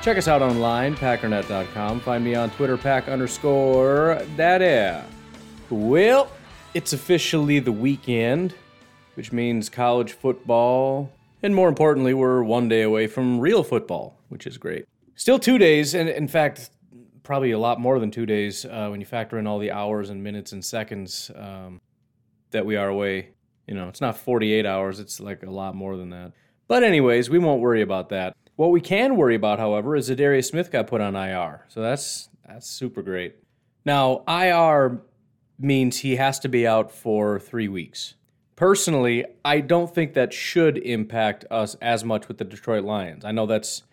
Check 0.00 0.16
us 0.16 0.28
out 0.28 0.42
online, 0.42 0.94
packernet.com. 0.94 2.00
Find 2.00 2.24
me 2.24 2.34
on 2.36 2.50
Twitter, 2.50 2.76
pack 2.76 3.08
underscore 3.08 4.22
daddy. 4.36 5.04
Well, 5.70 6.30
it's 6.72 6.92
officially 6.92 7.58
the 7.58 7.72
weekend, 7.72 8.54
which 9.14 9.32
means 9.32 9.68
college 9.68 10.12
football, 10.12 11.10
and 11.42 11.52
more 11.54 11.68
importantly, 11.68 12.14
we're 12.14 12.44
one 12.44 12.68
day 12.68 12.82
away 12.82 13.08
from 13.08 13.40
real 13.40 13.64
football, 13.64 14.16
which 14.28 14.46
is 14.46 14.56
great. 14.56 14.86
Still 15.16 15.38
two 15.38 15.58
days, 15.58 15.94
and 15.94 16.08
in 16.08 16.28
fact, 16.28 16.70
probably 17.24 17.50
a 17.50 17.58
lot 17.58 17.80
more 17.80 17.98
than 17.98 18.12
two 18.12 18.24
days 18.24 18.64
uh, 18.64 18.88
when 18.88 19.00
you 19.00 19.06
factor 19.06 19.36
in 19.36 19.48
all 19.48 19.58
the 19.58 19.72
hours 19.72 20.10
and 20.10 20.22
minutes 20.22 20.52
and 20.52 20.64
seconds 20.64 21.30
um, 21.34 21.80
that 22.52 22.64
we 22.64 22.76
are 22.76 22.88
away. 22.88 23.30
You 23.66 23.74
know, 23.74 23.88
it's 23.88 24.00
not 24.00 24.16
48 24.16 24.64
hours, 24.64 25.00
it's 25.00 25.18
like 25.18 25.42
a 25.42 25.50
lot 25.50 25.74
more 25.74 25.96
than 25.96 26.10
that. 26.10 26.32
But, 26.68 26.84
anyways, 26.84 27.28
we 27.28 27.38
won't 27.38 27.60
worry 27.60 27.82
about 27.82 28.10
that. 28.10 28.36
What 28.58 28.72
we 28.72 28.80
can 28.80 29.14
worry 29.14 29.36
about, 29.36 29.60
however, 29.60 29.94
is 29.94 30.10
Za'Darius 30.10 30.46
Smith 30.46 30.72
got 30.72 30.88
put 30.88 31.00
on 31.00 31.14
IR. 31.14 31.64
So 31.68 31.80
that's 31.80 32.28
that's 32.44 32.68
super 32.68 33.02
great. 33.02 33.36
Now, 33.84 34.24
IR 34.26 35.00
means 35.60 35.98
he 35.98 36.16
has 36.16 36.40
to 36.40 36.48
be 36.48 36.66
out 36.66 36.90
for 36.90 37.38
three 37.38 37.68
weeks. 37.68 38.14
Personally, 38.56 39.24
I 39.44 39.60
don't 39.60 39.94
think 39.94 40.14
that 40.14 40.32
should 40.32 40.76
impact 40.78 41.44
us 41.52 41.76
as 41.76 42.02
much 42.02 42.26
with 42.26 42.38
the 42.38 42.44
Detroit 42.44 42.82
Lions. 42.82 43.24
I 43.24 43.30
know 43.30 43.46
that's, 43.46 43.84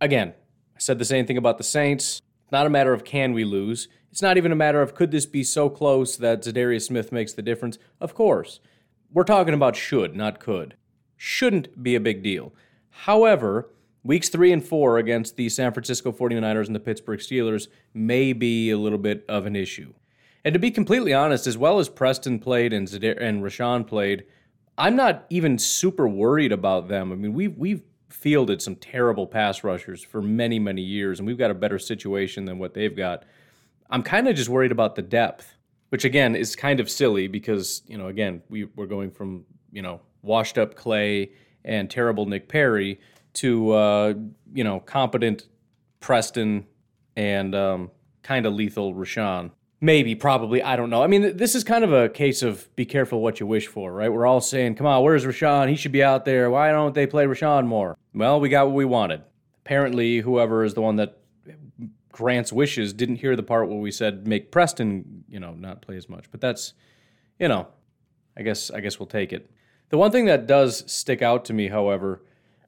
again, 0.00 0.32
I 0.74 0.78
said 0.78 0.98
the 0.98 1.04
same 1.04 1.26
thing 1.26 1.36
about 1.36 1.58
the 1.58 1.62
Saints. 1.62 2.22
Not 2.50 2.64
a 2.64 2.70
matter 2.70 2.94
of 2.94 3.04
can 3.04 3.34
we 3.34 3.44
lose. 3.44 3.88
It's 4.10 4.22
not 4.22 4.38
even 4.38 4.52
a 4.52 4.56
matter 4.56 4.80
of 4.80 4.94
could 4.94 5.10
this 5.10 5.26
be 5.26 5.44
so 5.44 5.68
close 5.68 6.16
that 6.16 6.40
Za'Darius 6.40 6.86
Smith 6.86 7.12
makes 7.12 7.34
the 7.34 7.42
difference. 7.42 7.76
Of 8.00 8.14
course. 8.14 8.60
We're 9.12 9.24
talking 9.24 9.52
about 9.52 9.76
should, 9.76 10.16
not 10.16 10.40
could. 10.40 10.76
Shouldn't 11.14 11.82
be 11.82 11.94
a 11.94 12.00
big 12.00 12.22
deal. 12.22 12.54
However, 12.88 13.68
weeks 14.04 14.28
three 14.28 14.52
and 14.52 14.64
four 14.64 14.98
against 14.98 15.36
the 15.36 15.48
San 15.48 15.72
Francisco 15.72 16.12
49ers 16.12 16.66
and 16.66 16.76
the 16.76 16.80
Pittsburgh 16.80 17.18
Steelers 17.18 17.68
may 17.94 18.32
be 18.32 18.70
a 18.70 18.78
little 18.78 18.98
bit 18.98 19.24
of 19.28 19.46
an 19.46 19.56
issue. 19.56 19.92
And 20.44 20.52
to 20.52 20.58
be 20.58 20.70
completely 20.70 21.14
honest, 21.14 21.46
as 21.46 21.56
well 21.56 21.78
as 21.78 21.88
Preston 21.88 22.38
played 22.38 22.72
and 22.74 22.86
Zadar- 22.86 23.20
and 23.20 23.42
Rashan 23.42 23.86
played, 23.86 24.24
I'm 24.76 24.94
not 24.94 25.24
even 25.30 25.58
super 25.58 26.06
worried 26.06 26.52
about 26.52 26.88
them. 26.88 27.12
I 27.12 27.14
mean, 27.14 27.32
we've 27.32 27.56
we've 27.56 27.82
fielded 28.10 28.62
some 28.62 28.76
terrible 28.76 29.26
pass 29.26 29.64
rushers 29.64 30.02
for 30.02 30.20
many 30.20 30.58
many 30.58 30.82
years, 30.82 31.18
and 31.18 31.26
we've 31.26 31.38
got 31.38 31.50
a 31.50 31.54
better 31.54 31.78
situation 31.78 32.44
than 32.44 32.58
what 32.58 32.74
they've 32.74 32.94
got. 32.94 33.24
I'm 33.88 34.02
kind 34.02 34.28
of 34.28 34.36
just 34.36 34.48
worried 34.48 34.72
about 34.72 34.96
the 34.96 35.02
depth, 35.02 35.56
which 35.88 36.04
again 36.04 36.36
is 36.36 36.56
kind 36.56 36.80
of 36.80 36.90
silly 36.90 37.26
because 37.26 37.82
you 37.86 37.96
know 37.96 38.08
again 38.08 38.42
we 38.50 38.64
we're 38.64 38.86
going 38.86 39.10
from 39.10 39.46
you 39.72 39.80
know 39.80 40.00
washed 40.22 40.58
up 40.58 40.74
Clay 40.74 41.30
and 41.64 41.88
terrible 41.88 42.26
Nick 42.26 42.48
Perry 42.48 43.00
to 43.34 43.70
uh, 43.72 44.14
you 44.52 44.64
know 44.64 44.80
competent 44.80 45.48
Preston 46.00 46.66
and 47.16 47.54
um, 47.54 47.90
kind 48.22 48.46
of 48.46 48.54
lethal 48.54 48.94
Rashan. 48.94 49.50
Maybe, 49.80 50.14
probably, 50.14 50.62
I 50.62 50.76
don't 50.76 50.88
know. 50.88 51.02
I 51.02 51.08
mean, 51.08 51.36
this 51.36 51.54
is 51.54 51.62
kind 51.62 51.84
of 51.84 51.92
a 51.92 52.08
case 52.08 52.42
of 52.42 52.74
be 52.74 52.86
careful 52.86 53.20
what 53.20 53.38
you 53.38 53.46
wish 53.46 53.66
for, 53.66 53.92
right? 53.92 54.10
We're 54.10 54.24
all 54.24 54.40
saying, 54.40 54.76
come 54.76 54.86
on, 54.86 55.02
where's 55.02 55.26
Rashan? 55.26 55.68
He 55.68 55.76
should 55.76 55.92
be 55.92 56.02
out 56.02 56.24
there. 56.24 56.48
Why 56.48 56.70
don't 56.70 56.94
they 56.94 57.06
play 57.06 57.26
Rashan 57.26 57.66
more? 57.66 57.98
Well, 58.14 58.40
we 58.40 58.48
got 58.48 58.66
what 58.66 58.74
we 58.74 58.86
wanted. 58.86 59.22
Apparently, 59.64 60.20
whoever 60.20 60.64
is 60.64 60.72
the 60.72 60.80
one 60.80 60.96
that 60.96 61.18
grants 62.12 62.52
wishes 62.52 62.92
didn't 62.92 63.16
hear 63.16 63.36
the 63.36 63.42
part 63.42 63.68
where 63.68 63.76
we 63.76 63.90
said 63.90 64.26
make 64.26 64.50
Preston, 64.50 65.24
you 65.28 65.40
know, 65.40 65.52
not 65.52 65.82
play 65.82 65.96
as 65.96 66.08
much. 66.08 66.30
But 66.30 66.40
that's, 66.40 66.72
you 67.38 67.48
know, 67.48 67.66
I 68.36 68.42
guess 68.42 68.70
I 68.70 68.80
guess 68.80 68.98
we'll 68.98 69.06
take 69.06 69.32
it. 69.32 69.50
The 69.90 69.98
one 69.98 70.12
thing 70.12 70.24
that 70.26 70.46
does 70.46 70.90
stick 70.90 71.20
out 71.20 71.44
to 71.46 71.52
me, 71.52 71.68
however, 71.68 72.22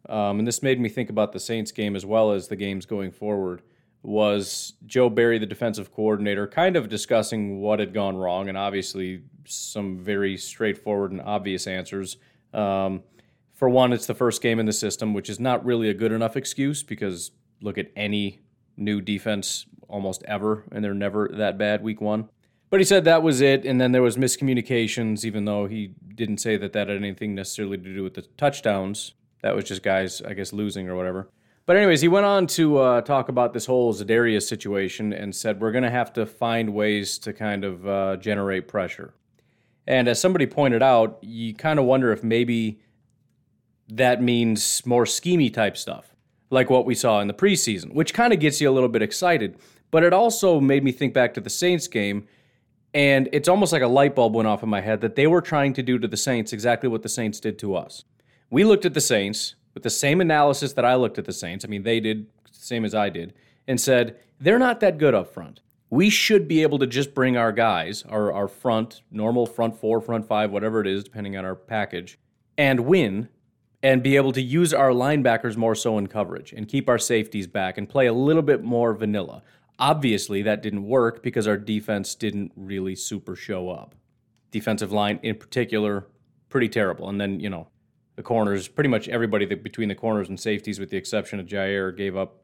um, 0.08 0.38
and 0.38 0.46
this 0.46 0.62
made 0.62 0.80
me 0.80 0.88
think 0.88 1.10
about 1.10 1.32
the 1.32 1.40
Saints 1.40 1.72
game 1.72 1.96
as 1.96 2.06
well 2.06 2.32
as 2.32 2.48
the 2.48 2.56
games 2.56 2.86
going 2.86 3.10
forward, 3.10 3.62
was 4.02 4.74
Joe 4.86 5.10
Barry, 5.10 5.38
the 5.38 5.46
defensive 5.46 5.92
coordinator, 5.92 6.46
kind 6.46 6.76
of 6.76 6.88
discussing 6.88 7.60
what 7.60 7.80
had 7.80 7.92
gone 7.92 8.16
wrong, 8.16 8.48
and 8.48 8.56
obviously 8.56 9.22
some 9.44 9.98
very 9.98 10.36
straightforward 10.36 11.10
and 11.10 11.20
obvious 11.20 11.66
answers. 11.66 12.16
Um, 12.54 13.02
for 13.52 13.68
one, 13.68 13.92
it's 13.92 14.06
the 14.06 14.14
first 14.14 14.42
game 14.42 14.60
in 14.60 14.66
the 14.66 14.72
system, 14.72 15.12
which 15.14 15.28
is 15.28 15.40
not 15.40 15.64
really 15.64 15.88
a 15.88 15.94
good 15.94 16.12
enough 16.12 16.36
excuse 16.36 16.82
because 16.82 17.32
look 17.60 17.78
at 17.78 17.90
any 17.96 18.40
new 18.76 19.00
defense 19.00 19.66
almost 19.88 20.22
ever, 20.24 20.64
and 20.70 20.84
they're 20.84 20.94
never 20.94 21.28
that 21.32 21.58
bad 21.58 21.82
week 21.82 22.00
one. 22.00 22.28
But 22.68 22.80
he 22.80 22.84
said 22.84 23.04
that 23.04 23.22
was 23.22 23.40
it, 23.40 23.64
and 23.64 23.80
then 23.80 23.92
there 23.92 24.02
was 24.02 24.16
miscommunications, 24.16 25.24
even 25.24 25.44
though 25.46 25.66
he 25.66 25.94
didn't 26.14 26.38
say 26.38 26.56
that 26.56 26.72
that 26.72 26.88
had 26.88 26.96
anything 26.96 27.34
necessarily 27.34 27.78
to 27.78 27.94
do 27.94 28.02
with 28.02 28.14
the 28.14 28.22
touchdowns. 28.36 29.14
That 29.42 29.54
was 29.54 29.64
just 29.64 29.82
guys, 29.82 30.22
I 30.22 30.34
guess, 30.34 30.52
losing 30.52 30.88
or 30.88 30.96
whatever. 30.96 31.28
But 31.66 31.76
anyways, 31.76 32.00
he 32.00 32.08
went 32.08 32.26
on 32.26 32.46
to 32.48 32.78
uh, 32.78 33.00
talk 33.00 33.28
about 33.28 33.52
this 33.52 33.66
whole 33.66 33.92
Za'Darius 33.92 34.46
situation 34.46 35.12
and 35.12 35.34
said 35.34 35.60
we're 35.60 35.72
going 35.72 35.82
to 35.84 35.90
have 35.90 36.12
to 36.12 36.24
find 36.24 36.72
ways 36.72 37.18
to 37.18 37.32
kind 37.32 37.64
of 37.64 37.86
uh, 37.88 38.16
generate 38.16 38.68
pressure. 38.68 39.14
And 39.86 40.06
as 40.08 40.20
somebody 40.20 40.46
pointed 40.46 40.82
out, 40.82 41.18
you 41.22 41.54
kind 41.54 41.78
of 41.78 41.84
wonder 41.84 42.12
if 42.12 42.22
maybe 42.22 42.80
that 43.88 44.22
means 44.22 44.84
more 44.86 45.04
schemy 45.04 45.52
type 45.52 45.76
stuff, 45.76 46.14
like 46.50 46.70
what 46.70 46.86
we 46.86 46.94
saw 46.94 47.20
in 47.20 47.28
the 47.28 47.34
preseason, 47.34 47.94
which 47.94 48.14
kind 48.14 48.32
of 48.32 48.40
gets 48.40 48.60
you 48.60 48.70
a 48.70 48.72
little 48.72 48.88
bit 48.88 49.02
excited. 49.02 49.56
But 49.90 50.02
it 50.02 50.12
also 50.12 50.60
made 50.60 50.82
me 50.82 50.92
think 50.92 51.14
back 51.14 51.34
to 51.34 51.40
the 51.40 51.50
Saints 51.50 51.86
game, 51.88 52.26
and 52.94 53.28
it's 53.32 53.48
almost 53.48 53.72
like 53.72 53.82
a 53.82 53.88
light 53.88 54.14
bulb 54.14 54.34
went 54.34 54.48
off 54.48 54.62
in 54.62 54.68
my 54.68 54.80
head 54.80 55.00
that 55.00 55.16
they 55.16 55.26
were 55.26 55.40
trying 55.40 55.72
to 55.74 55.82
do 55.82 55.98
to 55.98 56.08
the 56.08 56.16
Saints 56.16 56.52
exactly 56.52 56.88
what 56.88 57.02
the 57.02 57.08
Saints 57.08 57.38
did 57.40 57.58
to 57.60 57.76
us. 57.76 58.04
We 58.50 58.64
looked 58.64 58.84
at 58.84 58.94
the 58.94 59.00
Saints 59.00 59.54
with 59.74 59.82
the 59.82 59.90
same 59.90 60.20
analysis 60.20 60.72
that 60.74 60.84
I 60.84 60.94
looked 60.94 61.18
at 61.18 61.24
the 61.24 61.32
Saints. 61.32 61.64
I 61.64 61.68
mean, 61.68 61.82
they 61.82 62.00
did 62.00 62.26
the 62.44 62.50
same 62.52 62.84
as 62.84 62.94
I 62.94 63.10
did, 63.10 63.34
and 63.66 63.80
said 63.80 64.16
they're 64.40 64.58
not 64.58 64.80
that 64.80 64.98
good 64.98 65.14
up 65.14 65.32
front. 65.32 65.60
We 65.90 66.10
should 66.10 66.48
be 66.48 66.62
able 66.62 66.78
to 66.80 66.86
just 66.86 67.14
bring 67.14 67.36
our 67.36 67.52
guys, 67.52 68.04
our, 68.08 68.32
our 68.32 68.48
front, 68.48 69.02
normal 69.10 69.46
front 69.46 69.78
four, 69.78 70.00
front 70.00 70.26
five, 70.26 70.50
whatever 70.50 70.80
it 70.80 70.86
is, 70.86 71.04
depending 71.04 71.36
on 71.36 71.44
our 71.44 71.54
package, 71.54 72.18
and 72.58 72.80
win 72.80 73.28
and 73.82 74.02
be 74.02 74.16
able 74.16 74.32
to 74.32 74.42
use 74.42 74.74
our 74.74 74.90
linebackers 74.90 75.56
more 75.56 75.74
so 75.74 75.96
in 75.98 76.06
coverage 76.06 76.52
and 76.52 76.66
keep 76.66 76.88
our 76.88 76.98
safeties 76.98 77.46
back 77.46 77.78
and 77.78 77.88
play 77.88 78.06
a 78.06 78.12
little 78.12 78.42
bit 78.42 78.64
more 78.64 78.94
vanilla. 78.94 79.42
Obviously, 79.78 80.42
that 80.42 80.62
didn't 80.62 80.84
work 80.84 81.22
because 81.22 81.46
our 81.46 81.58
defense 81.58 82.14
didn't 82.14 82.50
really 82.56 82.96
super 82.96 83.36
show 83.36 83.68
up. 83.70 83.94
Defensive 84.50 84.90
line, 84.90 85.20
in 85.22 85.36
particular, 85.36 86.06
pretty 86.48 86.68
terrible. 86.68 87.08
And 87.08 87.20
then, 87.20 87.38
you 87.38 87.50
know, 87.50 87.68
the 88.16 88.22
corners, 88.22 88.66
pretty 88.66 88.88
much 88.88 89.08
everybody 89.08 89.44
that, 89.46 89.62
between 89.62 89.88
the 89.88 89.94
corners 89.94 90.28
and 90.28 90.40
safeties, 90.40 90.80
with 90.80 90.90
the 90.90 90.96
exception 90.96 91.38
of 91.38 91.46
Jaire, 91.46 91.96
gave 91.96 92.16
up 92.16 92.42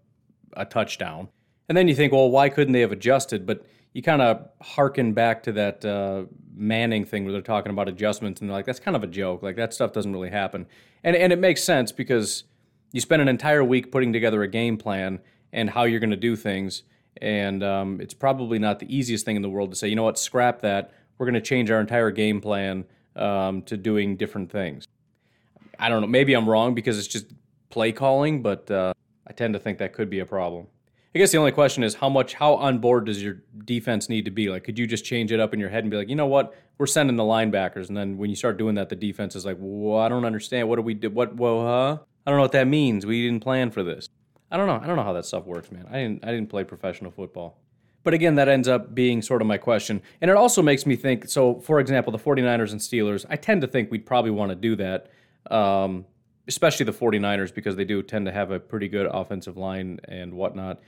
a 0.55 0.65
touchdown. 0.65 1.29
And 1.69 1.77
then 1.77 1.89
you 1.89 1.95
think, 1.95 2.13
well, 2.13 2.31
why 2.31 2.49
couldn't 2.49 2.73
they 2.73 2.81
have 2.81 2.93
adjusted? 2.93 3.47
But 3.47 3.65
you 3.95 4.03
kind 4.03 4.23
of 4.23 4.49
harken 4.61 5.13
back 5.13 5.43
to 5.45 5.53
that 5.53 5.85
uh, 5.85 6.25
Manning 6.55 7.05
thing 7.07 7.25
where 7.25 7.33
they're 7.33 7.41
talking 7.41 7.73
about 7.73 7.89
adjustments, 7.89 8.41
and 8.41 8.51
they're 8.51 8.57
like, 8.57 8.67
that's 8.67 8.79
kind 8.79 8.97
of 8.97 9.03
a 9.03 9.07
joke. 9.07 9.43
Like 9.43 9.57
that 9.57 9.73
stuff 9.73 9.93
doesn't 9.93 10.13
really 10.13 10.31
happen. 10.31 10.67
And 11.03 11.17
and 11.17 11.33
it 11.33 11.39
makes 11.39 11.65
sense 11.65 11.93
because 11.93 12.45
you 12.93 13.01
spend 13.01 13.23
an 13.23 13.29
entire 13.29 13.65
week 13.65 13.91
putting 13.91 14.13
together 14.13 14.43
a 14.43 14.49
game 14.49 14.77
plan 14.77 15.21
and 15.53 15.71
how 15.71 15.85
you're 15.85 16.01
going 16.01 16.11
to 16.11 16.17
do 16.17 16.37
things, 16.37 16.83
and 17.23 17.63
um, 17.63 18.01
it's 18.03 18.13
probably 18.13 18.59
not 18.59 18.81
the 18.81 18.95
easiest 18.95 19.25
thing 19.25 19.37
in 19.37 19.43
the 19.43 19.49
world 19.49 19.71
to 19.71 19.77
say, 19.77 19.89
you 19.89 19.97
know 19.97 20.05
what, 20.05 20.19
scrap 20.19 20.61
that. 20.61 20.93
We're 21.17 21.27
going 21.27 21.35
to 21.35 21.41
change 21.41 21.71
our 21.71 21.81
entire 21.81 22.11
game 22.11 22.41
plan 22.41 22.85
um, 23.17 23.63
to 23.63 23.77
doing 23.77 24.17
different 24.17 24.51
things. 24.53 24.87
I 25.83 25.89
don't 25.89 26.01
know. 26.01 26.07
Maybe 26.07 26.33
I'm 26.33 26.49
wrong 26.49 26.75
because 26.75 26.97
it's 26.99 27.09
just 27.09 27.27
play 27.69 27.91
calling, 27.91 28.41
but 28.41 28.71
uh, 28.71 28.95
I 29.27 29.33
tend 29.33 29.55
to 29.55 29.61
think 29.61 29.79
that 29.79 29.93
could 29.93 30.09
be 30.09 30.21
a 30.21 30.27
problem. 30.27 30.69
I 31.15 31.19
guess 31.19 31.33
the 31.33 31.39
only 31.39 31.53
question 31.53 31.83
is 31.83 31.95
how 31.95 32.09
much, 32.09 32.35
how 32.35 32.55
on 32.55 32.79
board 32.79 33.07
does 33.07 33.23
your 33.23 33.43
defense 33.65 34.09
need 34.09 34.25
to 34.25 34.31
be? 34.31 34.49
Like, 34.49 34.65
could 34.65 34.79
you 34.79 34.87
just 34.87 35.05
change 35.05 35.33
it 35.33 35.41
up 35.41 35.53
in 35.53 35.59
your 35.61 35.69
head 35.69 35.83
and 35.83 35.91
be 35.91 35.97
like, 35.97 36.09
you 36.09 36.15
know 36.15 36.27
what, 36.27 36.55
we're 36.79 36.87
sending 36.87 37.17
the 37.17 37.25
linebackers, 37.25 37.89
and 37.89 37.97
then 37.97 38.17
when 38.17 38.31
you 38.31 38.37
start 38.37 38.57
doing 38.57 38.77
that, 38.77 38.89
the 38.89 38.97
defense 38.97 39.37
is 39.37 39.45
like, 39.45 39.57
well, 39.61 40.01
I 40.01 40.09
don't 40.09 40.25
understand. 40.25 40.69
What 40.69 40.77
do 40.77 40.83
we 40.83 40.95
do? 40.95 41.11
What? 41.11 41.35
Whoa, 41.35 41.67
huh? 41.67 41.99
I 42.27 42.31
don't 42.31 42.39
know 42.39 42.43
what 42.43 42.53
that 42.53 42.67
means. 42.67 43.05
We 43.05 43.27
didn't 43.27 43.43
plan 43.43 43.71
for 43.71 43.83
this. 43.83 44.09
I 44.51 44.57
don't 44.57 44.67
know. 44.67 44.81
I 44.83 44.87
don't 44.87 44.97
know 44.97 45.03
how 45.03 45.13
that 45.15 45.27
stuff 45.27 45.45
works, 45.45 45.71
man. 45.71 45.87
I 45.91 45.99
didn't. 45.99 46.25
I 46.25 46.31
didn't 46.31 46.49
play 46.49 46.65
professional 46.65 47.11
football. 47.11 47.59
But 48.05 48.15
again, 48.15 48.37
that 48.37 48.49
ends 48.49 48.69
up 48.69 48.95
being 48.95 49.23
sort 49.23 49.43
of 49.43 49.49
my 49.49 49.59
question. 49.59 50.03
And 50.21 50.31
it 50.31 50.37
also 50.37 50.63
makes 50.63 50.87
me 50.87 50.97
think 50.97 51.29
so, 51.29 51.61
for 51.61 51.79
example, 51.79 52.11
the 52.11 52.19
49ers 52.19 52.73
and 52.73 52.81
Steelers, 52.81 53.25
I 53.29 53.37
tend 53.37 53.61
to 53.61 53.69
think 53.69 53.91
we'd 53.91 54.07
probably 54.07 54.33
want 54.33 54.51
to 54.51 54.57
do 54.57 54.75
that, 54.77 55.09
um, 55.51 56.07
especially 56.49 56.85
the 56.85 56.93
49ers, 56.93 57.55
because 57.55 57.77
they 57.77 57.85
do 57.85 58.03
tend 58.03 58.27
to 58.27 58.33
have 58.33 58.51
a 58.51 58.61
pretty 58.61 58.89
good 58.89 59.07
offensive 59.11 59.57
line 59.57 60.01
and 60.05 60.35
whatnot. 60.35 60.81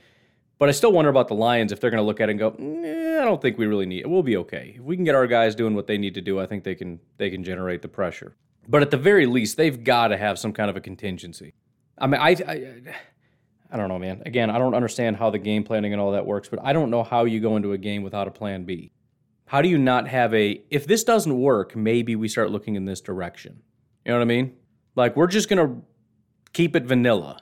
But 0.57 0.69
I 0.69 0.71
still 0.71 0.91
wonder 0.91 1.09
about 1.09 1.27
the 1.27 1.33
Lions 1.33 1.71
if 1.71 1.81
they're 1.81 1.89
going 1.89 2.01
to 2.01 2.05
look 2.05 2.21
at 2.21 2.29
it 2.29 2.31
and 2.31 2.39
go, 2.39 2.55
eh, 2.59 3.21
I 3.21 3.25
don't 3.25 3.41
think 3.41 3.57
we 3.57 3.65
really 3.65 3.85
need 3.85 4.01
it. 4.01 4.09
We'll 4.09 4.23
be 4.23 4.37
okay. 4.37 4.75
If 4.77 4.83
we 4.83 4.95
can 4.95 5.03
get 5.03 5.15
our 5.15 5.27
guys 5.27 5.53
doing 5.53 5.75
what 5.75 5.87
they 5.87 5.97
need 5.97 6.13
to 6.13 6.21
do, 6.21 6.39
I 6.39 6.45
think 6.45 6.63
they 6.63 6.75
can 6.75 6.99
they 7.17 7.29
can 7.29 7.43
generate 7.43 7.81
the 7.81 7.89
pressure. 7.89 8.35
But 8.67 8.81
at 8.81 8.89
the 8.89 8.97
very 8.97 9.25
least, 9.25 9.57
they've 9.57 9.83
got 9.83 10.07
to 10.07 10.17
have 10.17 10.39
some 10.39 10.53
kind 10.53 10.69
of 10.69 10.77
a 10.77 10.81
contingency. 10.81 11.53
I 11.97 12.07
mean, 12.07 12.21
I, 12.21 12.29
I 12.29 12.73
I 13.71 13.77
don't 13.77 13.89
know, 13.89 13.99
man. 13.99 14.21
Again, 14.25 14.49
I 14.49 14.57
don't 14.57 14.73
understand 14.73 15.17
how 15.17 15.29
the 15.29 15.39
game 15.39 15.63
planning 15.63 15.91
and 15.91 16.01
all 16.01 16.11
that 16.13 16.25
works, 16.25 16.47
but 16.47 16.59
I 16.63 16.71
don't 16.71 16.89
know 16.89 17.03
how 17.03 17.25
you 17.25 17.39
go 17.39 17.57
into 17.57 17.73
a 17.73 17.77
game 17.77 18.03
without 18.03 18.27
a 18.27 18.31
plan 18.31 18.63
B. 18.63 18.91
How 19.47 19.61
do 19.61 19.69
you 19.69 19.77
not 19.77 20.07
have 20.07 20.33
a 20.33 20.63
if 20.69 20.87
this 20.87 21.03
doesn't 21.03 21.37
work, 21.37 21.75
maybe 21.75 22.15
we 22.15 22.27
start 22.27 22.51
looking 22.51 22.75
in 22.75 22.85
this 22.85 23.01
direction. 23.01 23.61
You 24.05 24.11
know 24.11 24.19
what 24.19 24.23
I 24.23 24.25
mean? 24.25 24.55
Like 24.95 25.15
we're 25.15 25.27
just 25.27 25.49
going 25.49 25.67
to 25.67 25.81
keep 26.53 26.75
it 26.75 26.83
vanilla. 26.83 27.41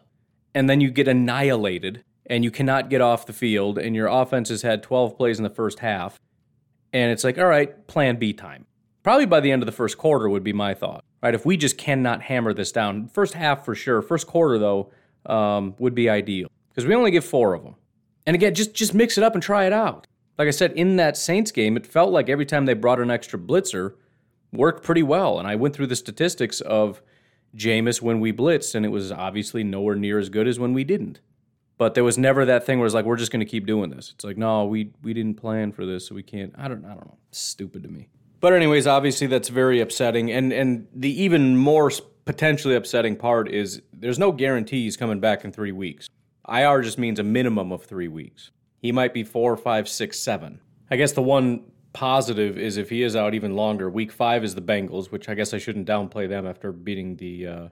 And 0.55 0.69
then 0.69 0.81
you 0.81 0.91
get 0.91 1.07
annihilated 1.07 2.03
and 2.25 2.43
you 2.43 2.51
cannot 2.51 2.89
get 2.89 3.01
off 3.01 3.25
the 3.25 3.33
field 3.33 3.77
and 3.77 3.95
your 3.95 4.07
offense 4.07 4.49
has 4.49 4.61
had 4.61 4.81
12 4.83 5.17
plays 5.17 5.39
in 5.39 5.43
the 5.43 5.49
first 5.49 5.79
half. 5.79 6.19
And 6.91 7.11
it's 7.11 7.23
like, 7.23 7.37
all 7.37 7.47
right, 7.47 7.85
plan 7.87 8.17
B 8.17 8.33
time. 8.33 8.65
Probably 9.01 9.25
by 9.25 9.39
the 9.39 9.51
end 9.51 9.61
of 9.61 9.65
the 9.65 9.71
first 9.73 9.97
quarter 9.97 10.29
would 10.29 10.43
be 10.43 10.53
my 10.53 10.73
thought. 10.73 11.03
Right? 11.21 11.33
If 11.33 11.45
we 11.45 11.57
just 11.57 11.77
cannot 11.77 12.23
hammer 12.23 12.53
this 12.53 12.71
down. 12.71 13.07
First 13.07 13.33
half 13.33 13.65
for 13.65 13.75
sure. 13.75 14.01
First 14.01 14.27
quarter 14.27 14.57
though 14.57 14.91
um, 15.25 15.75
would 15.79 15.95
be 15.95 16.09
ideal 16.09 16.49
because 16.69 16.85
we 16.85 16.95
only 16.95 17.11
get 17.11 17.23
4 17.23 17.53
of 17.53 17.63
them. 17.63 17.75
And 18.25 18.35
again, 18.35 18.55
just 18.55 18.73
just 18.73 18.93
mix 18.93 19.17
it 19.17 19.23
up 19.23 19.33
and 19.33 19.43
try 19.43 19.65
it 19.65 19.73
out. 19.73 20.07
Like 20.37 20.47
I 20.47 20.51
said, 20.51 20.71
in 20.71 20.95
that 20.95 21.17
Saints 21.17 21.51
game, 21.51 21.77
it 21.77 21.85
felt 21.85 22.11
like 22.11 22.29
every 22.29 22.45
time 22.45 22.65
they 22.65 22.73
brought 22.73 22.99
an 22.99 23.11
extra 23.11 23.37
blitzer, 23.37 23.95
worked 24.53 24.83
pretty 24.83 25.03
well. 25.03 25.39
And 25.39 25.47
I 25.47 25.55
went 25.55 25.75
through 25.75 25.87
the 25.87 25.95
statistics 25.95 26.61
of 26.61 27.01
Jameis 27.55 28.01
when 28.01 28.19
we 28.19 28.31
blitzed, 28.31 28.75
and 28.75 28.85
it 28.85 28.89
was 28.89 29.11
obviously 29.11 29.63
nowhere 29.63 29.95
near 29.95 30.19
as 30.19 30.29
good 30.29 30.47
as 30.47 30.59
when 30.59 30.73
we 30.73 30.83
didn't. 30.83 31.19
But 31.77 31.95
there 31.95 32.03
was 32.03 32.17
never 32.17 32.45
that 32.45 32.65
thing 32.65 32.79
where 32.79 32.85
it's 32.85 32.95
like 32.95 33.05
we're 33.05 33.17
just 33.17 33.31
going 33.31 33.45
to 33.45 33.49
keep 33.49 33.65
doing 33.65 33.89
this. 33.89 34.11
It's 34.11 34.23
like 34.23 34.37
no, 34.37 34.65
we 34.65 34.91
we 35.01 35.13
didn't 35.13 35.35
plan 35.35 35.71
for 35.71 35.85
this, 35.85 36.07
so 36.07 36.15
we 36.15 36.23
can't. 36.23 36.53
I 36.57 36.67
don't 36.67 36.85
I 36.85 36.89
don't 36.89 37.05
know. 37.05 37.17
It's 37.29 37.39
stupid 37.39 37.83
to 37.83 37.89
me. 37.89 38.09
But 38.39 38.53
anyways, 38.53 38.87
obviously 38.87 39.27
that's 39.27 39.49
very 39.49 39.81
upsetting, 39.81 40.31
and 40.31 40.53
and 40.53 40.87
the 40.93 41.09
even 41.21 41.57
more 41.57 41.91
potentially 42.25 42.75
upsetting 42.75 43.15
part 43.15 43.49
is 43.49 43.81
there's 43.91 44.19
no 44.19 44.31
guarantees 44.31 44.95
coming 44.95 45.19
back 45.19 45.43
in 45.43 45.51
three 45.51 45.71
weeks. 45.71 46.07
IR 46.47 46.81
just 46.81 46.97
means 46.97 47.19
a 47.19 47.23
minimum 47.23 47.71
of 47.71 47.83
three 47.83 48.07
weeks. 48.07 48.51
He 48.79 48.91
might 48.91 49.13
be 49.13 49.23
four, 49.23 49.55
five, 49.57 49.87
six, 49.87 50.19
seven. 50.19 50.59
I 50.91 50.97
guess 50.97 51.13
the 51.13 51.21
one 51.21 51.63
positive 51.93 52.57
is 52.57 52.77
if 52.77 52.89
he 52.89 53.03
is 53.03 53.15
out 53.15 53.33
even 53.33 53.55
longer. 53.55 53.89
Week 53.89 54.11
five 54.11 54.43
is 54.43 54.55
the 54.55 54.61
Bengals, 54.61 55.11
which 55.11 55.29
I 55.29 55.35
guess 55.35 55.53
I 55.53 55.59
shouldn't 55.59 55.87
downplay 55.87 56.27
them 56.27 56.45
after 56.45 56.71
beating 56.71 57.15
the 57.15 57.47
uh, 57.47 57.67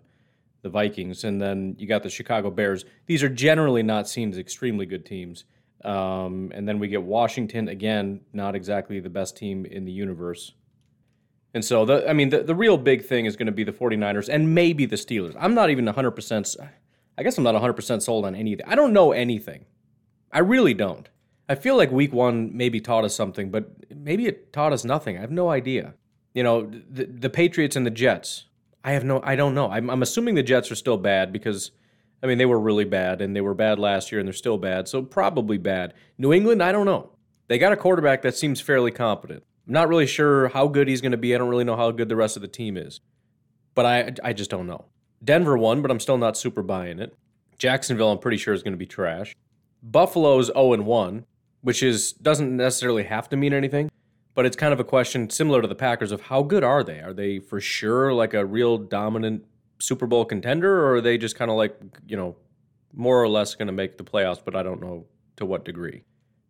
the 0.62 0.70
Vikings, 0.70 1.24
and 1.24 1.42
then 1.42 1.76
you 1.80 1.88
got 1.88 2.04
the 2.04 2.10
Chicago 2.10 2.52
Bears. 2.52 2.86
These 3.08 3.24
are 3.24 3.30
generally 3.30 3.82
not 3.82 4.08
seen 4.08 4.30
as 4.32 4.38
extremely 4.38 4.86
good 4.86 5.06
teams. 5.06 5.46
Um, 5.84 6.52
and 6.54 6.68
then 6.68 6.80
we 6.80 6.88
get 6.88 7.02
Washington 7.02 7.68
again, 7.68 8.22
not 8.34 8.56
exactly 8.56 9.00
the 9.00 9.10
best 9.10 9.36
team 9.36 9.66
in 9.66 9.86
the 9.86 9.92
universe. 9.92 10.54
And 11.54 11.66
so, 11.66 11.86
the, 11.86 12.08
I 12.08 12.14
mean, 12.14 12.30
the, 12.30 12.44
the 12.44 12.56
real 12.56 12.78
big 12.78 13.06
thing 13.06 13.26
is 13.26 13.36
going 13.36 13.48
to 13.48 13.52
be 13.52 13.64
the 13.64 13.72
49ers 13.72 14.30
and 14.30 14.56
maybe 14.56 14.86
the 14.86 14.96
Steelers. 14.96 15.36
I'm 15.40 15.54
not 15.54 15.70
even 15.70 15.86
100%, 15.86 16.70
I 17.18 17.24
guess 17.24 17.38
I'm 17.38 17.44
not 17.44 17.56
100% 17.56 18.02
sold 18.02 18.26
on 18.26 18.36
any 18.36 18.54
of 18.54 18.60
that. 18.60 18.70
I 18.70 18.76
don't 18.76 18.94
know 18.94 19.12
anything. 19.12 19.66
I 20.32 20.40
really 20.40 20.74
don't. 20.74 21.10
I 21.52 21.56
feel 21.56 21.76
like 21.76 21.92
week 21.92 22.14
one 22.14 22.56
maybe 22.56 22.80
taught 22.80 23.04
us 23.04 23.14
something, 23.14 23.52
but 23.52 23.70
maybe 23.94 24.26
it 24.26 24.54
taught 24.54 24.72
us 24.72 24.86
nothing. 24.86 25.18
I 25.18 25.22
have 25.22 25.32
no 25.32 25.50
idea. 25.50 25.96
You 26.34 26.44
know, 26.44 26.62
the, 26.90 27.04
the 27.06 27.30
Patriots 27.30 27.76
and 27.76 27.86
the 27.86 27.92
Jets. 27.92 28.46
I 28.86 28.94
have 28.94 29.04
no, 29.04 29.20
I 29.22 29.36
don't 29.36 29.54
know. 29.54 29.70
I'm, 29.70 29.90
I'm 29.90 30.02
assuming 30.02 30.36
the 30.36 30.44
Jets 30.44 30.72
are 30.72 30.76
still 30.76 30.96
bad 30.96 31.34
because, 31.34 31.72
I 32.24 32.28
mean, 32.28 32.38
they 32.38 32.46
were 32.46 32.60
really 32.60 32.86
bad 32.86 33.22
and 33.22 33.36
they 33.36 33.42
were 33.42 33.54
bad 33.54 33.80
last 33.80 34.14
year 34.14 34.20
and 34.20 34.28
they're 34.28 34.34
still 34.34 34.58
bad. 34.58 34.88
So 34.88 35.02
probably 35.02 35.58
bad. 35.58 35.94
New 36.18 36.32
England, 36.32 36.64
I 36.64 36.72
don't 36.72 36.86
know. 36.86 37.12
They 37.50 37.58
got 37.58 37.74
a 37.74 37.78
quarterback 37.78 38.22
that 38.22 38.38
seems 38.38 38.62
fairly 38.62 38.92
competent. 38.92 39.44
I'm 39.68 39.74
not 39.74 39.90
really 39.90 40.08
sure 40.08 40.48
how 40.48 40.68
good 40.68 40.88
he's 40.88 41.02
going 41.02 41.12
to 41.12 41.18
be. 41.18 41.36
I 41.36 41.38
don't 41.38 41.50
really 41.50 41.66
know 41.66 41.76
how 41.76 41.92
good 41.92 42.08
the 42.08 42.16
rest 42.16 42.38
of 42.38 42.42
the 42.42 42.48
team 42.48 42.78
is. 42.78 43.02
But 43.76 43.86
I, 43.86 44.14
I 44.24 44.32
just 44.32 44.50
don't 44.50 44.68
know. 44.68 44.86
Denver 45.22 45.58
won, 45.58 45.82
but 45.82 45.92
I'm 45.92 46.00
still 46.00 46.18
not 46.18 46.38
super 46.38 46.64
buying 46.64 47.00
it. 47.00 47.14
Jacksonville, 47.58 48.10
I'm 48.10 48.20
pretty 48.20 48.38
sure, 48.38 48.54
is 48.54 48.64
going 48.64 48.74
to 48.74 48.78
be 48.78 48.86
trash. 48.86 49.36
Buffalo's 49.84 50.48
0 50.48 50.82
1 50.82 51.26
which 51.62 51.84
is 51.84 52.14
doesn't 52.14 52.56
necessarily 52.56 53.04
have 53.04 53.30
to 53.30 53.38
mean 53.38 53.54
anything, 53.54 53.90
but 54.34 54.46
it's 54.46 54.56
kind 54.56 54.74
of 54.74 54.80
a 54.80 54.84
question 54.84 55.30
similar 55.30 55.62
to 55.62 55.68
the 55.68 55.76
Packers 55.76 56.12
of 56.12 56.22
how 56.22 56.44
good 56.44 56.64
are 56.64 56.84
they? 56.84 57.00
Are 57.00 57.14
they 57.14 57.40
for 57.40 57.60
sure 57.60 58.14
like 58.14 58.34
a 58.34 58.46
real 58.46 58.78
dominant 58.78 59.46
Super 59.80 60.08
Bowl 60.08 60.26
contender, 60.26 60.86
or 60.86 60.96
are 60.96 61.02
they 61.02 61.18
just 61.18 61.36
kind 61.36 61.52
of 61.52 61.58
like 61.58 61.78
you 62.08 62.18
know 62.18 62.36
more 62.94 63.22
or 63.22 63.28
less 63.28 63.56
going 63.56 63.68
to 63.68 63.74
make 63.74 63.98
the 63.98 64.04
playoffs? 64.04 64.42
But 64.44 64.56
I 64.56 64.64
don't 64.64 64.82
know 64.82 65.06
to 65.38 65.46
what 65.46 65.66
degree. 65.66 66.04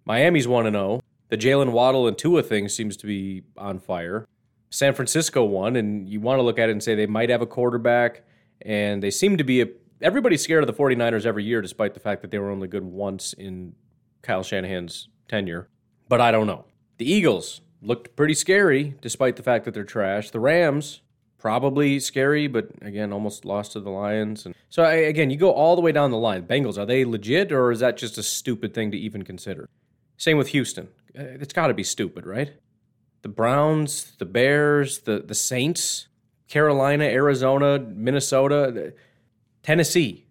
Miami's 0.05 0.47
one 0.47 0.65
zero. 0.71 0.83
Oh. 0.83 1.01
The 1.29 1.37
Jaylen 1.37 1.71
Waddle 1.71 2.07
and 2.07 2.17
Tua 2.17 2.43
thing 2.43 2.67
seems 2.67 2.97
to 2.97 3.07
be 3.07 3.43
on 3.55 3.79
fire. 3.79 4.27
San 4.69 4.93
Francisco 4.93 5.43
won, 5.45 5.77
and 5.77 6.07
you 6.07 6.19
want 6.19 6.39
to 6.39 6.43
look 6.43 6.59
at 6.59 6.67
it 6.67 6.73
and 6.73 6.83
say 6.83 6.93
they 6.93 7.05
might 7.05 7.29
have 7.29 7.41
a 7.41 7.45
quarterback, 7.45 8.23
and 8.61 9.01
they 9.01 9.11
seem 9.11 9.37
to 9.37 9.43
be 9.43 9.61
a. 9.61 9.67
Everybody's 10.01 10.41
scared 10.41 10.63
of 10.63 10.67
the 10.67 10.73
49ers 10.73 11.25
every 11.25 11.43
year, 11.43 11.61
despite 11.61 11.93
the 11.93 11.99
fact 11.99 12.21
that 12.21 12.31
they 12.31 12.39
were 12.39 12.49
only 12.49 12.67
good 12.67 12.83
once 12.83 13.33
in 13.33 13.75
Kyle 14.21 14.43
Shanahan's 14.43 15.07
tenure, 15.27 15.67
but 16.07 16.21
I 16.21 16.31
don't 16.31 16.47
know. 16.47 16.65
The 16.97 17.11
Eagles 17.11 17.61
looked 17.81 18.15
pretty 18.15 18.33
scary 18.33 18.95
despite 19.01 19.35
the 19.35 19.43
fact 19.43 19.65
that 19.65 19.73
they're 19.73 19.83
trash. 19.83 20.29
The 20.31 20.39
Rams 20.39 21.01
probably 21.37 21.99
scary, 21.99 22.47
but 22.47 22.69
again, 22.81 23.11
almost 23.11 23.45
lost 23.45 23.71
to 23.71 23.79
the 23.79 23.89
Lions. 23.89 24.45
And 24.45 24.53
so 24.69 24.83
I, 24.83 24.93
again, 24.93 25.31
you 25.31 25.37
go 25.37 25.51
all 25.51 25.75
the 25.75 25.81
way 25.81 25.91
down 25.91 26.11
the 26.11 26.17
line. 26.17 26.43
Bengals 26.43 26.77
are 26.77 26.85
they 26.85 27.03
legit 27.03 27.51
or 27.51 27.71
is 27.71 27.79
that 27.79 27.97
just 27.97 28.17
a 28.17 28.23
stupid 28.23 28.73
thing 28.75 28.91
to 28.91 28.97
even 28.97 29.23
consider? 29.23 29.67
Same 30.17 30.37
with 30.37 30.49
Houston. 30.49 30.89
Uh, 31.17 31.23
it's 31.41 31.53
got 31.53 31.67
to 31.67 31.73
be 31.73 31.83
stupid, 31.83 32.27
right? 32.27 32.53
The 33.23 33.29
Browns, 33.29 34.13
the 34.19 34.25
Bears, 34.25 34.99
the 34.99 35.19
the 35.19 35.35
Saints, 35.35 36.07
Carolina, 36.47 37.05
Arizona, 37.05 37.79
Minnesota, 37.79 38.93
Tennessee, 39.63 40.25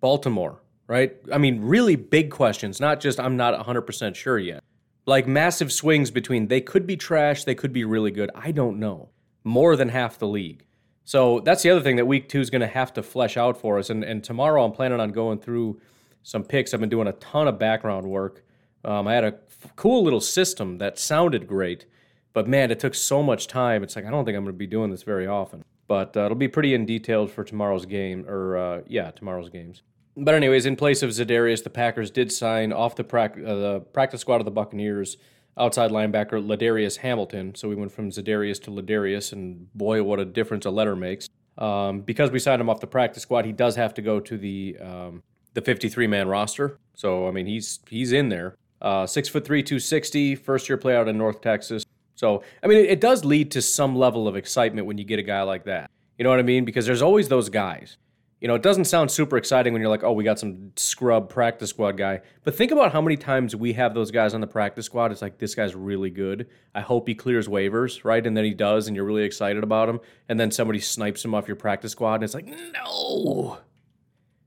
Baltimore 0.00 0.60
right? 0.88 1.16
I 1.32 1.38
mean, 1.38 1.60
really 1.60 1.94
big 1.94 2.30
questions, 2.30 2.80
not 2.80 2.98
just 2.98 3.20
I'm 3.20 3.36
not 3.36 3.54
100% 3.64 4.14
sure 4.16 4.38
yet. 4.38 4.64
Like 5.06 5.28
massive 5.28 5.72
swings 5.72 6.10
between 6.10 6.48
they 6.48 6.60
could 6.60 6.86
be 6.86 6.96
trash, 6.96 7.44
they 7.44 7.54
could 7.54 7.72
be 7.72 7.84
really 7.84 8.10
good. 8.10 8.30
I 8.34 8.50
don't 8.50 8.78
know. 8.80 9.10
More 9.44 9.76
than 9.76 9.90
half 9.90 10.18
the 10.18 10.26
league. 10.26 10.64
So 11.04 11.40
that's 11.40 11.62
the 11.62 11.70
other 11.70 11.80
thing 11.80 11.96
that 11.96 12.06
week 12.06 12.28
two 12.28 12.40
is 12.40 12.50
going 12.50 12.60
to 12.60 12.66
have 12.66 12.92
to 12.94 13.02
flesh 13.02 13.36
out 13.36 13.58
for 13.58 13.78
us. 13.78 13.88
And, 13.88 14.04
and 14.04 14.22
tomorrow 14.22 14.64
I'm 14.64 14.72
planning 14.72 15.00
on 15.00 15.10
going 15.10 15.38
through 15.38 15.80
some 16.22 16.44
picks. 16.44 16.74
I've 16.74 16.80
been 16.80 16.90
doing 16.90 17.08
a 17.08 17.12
ton 17.12 17.48
of 17.48 17.58
background 17.58 18.06
work. 18.06 18.44
Um, 18.84 19.08
I 19.08 19.14
had 19.14 19.24
a 19.24 19.28
f- 19.28 19.72
cool 19.76 20.02
little 20.02 20.20
system 20.20 20.78
that 20.78 20.98
sounded 20.98 21.46
great, 21.46 21.86
but 22.34 22.46
man, 22.46 22.70
it 22.70 22.78
took 22.78 22.94
so 22.94 23.22
much 23.22 23.46
time. 23.46 23.82
It's 23.82 23.96
like, 23.96 24.04
I 24.04 24.10
don't 24.10 24.24
think 24.26 24.36
I'm 24.36 24.44
going 24.44 24.54
to 24.54 24.58
be 24.58 24.66
doing 24.66 24.90
this 24.90 25.02
very 25.02 25.26
often. 25.26 25.64
But 25.86 26.14
uh, 26.16 26.26
it'll 26.26 26.36
be 26.36 26.48
pretty 26.48 26.74
in 26.74 26.84
detailed 26.84 27.30
for 27.30 27.42
tomorrow's 27.42 27.86
game, 27.86 28.26
or 28.28 28.58
uh, 28.58 28.80
yeah, 28.86 29.10
tomorrow's 29.10 29.48
games. 29.48 29.82
But 30.20 30.34
anyways, 30.34 30.66
in 30.66 30.76
place 30.76 31.02
of 31.02 31.10
Za'Darius, 31.10 31.62
the 31.62 31.70
Packers 31.70 32.10
did 32.10 32.32
sign 32.32 32.72
off 32.72 32.96
the, 32.96 33.04
pra- 33.04 33.32
uh, 33.32 33.54
the 33.54 33.80
practice 33.92 34.20
squad 34.20 34.40
of 34.40 34.44
the 34.44 34.50
Buccaneers 34.50 35.16
outside 35.56 35.90
linebacker 35.90 36.44
Ladarius 36.44 36.98
Hamilton. 36.98 37.54
So 37.54 37.68
we 37.68 37.74
went 37.74 37.92
from 37.92 38.10
Za'Darius 38.10 38.62
to 38.62 38.70
Ladarius, 38.70 39.32
and 39.32 39.72
boy, 39.74 40.02
what 40.02 40.20
a 40.20 40.24
difference 40.24 40.66
a 40.66 40.70
letter 40.70 40.96
makes. 40.96 41.28
Um, 41.56 42.00
because 42.00 42.30
we 42.30 42.38
signed 42.38 42.60
him 42.60 42.70
off 42.70 42.80
the 42.80 42.86
practice 42.86 43.22
squad, 43.24 43.44
he 43.44 43.52
does 43.52 43.76
have 43.76 43.92
to 43.94 44.02
go 44.02 44.20
to 44.20 44.38
the 44.38 44.76
um, 44.80 45.22
the 45.54 45.60
53 45.60 46.06
man 46.06 46.28
roster. 46.28 46.78
So 46.94 47.26
I 47.26 47.32
mean, 47.32 47.46
he's 47.46 47.80
he's 47.88 48.12
in 48.12 48.28
there. 48.28 48.54
Uh, 48.80 49.06
six 49.06 49.28
foot 49.28 49.44
three, 49.44 49.62
260, 49.62 50.36
first 50.36 50.68
year 50.68 50.78
play 50.78 50.96
out 50.96 51.08
in 51.08 51.18
North 51.18 51.40
Texas. 51.40 51.84
So 52.14 52.44
I 52.62 52.68
mean, 52.68 52.78
it, 52.78 52.90
it 52.90 53.00
does 53.00 53.24
lead 53.24 53.50
to 53.52 53.62
some 53.62 53.96
level 53.96 54.28
of 54.28 54.36
excitement 54.36 54.86
when 54.86 54.98
you 54.98 55.04
get 55.04 55.18
a 55.18 55.22
guy 55.24 55.42
like 55.42 55.64
that. 55.64 55.90
You 56.16 56.24
know 56.24 56.30
what 56.30 56.38
I 56.38 56.42
mean? 56.42 56.64
Because 56.64 56.86
there's 56.86 57.02
always 57.02 57.28
those 57.28 57.48
guys 57.48 57.96
you 58.40 58.46
know, 58.46 58.54
it 58.54 58.62
doesn't 58.62 58.84
sound 58.84 59.10
super 59.10 59.36
exciting 59.36 59.72
when 59.72 59.82
you're 59.82 59.90
like, 59.90 60.04
oh, 60.04 60.12
we 60.12 60.22
got 60.22 60.38
some 60.38 60.72
scrub 60.76 61.28
practice 61.28 61.70
squad 61.70 61.96
guy. 61.96 62.20
But 62.44 62.54
think 62.54 62.70
about 62.70 62.92
how 62.92 63.00
many 63.00 63.16
times 63.16 63.56
we 63.56 63.72
have 63.72 63.94
those 63.94 64.12
guys 64.12 64.32
on 64.32 64.40
the 64.40 64.46
practice 64.46 64.86
squad. 64.86 65.10
It's 65.10 65.22
like, 65.22 65.38
this 65.38 65.56
guy's 65.56 65.74
really 65.74 66.10
good. 66.10 66.48
I 66.74 66.80
hope 66.80 67.08
he 67.08 67.14
clears 67.16 67.48
waivers, 67.48 68.04
right? 68.04 68.24
And 68.24 68.36
then 68.36 68.44
he 68.44 68.54
does, 68.54 68.86
and 68.86 68.94
you're 68.94 69.04
really 69.04 69.24
excited 69.24 69.64
about 69.64 69.88
him. 69.88 69.98
And 70.28 70.38
then 70.38 70.52
somebody 70.52 70.78
snipes 70.78 71.24
him 71.24 71.34
off 71.34 71.48
your 71.48 71.56
practice 71.56 71.92
squad, 71.92 72.16
and 72.16 72.24
it's 72.24 72.34
like, 72.34 72.46
no. 72.46 73.58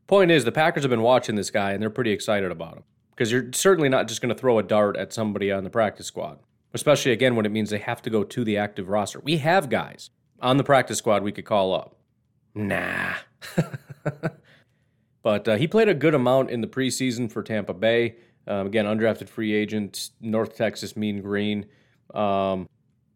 Point 0.07 0.31
is, 0.31 0.45
the 0.45 0.51
Packers 0.51 0.83
have 0.83 0.89
been 0.89 1.01
watching 1.01 1.35
this 1.35 1.51
guy, 1.51 1.71
and 1.71 1.81
they're 1.81 1.89
pretty 1.89 2.11
excited 2.11 2.51
about 2.51 2.77
him. 2.77 2.83
Because 3.11 3.31
you're 3.31 3.51
certainly 3.51 3.89
not 3.89 4.07
just 4.07 4.21
going 4.21 4.33
to 4.33 4.39
throw 4.39 4.57
a 4.57 4.63
dart 4.63 4.95
at 4.95 5.11
somebody 5.13 5.51
on 5.51 5.63
the 5.65 5.69
practice 5.69 6.07
squad, 6.07 6.39
especially 6.73 7.11
again 7.11 7.35
when 7.35 7.45
it 7.45 7.51
means 7.51 7.69
they 7.69 7.77
have 7.77 8.01
to 8.03 8.09
go 8.09 8.23
to 8.23 8.43
the 8.43 8.57
active 8.57 8.87
roster. 8.87 9.19
We 9.19 9.37
have 9.37 9.69
guys 9.69 10.09
on 10.41 10.57
the 10.57 10.63
practice 10.63 10.97
squad 10.97 11.21
we 11.21 11.31
could 11.31 11.45
call 11.45 11.73
up. 11.73 11.95
Nah. 12.55 13.13
but 15.23 15.47
uh, 15.47 15.57
he 15.57 15.67
played 15.67 15.89
a 15.89 15.93
good 15.93 16.13
amount 16.13 16.49
in 16.49 16.61
the 16.61 16.67
preseason 16.67 17.31
for 17.31 17.43
Tampa 17.43 17.73
Bay. 17.73 18.15
Um, 18.47 18.67
again, 18.67 18.85
undrafted 18.85 19.29
free 19.29 19.53
agent, 19.53 20.09
North 20.19 20.55
Texas 20.55 20.95
Mean 20.97 21.21
Green. 21.21 21.65
Um, 22.13 22.67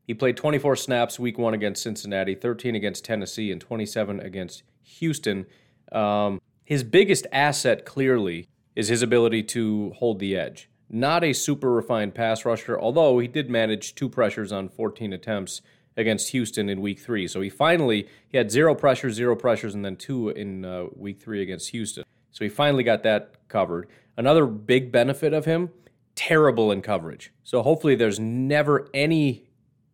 he 0.05 0.13
played 0.13 0.38
24 0.38 0.75
snaps 0.75 1.20
week 1.20 1.38
one 1.38 1.53
against 1.53 1.82
Cincinnati, 1.82 2.36
13 2.36 2.75
against 2.75 3.03
Tennessee, 3.03 3.51
and 3.51 3.60
27 3.60 4.20
against 4.20 4.63
Houston. 4.84 5.48
Um, 5.91 6.41
his 6.63 6.84
biggest 6.84 7.25
asset, 7.32 7.86
clearly, 7.86 8.48
is 8.75 8.88
his 8.88 9.01
ability 9.01 9.44
to 9.44 9.91
hold 9.98 10.20
the 10.20 10.36
edge. 10.36 10.70
Not 10.89 11.24
a 11.24 11.34
super 11.34 11.72
refined 11.72 12.13
pass 12.13 12.46
rusher, 12.46 12.79
although 12.79 13.17
he 13.17 13.27
did 13.27 13.50
manage 13.50 13.96
two 13.96 14.10
pressures 14.10 14.51
on 14.51 14.70
14 14.70 15.13
attempts 15.13 15.62
against 15.98 16.30
Houston 16.32 16.70
in 16.70 16.82
week 16.82 17.00
three. 17.00 17.28
So 17.28 17.42
he 17.42 17.50
finally 17.50 18.08
he 18.28 18.38
had 18.38 18.52
zero 18.52 18.75
pressures, 18.75 19.16
zero 19.16 19.36
pressures, 19.36 19.74
and 19.74 19.84
then 19.84 19.96
two 19.96 20.30
in 20.30 20.66
uh, 20.66 20.86
week 20.96 21.22
three 21.22 21.42
against 21.42 21.70
Houston. 21.70 22.04
So 22.32 22.44
he 22.44 22.50
finally 22.50 22.84
got 22.84 23.04
that 23.04 23.48
covered. 23.48 23.88
Another 24.18 24.46
big 24.46 24.92
benefit 24.92 25.34
of 25.34 25.46
him, 25.46 25.70
terrible 26.16 26.72
in 26.72 26.82
coverage. 26.82 27.34
So 27.44 27.62
hopefully 27.62 27.96
there's 27.96 28.20
never 28.20 28.90
any 28.94 29.48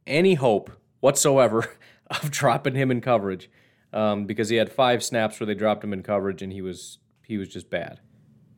any 0.07 0.33
hope 0.35 0.71
whatsoever 0.99 1.69
of 2.07 2.31
dropping 2.31 2.75
him 2.75 2.91
in 2.91 3.01
coverage 3.01 3.49
um, 3.93 4.25
because 4.25 4.49
he 4.49 4.55
had 4.55 4.71
five 4.71 5.03
snaps 5.03 5.39
where 5.39 5.47
they 5.47 5.55
dropped 5.55 5.83
him 5.83 5.93
in 5.93 6.03
coverage 6.03 6.41
and 6.41 6.51
he 6.51 6.61
was 6.61 6.99
he 7.25 7.37
was 7.37 7.49
just 7.49 7.69
bad. 7.69 7.99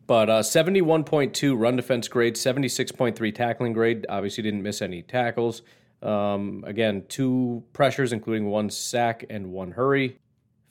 But 0.06 0.30
uh, 0.30 0.40
71.2 0.42 1.58
run 1.58 1.78
defense 1.78 2.10
grade, 2.10 2.36
76.3 2.36 3.34
tackling 3.34 3.72
grade. 3.72 4.06
Obviously, 4.10 4.44
didn't 4.44 4.62
miss 4.62 4.82
any 4.82 5.02
tackles. 5.02 5.62
Um, 6.04 6.64
again, 6.68 7.06
two 7.08 7.64
pressures, 7.74 8.12
including 8.12 8.48
one 8.48 8.70
sack 8.70 9.26
and 9.30 9.52
one 9.52 9.72
hurry, 9.72 10.20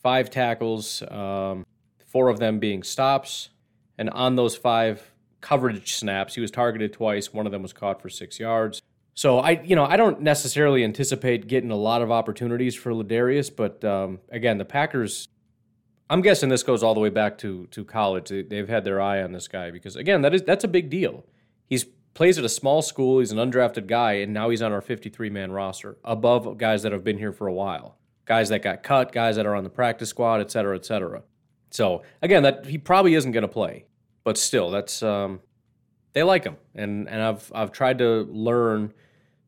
five 0.02 0.30
tackles, 0.30 1.02
um, 1.10 1.64
four 2.06 2.28
of 2.28 2.38
them 2.38 2.58
being 2.58 2.82
stops. 2.82 3.48
And 3.96 4.10
on 4.10 4.36
those 4.36 4.56
five 4.56 5.12
coverage 5.40 5.94
snaps, 5.94 6.34
he 6.34 6.40
was 6.40 6.50
targeted 6.50 6.92
twice. 6.92 7.32
One 7.32 7.46
of 7.46 7.52
them 7.52 7.62
was 7.62 7.72
caught 7.72 8.02
for 8.02 8.08
six 8.08 8.38
yards. 8.38 8.82
So 9.14 9.38
I, 9.38 9.62
you 9.62 9.76
know, 9.76 9.84
I 9.84 9.96
don't 9.96 10.20
necessarily 10.22 10.84
anticipate 10.84 11.46
getting 11.46 11.70
a 11.70 11.76
lot 11.76 12.02
of 12.02 12.10
opportunities 12.10 12.74
for 12.74 12.92
Ladarius, 12.92 13.54
but 13.54 13.84
um, 13.84 14.20
again, 14.30 14.58
the 14.58 14.64
Packers. 14.64 15.28
I'm 16.10 16.20
guessing 16.20 16.50
this 16.50 16.62
goes 16.62 16.82
all 16.82 16.92
the 16.92 17.00
way 17.00 17.08
back 17.08 17.38
to 17.38 17.66
to 17.68 17.84
college. 17.84 18.28
They, 18.28 18.56
have 18.56 18.68
had 18.68 18.84
their 18.84 19.00
eye 19.00 19.22
on 19.22 19.32
this 19.32 19.48
guy 19.48 19.70
because 19.70 19.96
again, 19.96 20.22
that 20.22 20.34
is 20.34 20.42
that's 20.42 20.64
a 20.64 20.68
big 20.68 20.90
deal. 20.90 21.24
He's 21.68 21.86
plays 22.14 22.38
at 22.38 22.44
a 22.44 22.48
small 22.48 22.82
school. 22.82 23.18
He's 23.18 23.32
an 23.32 23.38
undrafted 23.38 23.86
guy, 23.86 24.14
and 24.14 24.32
now 24.32 24.50
he's 24.50 24.62
on 24.62 24.72
our 24.72 24.80
53 24.80 25.30
man 25.30 25.52
roster, 25.52 25.96
above 26.04 26.58
guys 26.58 26.82
that 26.82 26.92
have 26.92 27.04
been 27.04 27.18
here 27.18 27.32
for 27.32 27.46
a 27.46 27.52
while, 27.52 27.98
guys 28.24 28.48
that 28.50 28.62
got 28.62 28.82
cut, 28.82 29.12
guys 29.12 29.36
that 29.36 29.46
are 29.46 29.54
on 29.54 29.64
the 29.64 29.70
practice 29.70 30.10
squad, 30.10 30.40
et 30.40 30.50
cetera, 30.50 30.76
et 30.76 30.84
cetera. 30.84 31.22
So 31.70 32.02
again, 32.20 32.42
that 32.42 32.66
he 32.66 32.78
probably 32.78 33.14
isn't 33.14 33.32
going 33.32 33.42
to 33.42 33.48
play, 33.48 33.86
but 34.24 34.36
still, 34.36 34.70
that's 34.70 35.02
um, 35.02 35.40
they 36.12 36.22
like 36.22 36.44
him, 36.44 36.56
and 36.74 37.08
and 37.08 37.22
I've 37.22 37.50
I've 37.54 37.72
tried 37.72 37.98
to 37.98 38.26
learn 38.30 38.92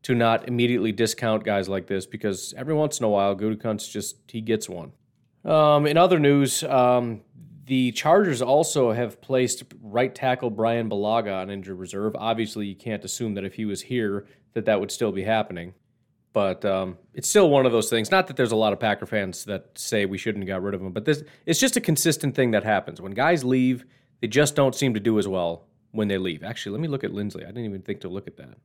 to 0.03 0.15
not 0.15 0.47
immediately 0.47 0.91
discount 0.91 1.43
guys 1.43 1.67
like 1.67 1.87
this 1.87 2.05
because 2.05 2.53
every 2.57 2.73
once 2.73 2.99
in 2.99 3.05
a 3.05 3.09
while, 3.09 3.35
Gutekunst 3.35 3.91
just 3.91 4.17
he 4.27 4.41
gets 4.41 4.67
one. 4.69 4.91
Um, 5.43 5.85
in 5.85 5.97
other 5.97 6.19
news, 6.19 6.63
um, 6.63 7.21
the 7.65 7.91
Chargers 7.93 8.41
also 8.41 8.91
have 8.91 9.19
placed 9.21 9.63
right 9.81 10.13
tackle 10.13 10.49
Brian 10.49 10.89
Bulaga 10.89 11.41
on 11.41 11.49
injured 11.49 11.79
reserve. 11.79 12.15
Obviously, 12.15 12.67
you 12.67 12.75
can't 12.75 13.03
assume 13.03 13.33
that 13.33 13.43
if 13.43 13.55
he 13.55 13.65
was 13.65 13.81
here 13.81 14.27
that 14.53 14.65
that 14.65 14.79
would 14.79 14.91
still 14.91 15.11
be 15.11 15.23
happening. 15.23 15.73
But 16.31 16.65
um, 16.65 16.97
it's 17.13 17.29
still 17.29 17.49
one 17.49 17.65
of 17.65 17.71
those 17.71 17.89
things. 17.89 18.11
Not 18.11 18.27
that 18.27 18.35
there's 18.35 18.51
a 18.51 18.57
lot 18.57 18.73
of 18.73 18.79
Packer 18.79 19.05
fans 19.05 19.45
that 19.45 19.69
say 19.75 20.05
we 20.05 20.17
shouldn't 20.17 20.43
have 20.43 20.47
got 20.47 20.61
rid 20.61 20.73
of 20.73 20.81
him, 20.81 20.91
but 20.91 21.05
this 21.05 21.23
it's 21.45 21.59
just 21.59 21.77
a 21.77 21.81
consistent 21.81 22.35
thing 22.35 22.51
that 22.51 22.63
happens. 22.63 22.99
When 23.01 23.13
guys 23.13 23.43
leave, 23.43 23.85
they 24.21 24.27
just 24.27 24.55
don't 24.55 24.75
seem 24.75 24.93
to 24.93 24.99
do 24.99 25.17
as 25.17 25.27
well 25.27 25.65
when 25.91 26.07
they 26.07 26.17
leave. 26.17 26.43
Actually, 26.43 26.73
let 26.73 26.81
me 26.81 26.87
look 26.87 27.03
at 27.03 27.11
Linsley. 27.11 27.43
I 27.43 27.47
didn't 27.47 27.65
even 27.65 27.81
think 27.81 28.01
to 28.01 28.09
look 28.09 28.27
at 28.27 28.37
that. 28.37 28.57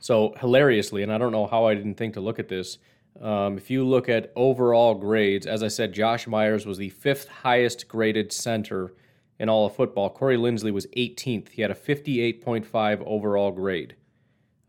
So 0.00 0.34
hilariously, 0.40 1.02
and 1.02 1.12
I 1.12 1.18
don't 1.18 1.32
know 1.32 1.46
how 1.46 1.66
I 1.66 1.74
didn't 1.74 1.94
think 1.94 2.14
to 2.14 2.20
look 2.20 2.38
at 2.38 2.48
this. 2.48 2.78
Um, 3.20 3.56
if 3.56 3.70
you 3.70 3.86
look 3.86 4.08
at 4.08 4.32
overall 4.34 4.94
grades, 4.94 5.46
as 5.46 5.62
I 5.62 5.68
said, 5.68 5.92
Josh 5.92 6.26
Myers 6.26 6.66
was 6.66 6.78
the 6.78 6.90
fifth 6.90 7.28
highest 7.28 7.86
graded 7.88 8.32
center 8.32 8.92
in 9.38 9.48
all 9.48 9.66
of 9.66 9.74
football. 9.74 10.10
Corey 10.10 10.36
Linsley 10.36 10.72
was 10.72 10.86
18th. 10.96 11.50
He 11.50 11.62
had 11.62 11.70
a 11.70 11.74
58.5 11.74 13.02
overall 13.06 13.52
grade. 13.52 13.96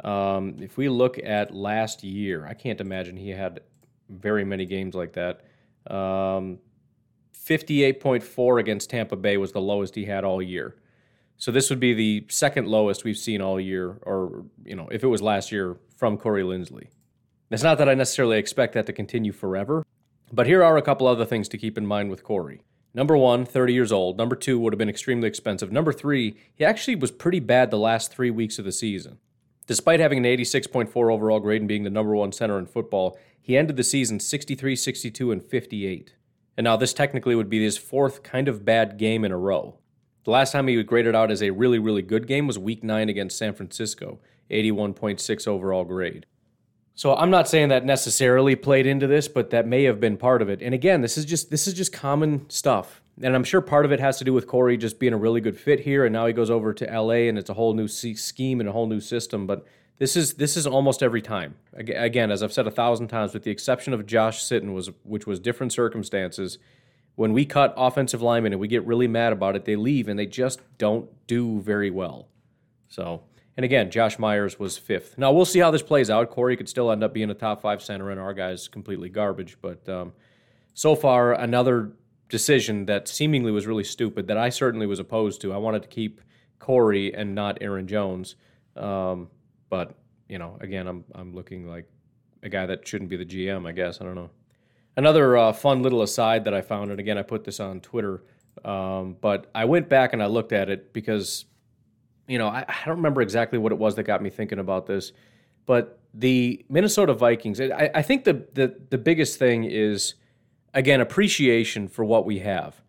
Um, 0.04 0.58
if 0.60 0.78
we 0.78 0.90
look 0.90 1.18
at 1.24 1.54
last 1.54 2.04
year, 2.04 2.46
I 2.46 2.54
can't 2.54 2.82
imagine 2.82 3.18
he 3.18 3.30
had 3.30 3.62
very 4.10 4.46
many 4.46 4.66
games 4.66 4.94
like 4.94 5.14
that. 5.14 5.42
Um, 5.92 6.60
58.4 7.34 8.60
against 8.60 8.90
Tampa 8.90 9.16
Bay 9.16 9.38
was 9.38 9.52
the 9.52 9.62
lowest 9.62 9.96
he 9.96 10.06
had 10.06 10.24
all 10.24 10.42
year. 10.42 10.76
So 11.38 11.52
this 11.52 11.70
would 11.70 11.80
be 11.80 11.94
the 11.94 12.26
second 12.30 12.68
lowest 12.68 13.04
we've 13.04 13.18
seen 13.18 13.42
all 13.42 13.60
year, 13.60 13.98
or 14.04 14.46
you 14.64 14.76
know, 14.76 14.88
if 14.90 15.04
it 15.04 15.08
was 15.08 15.22
last 15.22 15.52
year 15.52 15.78
from 15.98 16.18
Corey 16.18 16.44
Linsley. 16.44 16.88
It's 17.52 17.64
not 17.64 17.78
that 17.78 17.88
I 17.88 17.94
necessarily 17.94 18.38
expect 18.38 18.74
that 18.74 18.88
to 18.88 18.94
continue 18.94 19.32
forever, 19.32 19.86
but 20.34 20.48
here 20.48 20.64
are 20.64 20.78
a 20.78 20.82
couple 20.82 21.06
other 21.06 21.26
things 21.26 21.48
to 21.50 21.58
keep 21.58 21.78
in 21.78 21.86
mind 21.86 22.10
with 22.10 22.24
Corey. 22.24 22.62
Number 22.96 23.16
one, 23.16 23.46
30 23.46 23.74
years 23.74 23.92
old. 23.92 24.18
Number 24.18 24.36
two, 24.36 24.58
would 24.58 24.74
have 24.74 24.80
been 24.80 24.90
extremely 24.90 25.28
expensive. 25.28 25.72
Number 25.72 25.94
three, 25.94 26.38
he 26.56 26.66
actually 26.66 26.96
was 26.96 27.12
pretty 27.12 27.40
bad 27.40 27.70
the 27.70 27.78
last 27.78 28.12
three 28.12 28.32
weeks 28.32 28.58
of 28.58 28.66
the 28.66 28.72
season. 28.72 29.20
Despite 29.68 30.00
having 30.00 30.20
an 30.20 30.24
86.4 30.24 31.12
overall 31.12 31.40
grade 31.40 31.62
and 31.62 31.68
being 31.68 31.84
the 31.84 31.90
number 31.90 32.16
one 32.16 32.32
center 32.32 32.58
in 32.58 32.66
football, 32.66 33.18
he 33.42 33.58
ended 33.58 33.76
the 33.76 33.84
season 33.84 34.20
63, 34.20 34.76
62, 34.76 35.32
and 35.32 35.44
58. 35.44 36.16
And 36.58 36.64
now 36.64 36.78
this 36.78 36.94
technically 36.94 37.36
would 37.36 37.50
be 37.50 37.64
his 37.64 37.78
fourth 37.78 38.24
kind 38.24 38.48
of 38.48 38.66
bad 38.66 38.98
game 38.98 39.24
in 39.24 39.32
a 39.32 39.38
row. 39.38 39.78
The 40.24 40.32
last 40.32 40.54
time 40.54 40.68
he 40.68 40.78
was 40.78 40.86
graded 40.86 41.16
out 41.16 41.30
as 41.30 41.44
a 41.44 41.52
really, 41.52 41.78
really 41.78 42.02
good 42.02 42.26
game 42.26 42.48
was 42.48 42.58
week 42.58 42.84
nine 42.84 43.10
against 43.10 43.38
San 43.38 43.54
Francisco, 43.54 44.20
81.6 44.50 45.48
overall 45.48 45.84
grade. 45.84 46.26
So 46.98 47.14
I'm 47.14 47.30
not 47.30 47.50
saying 47.50 47.70
that 47.70 47.84
necessarily 47.84 48.56
played 48.56 48.88
into 48.88 49.06
this, 49.06 49.28
but 49.28 49.50
that 49.50 49.68
may 49.68 49.84
have 49.84 50.00
been 50.00 50.16
part 50.16 50.42
of 50.42 50.50
it. 50.50 50.62
And 50.62 50.74
again, 50.74 51.02
this 51.02 51.18
is 51.18 51.26
just 51.26 51.50
this 51.52 51.68
is 51.68 51.74
just 51.74 51.92
common 51.92 52.50
stuff. 52.50 53.02
And 53.22 53.36
I'm 53.36 53.44
sure 53.44 53.62
part 53.62 53.86
of 53.86 53.92
it 53.92 54.00
has 54.00 54.18
to 54.18 54.24
do 54.24 54.34
with 54.34 54.48
Corey 54.48 54.78
just 54.78 54.98
being 54.98 55.14
a 55.14 55.18
really 55.18 55.42
good 55.42 55.58
fit 55.58 55.82
here, 55.82 56.06
and 56.06 56.14
now 56.14 56.26
he 56.26 56.34
goes 56.34 56.50
over 56.50 56.74
to 56.74 56.86
LA, 56.86 57.28
and 57.28 57.38
it's 57.38 57.50
a 57.50 57.54
whole 57.54 57.74
new 57.74 57.88
scheme 57.88 58.60
and 58.60 58.68
a 58.68 58.72
whole 58.72 58.88
new 58.88 59.00
system. 59.02 59.46
But 59.46 59.66
this 59.98 60.16
is 60.16 60.36
this 60.36 60.56
is 60.56 60.66
almost 60.66 61.04
every 61.04 61.22
time. 61.22 61.56
Again, 61.74 62.32
as 62.32 62.42
I've 62.42 62.54
said 62.54 62.66
a 62.66 62.72
thousand 62.72 63.10
times, 63.10 63.34
with 63.34 63.44
the 63.44 63.52
exception 63.52 63.94
of 63.94 64.06
Josh 64.06 64.42
Sitton, 64.42 64.74
was 64.74 64.90
which 65.04 65.28
was 65.28 65.40
different 65.40 65.74
circumstances. 65.74 66.58
When 67.16 67.32
we 67.32 67.46
cut 67.46 67.74
offensive 67.78 68.22
linemen 68.22 68.52
and 68.52 68.60
we 68.60 68.68
get 68.68 68.86
really 68.86 69.08
mad 69.08 69.32
about 69.32 69.56
it, 69.56 69.64
they 69.64 69.78
leave 69.78 70.10
and 70.10 70.20
they 70.20 70.26
just 70.26 70.60
don't 70.78 71.10
do 71.28 71.62
very 71.62 71.90
well. 71.90 72.28
So 72.90 73.24
and 73.58 73.64
again, 73.64 73.90
Josh 73.90 74.20
Myers 74.20 74.60
was 74.60 74.78
fifth. 74.78 75.18
Now 75.18 75.32
we'll 75.32 75.46
see 75.46 75.60
how 75.60 75.72
this 75.72 75.82
plays 75.82 76.10
out. 76.10 76.30
Corey 76.30 76.58
could 76.58 76.68
still 76.68 76.92
end 76.92 77.04
up 77.04 77.14
being 77.14 77.30
a 77.30 77.34
top 77.34 77.62
five 77.62 77.82
center, 77.82 78.10
and 78.10 78.20
our 78.20 78.34
guy's 78.34 78.68
completely 78.68 79.10
garbage. 79.10 79.58
But 79.62 79.88
um, 79.88 80.14
so 80.74 80.96
far, 80.96 81.34
another 81.34 81.94
decision 82.28 82.86
that 82.88 83.08
seemingly 83.08 83.52
was 83.52 83.66
really 83.66 83.84
stupid 83.84 84.28
that 84.28 84.38
I 84.38 84.50
certainly 84.50 84.88
was 84.88 85.00
opposed 85.00 85.42
to. 85.42 85.54
I 85.54 85.58
wanted 85.58 85.84
to 85.84 85.88
keep 85.88 86.22
Corey 86.60 87.14
and 87.14 87.34
not 87.34 87.60
Aaron 87.62 87.88
Jones. 87.88 88.36
Um, 88.76 89.30
but 89.70 89.96
you 90.28 90.38
know, 90.38 90.58
again, 90.60 90.88
I'm 90.88 91.06
I'm 91.14 91.34
looking 91.34 91.68
like 91.68 91.90
a 92.44 92.50
guy 92.50 92.66
that 92.66 92.88
shouldn't 92.88 93.10
be 93.10 93.18
the 93.18 93.26
GM. 93.26 93.68
I 93.68 93.72
guess 93.72 94.02
I 94.02 94.04
don't 94.04 94.16
know. 94.16 94.32
Another 94.98 95.38
uh, 95.38 95.54
fun 95.54 95.82
little 95.82 96.02
aside 96.02 96.46
that 96.46 96.54
I 96.54 96.62
found, 96.62 96.92
and 96.92 97.00
again, 97.00 97.18
I 97.18 97.22
put 97.22 97.44
this 97.44 97.60
on 97.60 97.82
Twitter. 97.82 98.24
Um, 98.64 99.18
but 99.20 99.50
I 99.54 99.66
went 99.66 99.90
back 99.90 100.14
and 100.14 100.24
I 100.24 100.28
looked 100.28 100.54
at 100.54 100.70
it 100.70 100.94
because 100.94 101.46
you 102.28 102.38
know, 102.38 102.48
I, 102.48 102.66
I, 102.68 102.86
don't 102.86 102.98
remember 102.98 103.22
exactly 103.22 103.60
what 103.60 103.72
it 103.72 103.78
was 103.78 103.96
that 103.96 104.04
got 104.04 104.22
me 104.22 104.30
thinking 104.30 104.60
about 104.60 104.88
this, 104.88 105.12
but 105.66 106.00
the 106.14 106.66
Minnesota 106.70 107.14
Vikings. 107.14 107.60
I, 107.60 107.90
I 107.94 108.02
think 108.02 108.24
the, 108.24 108.46
the 108.54 108.76
the 108.90 108.98
biggest 108.98 109.38
thing 109.38 109.66
is 109.66 110.16
again 110.74 111.02
appreciation 111.02 111.88
for 111.88 112.04
what 112.06 112.26
we 112.26 112.40
have. 112.40 112.82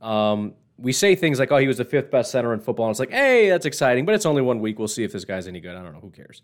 Um, 0.00 0.54
we 0.76 0.92
say 0.92 1.14
things 1.14 1.38
like, 1.38 1.52
"Oh, 1.52 1.56
he 1.56 1.68
was 1.68 1.78
the 1.78 1.84
fifth 1.84 2.10
best 2.10 2.30
center 2.30 2.52
in 2.52 2.60
football," 2.60 2.86
and 2.86 2.92
it's 2.92 3.00
like, 3.00 3.10
"Hey, 3.10 3.48
that's 3.48 3.66
exciting," 3.66 4.04
but 4.04 4.14
it's 4.14 4.26
only 4.26 4.42
one 4.42 4.60
week. 4.60 4.78
We'll 4.78 4.88
see 4.88 5.04
if 5.04 5.12
this 5.12 5.24
guy's 5.24 5.46
any 5.46 5.60
good. 5.60 5.76
I 5.76 5.82
don't 5.82 5.92
know. 5.92 6.00
Who 6.00 6.10
cares? 6.10 6.42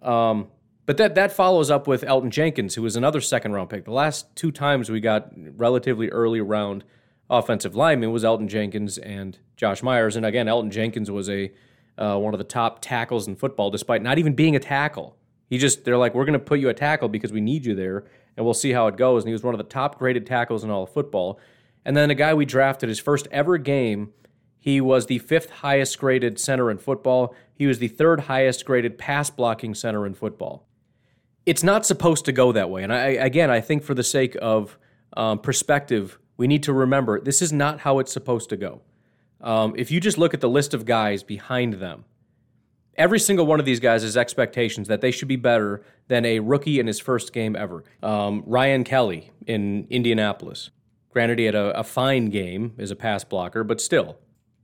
Um, 0.00 0.48
but 0.86 0.96
that 0.96 1.14
that 1.16 1.32
follows 1.32 1.70
up 1.70 1.86
with 1.86 2.02
Elgton 2.02 2.30
Jenkins, 2.30 2.74
who 2.74 2.82
was 2.82 2.96
another 2.96 3.20
second 3.20 3.52
round 3.52 3.70
pick. 3.70 3.84
The 3.84 3.92
last 3.92 4.34
two 4.36 4.52
times 4.52 4.90
we 4.90 5.00
got 5.00 5.30
relatively 5.36 6.08
early 6.08 6.40
round 6.40 6.84
offensive 7.28 7.74
linemen 7.74 8.12
was 8.12 8.24
Elgton 8.24 8.48
Jenkins 8.48 8.98
and 8.98 9.38
Josh 9.56 9.82
Myers, 9.82 10.16
and 10.16 10.24
again, 10.24 10.46
Elgton 10.46 10.70
Jenkins 10.70 11.10
was 11.10 11.28
a 11.28 11.52
uh, 11.98 12.16
one 12.18 12.34
of 12.34 12.38
the 12.38 12.44
top 12.44 12.80
tackles 12.80 13.28
in 13.28 13.36
football, 13.36 13.70
despite 13.70 14.02
not 14.02 14.18
even 14.18 14.34
being 14.34 14.56
a 14.56 14.60
tackle. 14.60 15.16
He 15.48 15.58
just, 15.58 15.84
they're 15.84 15.98
like, 15.98 16.14
we're 16.14 16.24
going 16.24 16.32
to 16.32 16.38
put 16.38 16.60
you 16.60 16.68
a 16.70 16.74
tackle 16.74 17.08
because 17.08 17.32
we 17.32 17.40
need 17.40 17.66
you 17.66 17.74
there, 17.74 18.04
and 18.36 18.44
we'll 18.44 18.54
see 18.54 18.72
how 18.72 18.86
it 18.86 18.96
goes. 18.96 19.22
And 19.22 19.28
he 19.28 19.32
was 19.32 19.42
one 19.42 19.54
of 19.54 19.58
the 19.58 19.64
top 19.64 19.98
graded 19.98 20.26
tackles 20.26 20.64
in 20.64 20.70
all 20.70 20.84
of 20.84 20.92
football. 20.92 21.38
And 21.84 21.96
then 21.96 22.10
a 22.10 22.14
guy 22.14 22.32
we 22.32 22.46
drafted, 22.46 22.88
his 22.88 22.98
first 22.98 23.28
ever 23.30 23.58
game, 23.58 24.12
he 24.58 24.80
was 24.80 25.06
the 25.06 25.18
fifth 25.18 25.50
highest 25.50 25.98
graded 25.98 26.38
center 26.38 26.70
in 26.70 26.78
football. 26.78 27.34
He 27.52 27.66
was 27.66 27.80
the 27.80 27.88
third 27.88 28.20
highest 28.20 28.64
graded 28.64 28.96
pass 28.96 29.28
blocking 29.28 29.74
center 29.74 30.06
in 30.06 30.14
football. 30.14 30.66
It's 31.44 31.64
not 31.64 31.84
supposed 31.84 32.24
to 32.26 32.32
go 32.32 32.52
that 32.52 32.70
way. 32.70 32.84
And 32.84 32.92
I, 32.92 33.08
again, 33.08 33.50
I 33.50 33.60
think 33.60 33.82
for 33.82 33.94
the 33.94 34.04
sake 34.04 34.36
of 34.40 34.78
um, 35.16 35.40
perspective, 35.40 36.18
we 36.36 36.46
need 36.46 36.62
to 36.62 36.72
remember 36.72 37.20
this 37.20 37.42
is 37.42 37.52
not 37.52 37.80
how 37.80 37.98
it's 37.98 38.12
supposed 38.12 38.48
to 38.50 38.56
go. 38.56 38.82
Um, 39.42 39.74
if 39.76 39.90
you 39.90 40.00
just 40.00 40.18
look 40.18 40.34
at 40.34 40.40
the 40.40 40.48
list 40.48 40.72
of 40.72 40.84
guys 40.84 41.22
behind 41.22 41.74
them, 41.74 42.04
every 42.96 43.18
single 43.18 43.46
one 43.46 43.58
of 43.58 43.66
these 43.66 43.80
guys 43.80 44.02
has 44.02 44.16
expectations 44.16 44.88
that 44.88 45.00
they 45.00 45.10
should 45.10 45.28
be 45.28 45.36
better 45.36 45.82
than 46.08 46.24
a 46.24 46.40
rookie 46.40 46.78
in 46.78 46.86
his 46.86 47.00
first 47.00 47.32
game 47.32 47.56
ever. 47.56 47.84
Um, 48.02 48.42
Ryan 48.46 48.84
Kelly 48.84 49.32
in 49.46 49.86
Indianapolis. 49.90 50.70
Granted, 51.10 51.38
he 51.38 51.44
had 51.44 51.54
a, 51.54 51.78
a, 51.78 51.84
fine 51.84 52.26
game 52.26 52.72
as 52.78 52.90
a 52.90 52.96
pass 52.96 53.22
blocker, 53.22 53.64
but 53.64 53.80
still, 53.80 54.16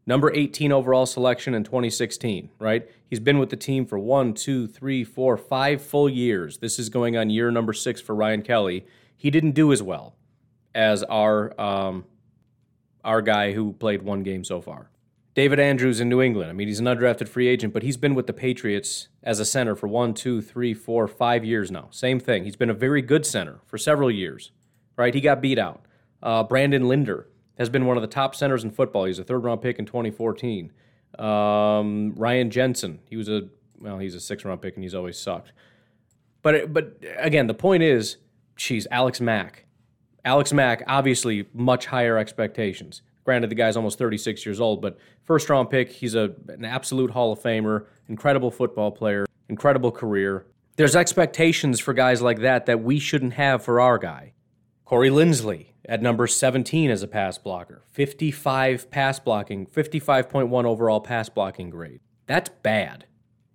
number 0.06 0.32
18 0.32 0.72
overall 0.72 1.04
selection 1.04 1.52
in 1.52 1.62
2016, 1.62 2.48
right? 2.58 2.88
He's 3.06 3.20
been 3.20 3.38
with 3.38 3.50
the 3.50 3.56
team 3.56 3.84
for 3.84 3.98
one, 3.98 4.32
two, 4.32 4.66
three, 4.66 5.04
four, 5.04 5.36
five 5.36 5.82
full 5.82 6.08
years. 6.08 6.58
This 6.58 6.78
is 6.78 6.88
going 6.88 7.18
on 7.18 7.28
year 7.28 7.50
number 7.50 7.74
six 7.74 8.00
for 8.00 8.14
Ryan 8.14 8.40
Kelly. 8.40 8.86
He 9.14 9.30
didn't 9.30 9.52
do 9.52 9.72
as 9.72 9.82
well 9.82 10.14
as 10.74 11.02
our 11.04 11.58
um, 11.60 12.04
our 13.08 13.22
guy 13.22 13.52
who 13.52 13.72
played 13.72 14.02
one 14.02 14.22
game 14.22 14.44
so 14.44 14.60
far. 14.60 14.90
David 15.34 15.58
Andrews 15.58 15.98
in 15.98 16.10
New 16.10 16.20
England. 16.20 16.50
I 16.50 16.52
mean, 16.52 16.68
he's 16.68 16.78
an 16.78 16.84
undrafted 16.84 17.26
free 17.26 17.48
agent, 17.48 17.72
but 17.72 17.82
he's 17.82 17.96
been 17.96 18.14
with 18.14 18.26
the 18.26 18.32
Patriots 18.34 19.08
as 19.22 19.40
a 19.40 19.46
center 19.46 19.74
for 19.74 19.86
one, 19.88 20.12
two, 20.12 20.42
three, 20.42 20.74
four, 20.74 21.08
five 21.08 21.42
years 21.42 21.70
now. 21.70 21.88
Same 21.90 22.20
thing. 22.20 22.44
He's 22.44 22.56
been 22.56 22.68
a 22.68 22.74
very 22.74 23.00
good 23.00 23.24
center 23.24 23.60
for 23.64 23.78
several 23.78 24.10
years, 24.10 24.52
right? 24.96 25.14
He 25.14 25.22
got 25.22 25.40
beat 25.40 25.58
out. 25.58 25.86
Uh, 26.22 26.42
Brandon 26.42 26.86
Linder 26.86 27.28
has 27.56 27.70
been 27.70 27.86
one 27.86 27.96
of 27.96 28.02
the 28.02 28.08
top 28.08 28.34
centers 28.34 28.62
in 28.62 28.70
football. 28.70 29.04
He's 29.04 29.18
a 29.18 29.24
third 29.24 29.42
round 29.42 29.62
pick 29.62 29.78
in 29.78 29.86
2014. 29.86 30.70
Um, 31.18 32.12
Ryan 32.14 32.50
Jensen, 32.50 32.98
he 33.08 33.16
was 33.16 33.30
a 33.30 33.48
well, 33.80 33.98
he's 33.98 34.14
a 34.14 34.20
six 34.20 34.44
round 34.44 34.60
pick 34.60 34.74
and 34.74 34.82
he's 34.82 34.94
always 34.94 35.18
sucked. 35.18 35.52
But 36.42 36.74
but 36.74 37.02
again, 37.16 37.46
the 37.46 37.54
point 37.54 37.82
is, 37.82 38.18
geez, 38.56 38.86
Alex 38.90 39.18
Mack. 39.18 39.64
Alex 40.28 40.52
Mack, 40.52 40.82
obviously 40.86 41.46
much 41.54 41.86
higher 41.86 42.18
expectations. 42.18 43.00
Granted, 43.24 43.50
the 43.50 43.54
guy's 43.54 43.78
almost 43.78 43.96
36 43.96 44.44
years 44.44 44.60
old, 44.60 44.82
but 44.82 44.98
first 45.24 45.48
round 45.48 45.70
pick, 45.70 45.90
he's 45.90 46.14
a, 46.14 46.34
an 46.48 46.66
absolute 46.66 47.12
Hall 47.12 47.32
of 47.32 47.40
Famer, 47.40 47.86
incredible 48.10 48.50
football 48.50 48.90
player, 48.90 49.24
incredible 49.48 49.90
career. 49.90 50.44
There's 50.76 50.94
expectations 50.94 51.80
for 51.80 51.94
guys 51.94 52.20
like 52.20 52.40
that 52.40 52.66
that 52.66 52.82
we 52.82 52.98
shouldn't 52.98 53.32
have 53.34 53.64
for 53.64 53.80
our 53.80 53.96
guy. 53.96 54.34
Corey 54.84 55.08
Linsley 55.08 55.68
at 55.86 56.02
number 56.02 56.26
17 56.26 56.90
as 56.90 57.02
a 57.02 57.08
pass 57.08 57.38
blocker, 57.38 57.82
55 57.90 58.90
pass 58.90 59.18
blocking, 59.18 59.64
55.1 59.66 60.64
overall 60.66 61.00
pass 61.00 61.30
blocking 61.30 61.70
grade. 61.70 62.00
That's 62.26 62.50
bad. 62.50 63.06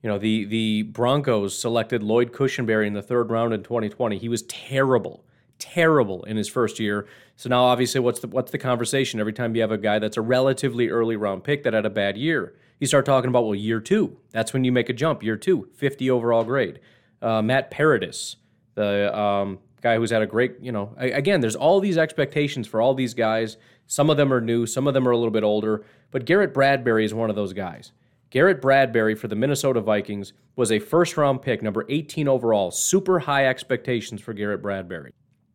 You 0.01 0.09
know, 0.09 0.17
the 0.17 0.45
the 0.45 0.81
Broncos 0.81 1.55
selected 1.55 2.01
Lloyd 2.01 2.31
Cushenberry 2.31 2.87
in 2.87 2.93
the 2.93 3.03
third 3.03 3.29
round 3.29 3.53
in 3.53 3.61
2020. 3.61 4.17
He 4.17 4.27
was 4.27 4.41
terrible 4.43 5.23
terrible 5.63 6.23
in 6.23 6.35
his 6.35 6.49
first 6.49 6.77
year. 6.77 7.07
So 7.37 7.47
now, 7.49 7.63
obviously, 7.63 8.01
what's 8.01 8.19
the 8.19 8.27
what's 8.27 8.51
the 8.51 8.57
conversation 8.57 9.19
every 9.19 9.31
time 9.31 9.55
you 9.55 9.61
have 9.61 9.71
a 9.71 9.77
guy 9.77 9.97
that's 9.97 10.17
a 10.17 10.21
relatively 10.21 10.89
early 10.89 11.15
round 11.15 11.43
pick 11.43 11.63
that 11.63 11.73
had 11.73 11.85
a 11.85 11.89
bad 11.89 12.17
year? 12.17 12.53
You 12.79 12.87
start 12.87 13.05
talking 13.05 13.29
about 13.29 13.45
well, 13.45 13.55
year 13.55 13.79
two. 13.79 14.17
That's 14.31 14.51
when 14.51 14.65
you 14.65 14.71
make 14.73 14.89
a 14.89 14.93
jump. 14.93 15.23
Year 15.23 15.37
two, 15.37 15.69
50 15.75 16.11
overall 16.11 16.43
grade. 16.43 16.79
Uh, 17.21 17.41
Matt 17.41 17.71
Paradis, 17.71 18.35
the 18.75 19.17
um, 19.17 19.59
guy 19.81 19.95
who's 19.95 20.11
had 20.11 20.21
a 20.21 20.27
great, 20.27 20.55
you 20.59 20.73
know, 20.73 20.93
again, 20.97 21.39
there's 21.39 21.55
all 21.55 21.79
these 21.79 21.97
expectations 21.97 22.67
for 22.67 22.81
all 22.81 22.93
these 22.93 23.13
guys. 23.13 23.55
Some 23.87 24.09
of 24.09 24.17
them 24.17 24.33
are 24.33 24.41
new, 24.41 24.65
some 24.65 24.87
of 24.87 24.93
them 24.93 25.07
are 25.07 25.11
a 25.11 25.17
little 25.17 25.31
bit 25.31 25.43
older, 25.43 25.85
but 26.11 26.25
Garrett 26.25 26.53
Bradbury 26.53 27.05
is 27.05 27.13
one 27.13 27.29
of 27.29 27.37
those 27.37 27.53
guys. 27.53 27.93
Garrett 28.29 28.61
Bradbury 28.61 29.13
for 29.13 29.27
the 29.27 29.35
Minnesota 29.35 29.79
Vikings 29.79 30.33
was 30.55 30.71
a 30.71 30.79
first 30.79 31.17
round 31.17 31.41
pick, 31.41 31.61
number 31.61 31.85
18 31.87 32.27
overall. 32.27 32.71
Super 32.71 33.19
high 33.19 33.45
expectations 33.45 34.21
for 34.21 34.33
Garrett 34.33 34.61
Bradbury. 34.61 35.13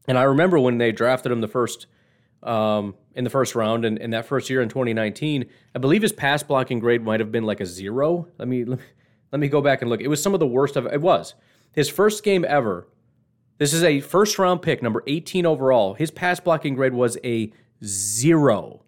And 0.09 0.19
I 0.19 0.23
remember 0.25 0.59
when 0.59 0.79
they 0.79 0.91
drafted 0.91 1.31
him 1.31 1.41
the 1.41 1.49
first 1.49 1.87
um, 2.43 2.95
in 3.15 3.25
the 3.25 3.31
first 3.31 3.55
round, 3.55 3.85
and 3.85 3.99
in 3.99 4.11
that 4.11 4.25
first 4.25 4.49
year 4.49 4.63
in 4.63 4.69
2019, 4.69 5.45
I 5.75 5.79
believe 5.79 6.03
his 6.03 6.13
pass 6.13 6.43
blocking 6.43 6.79
grade 6.79 7.03
might 7.03 7.21
have 7.21 7.33
been 7.33 7.45
like 7.45 7.61
a 7.61 7.67
zero. 7.67 8.29
Let 8.39 8.49
me 8.49 8.65
let 8.65 8.79
me, 8.79 8.85
let 9.33 9.41
me 9.41 9.49
go 9.49 9.61
back 9.61 9.83
and 9.83 9.91
look. 9.91 10.01
It 10.01 10.09
was 10.09 10.23
some 10.23 10.35
of 10.35 10.41
the 10.41 10.47
worst 10.47 10.77
of 10.77 10.87
it. 10.87 11.01
Was 11.01 11.35
his 11.73 11.89
first 11.89 12.25
game 12.25 12.45
ever. 12.49 12.89
This 13.59 13.73
is 13.73 13.83
a 13.83 14.01
first 14.01 14.39
round 14.39 14.63
pick, 14.63 14.83
number 14.83 15.03
18 15.07 15.45
overall. 15.45 15.95
His 15.95 16.11
pass 16.11 16.41
blocking 16.41 16.75
grade 16.75 16.95
was 16.95 17.19
a 17.25 17.53
zero. 17.85 18.85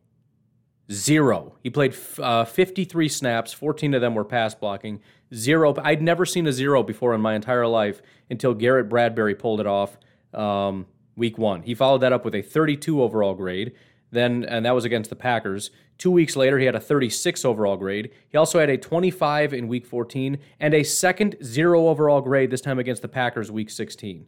Zero. 0.91 1.57
He 1.63 1.71
played 1.71 1.97
uh, 2.19 2.45
53 2.45 3.09
snaps, 3.09 3.53
14 3.53 3.95
of 3.95 4.01
them 4.01 4.15
were 4.15 4.25
pass 4.25 4.55
blocking. 4.55 5.01
Zero. 5.35 5.75
I'd 5.83 6.03
never 6.03 6.25
seen 6.25 6.47
a 6.47 6.53
zero 6.53 6.83
before 6.83 7.15
in 7.15 7.21
my 7.21 7.35
entire 7.35 7.67
life 7.67 8.01
until 8.29 8.55
Garrett 8.55 8.89
Bradbury 8.89 9.35
pulled 9.35 9.61
it 9.61 9.67
off. 9.67 9.97
Um, 10.33 10.87
week 11.21 11.39
one. 11.39 11.63
He 11.63 11.75
followed 11.77 12.01
that 12.01 12.13
up 12.13 12.25
with 12.25 12.35
a 12.35 12.43
32 12.43 13.01
overall 13.01 13.35
grade. 13.35 13.73
Then, 14.11 14.45
and 14.45 14.67
that 14.67 14.75
was 14.75 14.85
against 14.85 15.09
the 15.11 15.15
Packers. 15.15 15.71
Two 15.97 16.11
weeks 16.11 16.35
later, 16.35 16.59
he 16.59 16.67
had 16.67 16.75
a 16.75 16.81
36 16.81 17.45
overall 17.45 17.77
grade. 17.77 18.11
He 18.29 18.37
also 18.37 18.59
had 18.59 18.69
a 18.69 18.77
25 18.77 19.53
in 19.53 19.69
week 19.69 19.87
14 19.87 20.39
and 20.59 20.75
a 20.75 20.83
second 20.83 21.37
zero 21.45 21.87
overall 21.87 22.21
grade, 22.21 22.51
this 22.51 22.61
time 22.61 22.81
against 22.81 23.03
the 23.03 23.09
Packers, 23.09 23.53
week 23.53 23.71
16. 23.71 24.27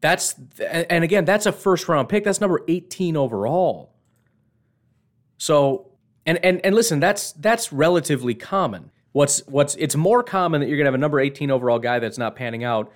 That's, 0.00 0.34
and 0.60 1.02
again, 1.02 1.24
that's 1.24 1.46
a 1.46 1.52
first 1.52 1.88
round 1.88 2.08
pick. 2.08 2.22
That's 2.22 2.40
number 2.40 2.60
18 2.68 3.16
overall. 3.16 3.94
So, 5.38 5.90
and, 6.24 6.38
and, 6.44 6.64
and 6.64 6.74
listen, 6.74 7.00
that's, 7.00 7.32
that's 7.32 7.72
relatively 7.72 8.34
common. 8.34 8.92
What's, 9.12 9.44
what's, 9.48 9.74
it's 9.76 9.96
more 9.96 10.22
common 10.22 10.60
that 10.60 10.68
you're 10.68 10.76
going 10.76 10.84
to 10.84 10.90
have 10.90 10.94
a 10.94 10.98
number 10.98 11.18
18 11.18 11.50
overall 11.50 11.78
guy 11.78 11.98
that's 11.98 12.18
not 12.18 12.36
panning 12.36 12.62
out 12.62 12.92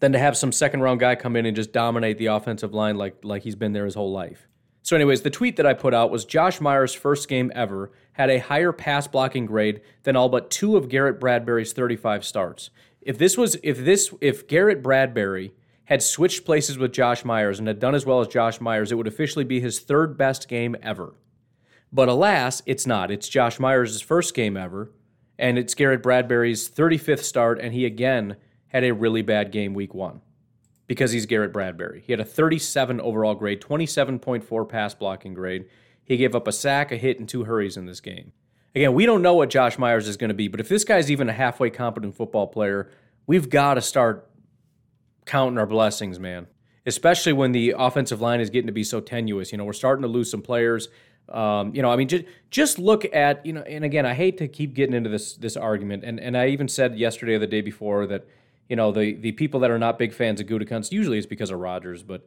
than 0.00 0.12
to 0.12 0.18
have 0.18 0.36
some 0.36 0.50
second 0.50 0.80
round 0.80 1.00
guy 1.00 1.14
come 1.14 1.36
in 1.36 1.46
and 1.46 1.54
just 1.54 1.72
dominate 1.72 2.18
the 2.18 2.26
offensive 2.26 2.74
line 2.74 2.96
like 2.96 3.16
like 3.22 3.42
he's 3.42 3.54
been 3.54 3.72
there 3.72 3.84
his 3.84 3.94
whole 3.94 4.12
life. 4.12 4.48
So, 4.82 4.96
anyways, 4.96 5.22
the 5.22 5.30
tweet 5.30 5.56
that 5.56 5.66
I 5.66 5.74
put 5.74 5.92
out 5.92 6.10
was 6.10 6.24
Josh 6.24 6.60
Myers' 6.60 6.94
first 6.94 7.28
game 7.28 7.52
ever 7.54 7.92
had 8.12 8.30
a 8.30 8.38
higher 8.38 8.72
pass 8.72 9.06
blocking 9.06 9.46
grade 9.46 9.82
than 10.02 10.16
all 10.16 10.28
but 10.28 10.50
two 10.50 10.76
of 10.76 10.88
Garrett 10.88 11.20
Bradbury's 11.20 11.72
35 11.72 12.24
starts. 12.24 12.70
If 13.02 13.18
this 13.18 13.36
was 13.36 13.56
if 13.62 13.84
this 13.84 14.12
if 14.20 14.48
Garrett 14.48 14.82
Bradbury 14.82 15.52
had 15.84 16.02
switched 16.02 16.44
places 16.44 16.78
with 16.78 16.92
Josh 16.92 17.24
Myers 17.24 17.58
and 17.58 17.68
had 17.68 17.78
done 17.80 17.94
as 17.94 18.06
well 18.06 18.20
as 18.20 18.28
Josh 18.28 18.60
Myers, 18.60 18.92
it 18.92 18.94
would 18.94 19.08
officially 19.08 19.44
be 19.44 19.60
his 19.60 19.80
third 19.80 20.16
best 20.16 20.48
game 20.48 20.76
ever. 20.82 21.14
But 21.92 22.08
alas, 22.08 22.62
it's 22.64 22.86
not. 22.86 23.10
It's 23.10 23.28
Josh 23.28 23.58
Myers' 23.58 24.00
first 24.00 24.32
game 24.32 24.56
ever, 24.56 24.92
and 25.38 25.58
it's 25.58 25.74
Garrett 25.74 26.02
Bradbury's 26.02 26.70
35th 26.70 27.24
start, 27.24 27.58
and 27.60 27.74
he 27.74 27.84
again 27.84 28.36
had 28.70 28.84
a 28.84 28.92
really 28.92 29.22
bad 29.22 29.52
game 29.52 29.74
week 29.74 29.94
one 29.94 30.22
because 30.86 31.12
he's 31.12 31.26
Garrett 31.26 31.52
Bradbury. 31.52 32.02
He 32.04 32.12
had 32.12 32.18
a 32.18 32.24
37 32.24 33.00
overall 33.00 33.34
grade, 33.34 33.60
27.4 33.60 34.68
pass 34.68 34.94
blocking 34.94 35.34
grade. 35.34 35.66
He 36.02 36.16
gave 36.16 36.34
up 36.34 36.48
a 36.48 36.52
sack, 36.52 36.90
a 36.90 36.96
hit, 36.96 37.20
and 37.20 37.28
two 37.28 37.44
hurries 37.44 37.76
in 37.76 37.86
this 37.86 38.00
game. 38.00 38.32
Again, 38.74 38.94
we 38.94 39.06
don't 39.06 39.22
know 39.22 39.34
what 39.34 39.50
Josh 39.50 39.78
Myers 39.78 40.08
is 40.08 40.16
going 40.16 40.28
to 40.28 40.34
be, 40.34 40.48
but 40.48 40.60
if 40.60 40.68
this 40.68 40.84
guy's 40.84 41.10
even 41.10 41.28
a 41.28 41.32
halfway 41.32 41.70
competent 41.70 42.16
football 42.16 42.46
player, 42.46 42.90
we've 43.26 43.50
got 43.50 43.74
to 43.74 43.80
start 43.80 44.28
counting 45.26 45.58
our 45.58 45.66
blessings, 45.66 46.18
man. 46.18 46.46
Especially 46.86 47.32
when 47.32 47.52
the 47.52 47.74
offensive 47.76 48.20
line 48.20 48.40
is 48.40 48.50
getting 48.50 48.66
to 48.66 48.72
be 48.72 48.84
so 48.84 49.00
tenuous. 49.00 49.52
You 49.52 49.58
know, 49.58 49.64
we're 49.64 49.72
starting 49.72 50.02
to 50.02 50.08
lose 50.08 50.30
some 50.30 50.42
players. 50.42 50.88
Um, 51.28 51.74
you 51.74 51.82
know, 51.82 51.90
I 51.90 51.96
mean, 51.96 52.08
just 52.08 52.24
just 52.50 52.78
look 52.78 53.04
at 53.14 53.44
you 53.46 53.52
know, 53.52 53.60
and 53.62 53.84
again, 53.84 54.06
I 54.06 54.14
hate 54.14 54.38
to 54.38 54.48
keep 54.48 54.74
getting 54.74 54.94
into 54.94 55.10
this 55.10 55.34
this 55.34 55.56
argument, 55.56 56.02
and 56.04 56.18
and 56.18 56.36
I 56.36 56.48
even 56.48 56.66
said 56.66 56.98
yesterday 56.98 57.34
or 57.34 57.38
the 57.38 57.46
day 57.46 57.60
before 57.60 58.06
that 58.06 58.26
you 58.70 58.76
know 58.76 58.92
the 58.92 59.14
the 59.14 59.32
people 59.32 59.60
that 59.60 59.70
are 59.70 59.78
not 59.78 59.98
big 59.98 60.14
fans 60.14 60.40
of 60.40 60.46
Gutekunst 60.46 60.92
usually 60.92 61.18
it's 61.18 61.26
because 61.26 61.50
of 61.50 61.58
Rodgers, 61.58 62.02
but 62.04 62.26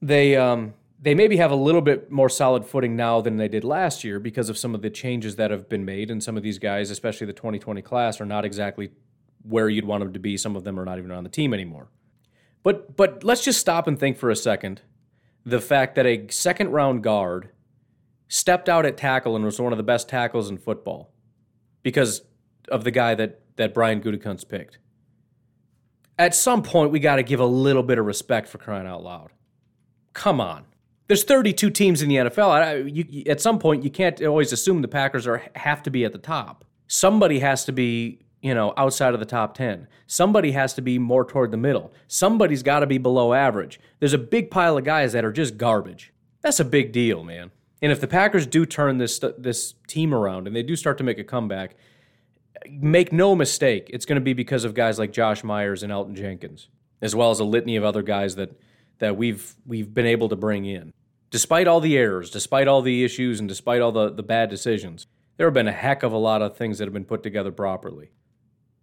they 0.00 0.36
um, 0.36 0.74
they 1.00 1.14
maybe 1.14 1.38
have 1.38 1.50
a 1.50 1.56
little 1.56 1.80
bit 1.80 2.12
more 2.12 2.28
solid 2.28 2.66
footing 2.66 2.94
now 2.94 3.22
than 3.22 3.38
they 3.38 3.48
did 3.48 3.64
last 3.64 4.04
year 4.04 4.20
because 4.20 4.50
of 4.50 4.58
some 4.58 4.74
of 4.74 4.82
the 4.82 4.90
changes 4.90 5.36
that 5.36 5.50
have 5.50 5.68
been 5.68 5.86
made, 5.86 6.10
and 6.10 6.22
some 6.22 6.36
of 6.36 6.42
these 6.42 6.58
guys, 6.58 6.90
especially 6.90 7.26
the 7.26 7.32
2020 7.32 7.80
class, 7.80 8.20
are 8.20 8.26
not 8.26 8.44
exactly 8.44 8.90
where 9.42 9.70
you'd 9.70 9.86
want 9.86 10.04
them 10.04 10.12
to 10.12 10.18
be. 10.18 10.36
Some 10.36 10.54
of 10.54 10.64
them 10.64 10.78
are 10.78 10.84
not 10.84 10.98
even 10.98 11.10
on 11.10 11.24
the 11.24 11.30
team 11.30 11.54
anymore. 11.54 11.88
But 12.62 12.94
but 12.94 13.24
let's 13.24 13.42
just 13.42 13.58
stop 13.58 13.88
and 13.88 13.98
think 13.98 14.18
for 14.18 14.30
a 14.30 14.36
second. 14.36 14.82
The 15.46 15.62
fact 15.62 15.94
that 15.94 16.04
a 16.04 16.26
second 16.28 16.72
round 16.72 17.02
guard 17.02 17.48
stepped 18.28 18.68
out 18.68 18.84
at 18.84 18.98
tackle 18.98 19.34
and 19.34 19.46
was 19.46 19.58
one 19.58 19.72
of 19.72 19.78
the 19.78 19.82
best 19.82 20.10
tackles 20.10 20.50
in 20.50 20.58
football 20.58 21.10
because 21.82 22.20
of 22.70 22.84
the 22.84 22.90
guy 22.90 23.14
that 23.14 23.40
that 23.56 23.72
Brian 23.72 24.02
Gutekunst 24.02 24.50
picked 24.50 24.76
at 26.18 26.34
some 26.34 26.62
point 26.62 26.90
we 26.90 26.98
got 26.98 27.16
to 27.16 27.22
give 27.22 27.40
a 27.40 27.46
little 27.46 27.82
bit 27.82 27.98
of 27.98 28.06
respect 28.06 28.48
for 28.48 28.58
crying 28.58 28.86
out 28.86 29.02
loud. 29.02 29.30
Come 30.12 30.40
on. 30.40 30.64
There's 31.06 31.24
32 31.24 31.70
teams 31.70 32.02
in 32.02 32.08
the 32.08 32.16
NFL. 32.16 32.50
I, 32.50 32.74
you, 32.76 33.24
at 33.26 33.40
some 33.40 33.58
point, 33.58 33.82
you 33.82 33.90
can't 33.90 34.22
always 34.22 34.52
assume 34.52 34.82
the 34.82 34.88
Packers 34.88 35.26
are 35.26 35.42
have 35.54 35.82
to 35.84 35.90
be 35.90 36.04
at 36.04 36.12
the 36.12 36.18
top. 36.18 36.64
Somebody 36.86 37.38
has 37.38 37.64
to 37.64 37.72
be, 37.72 38.20
you 38.42 38.54
know, 38.54 38.74
outside 38.76 39.14
of 39.14 39.20
the 39.20 39.26
top 39.26 39.54
10. 39.54 39.86
Somebody 40.06 40.52
has 40.52 40.74
to 40.74 40.82
be 40.82 40.98
more 40.98 41.24
toward 41.24 41.50
the 41.50 41.56
middle. 41.56 41.92
Somebody's 42.08 42.62
got 42.62 42.80
to 42.80 42.86
be 42.86 42.98
below 42.98 43.32
average. 43.32 43.80
There's 44.00 44.12
a 44.12 44.18
big 44.18 44.50
pile 44.50 44.76
of 44.76 44.84
guys 44.84 45.12
that 45.12 45.24
are 45.24 45.32
just 45.32 45.56
garbage. 45.56 46.12
That's 46.42 46.60
a 46.60 46.64
big 46.64 46.92
deal, 46.92 47.24
man. 47.24 47.52
And 47.80 47.90
if 47.90 48.00
the 48.00 48.06
Packers 48.06 48.46
do 48.46 48.66
turn 48.66 48.98
this 48.98 49.20
this 49.38 49.74
team 49.86 50.12
around 50.12 50.46
and 50.46 50.54
they 50.54 50.62
do 50.62 50.76
start 50.76 50.98
to 50.98 51.04
make 51.04 51.18
a 51.18 51.24
comeback, 51.24 51.76
make 52.68 53.12
no 53.12 53.34
mistake, 53.34 53.90
it's 53.92 54.06
going 54.06 54.16
to 54.16 54.24
be 54.24 54.32
because 54.32 54.64
of 54.64 54.74
guys 54.74 54.98
like 54.98 55.12
Josh 55.12 55.44
Myers 55.44 55.82
and 55.82 55.92
Elgton 55.92 56.14
Jenkins, 56.14 56.68
as 57.00 57.14
well 57.14 57.30
as 57.30 57.40
a 57.40 57.44
litany 57.44 57.76
of 57.76 57.84
other 57.84 58.02
guys 58.02 58.36
that 58.36 58.58
that 58.98 59.16
we've 59.16 59.54
we've 59.66 59.92
been 59.92 60.06
able 60.06 60.28
to 60.28 60.36
bring 60.36 60.64
in. 60.64 60.92
Despite 61.30 61.66
all 61.66 61.80
the 61.80 61.96
errors, 61.96 62.30
despite 62.30 62.68
all 62.68 62.82
the 62.82 63.04
issues, 63.04 63.38
and 63.38 63.48
despite 63.48 63.80
all 63.80 63.92
the, 63.92 64.10
the 64.10 64.22
bad 64.22 64.48
decisions, 64.48 65.06
there 65.36 65.46
have 65.46 65.54
been 65.54 65.68
a 65.68 65.72
heck 65.72 66.02
of 66.02 66.12
a 66.12 66.18
lot 66.18 66.42
of 66.42 66.56
things 66.56 66.78
that 66.78 66.86
have 66.86 66.94
been 66.94 67.04
put 67.04 67.22
together 67.22 67.52
properly. 67.52 68.10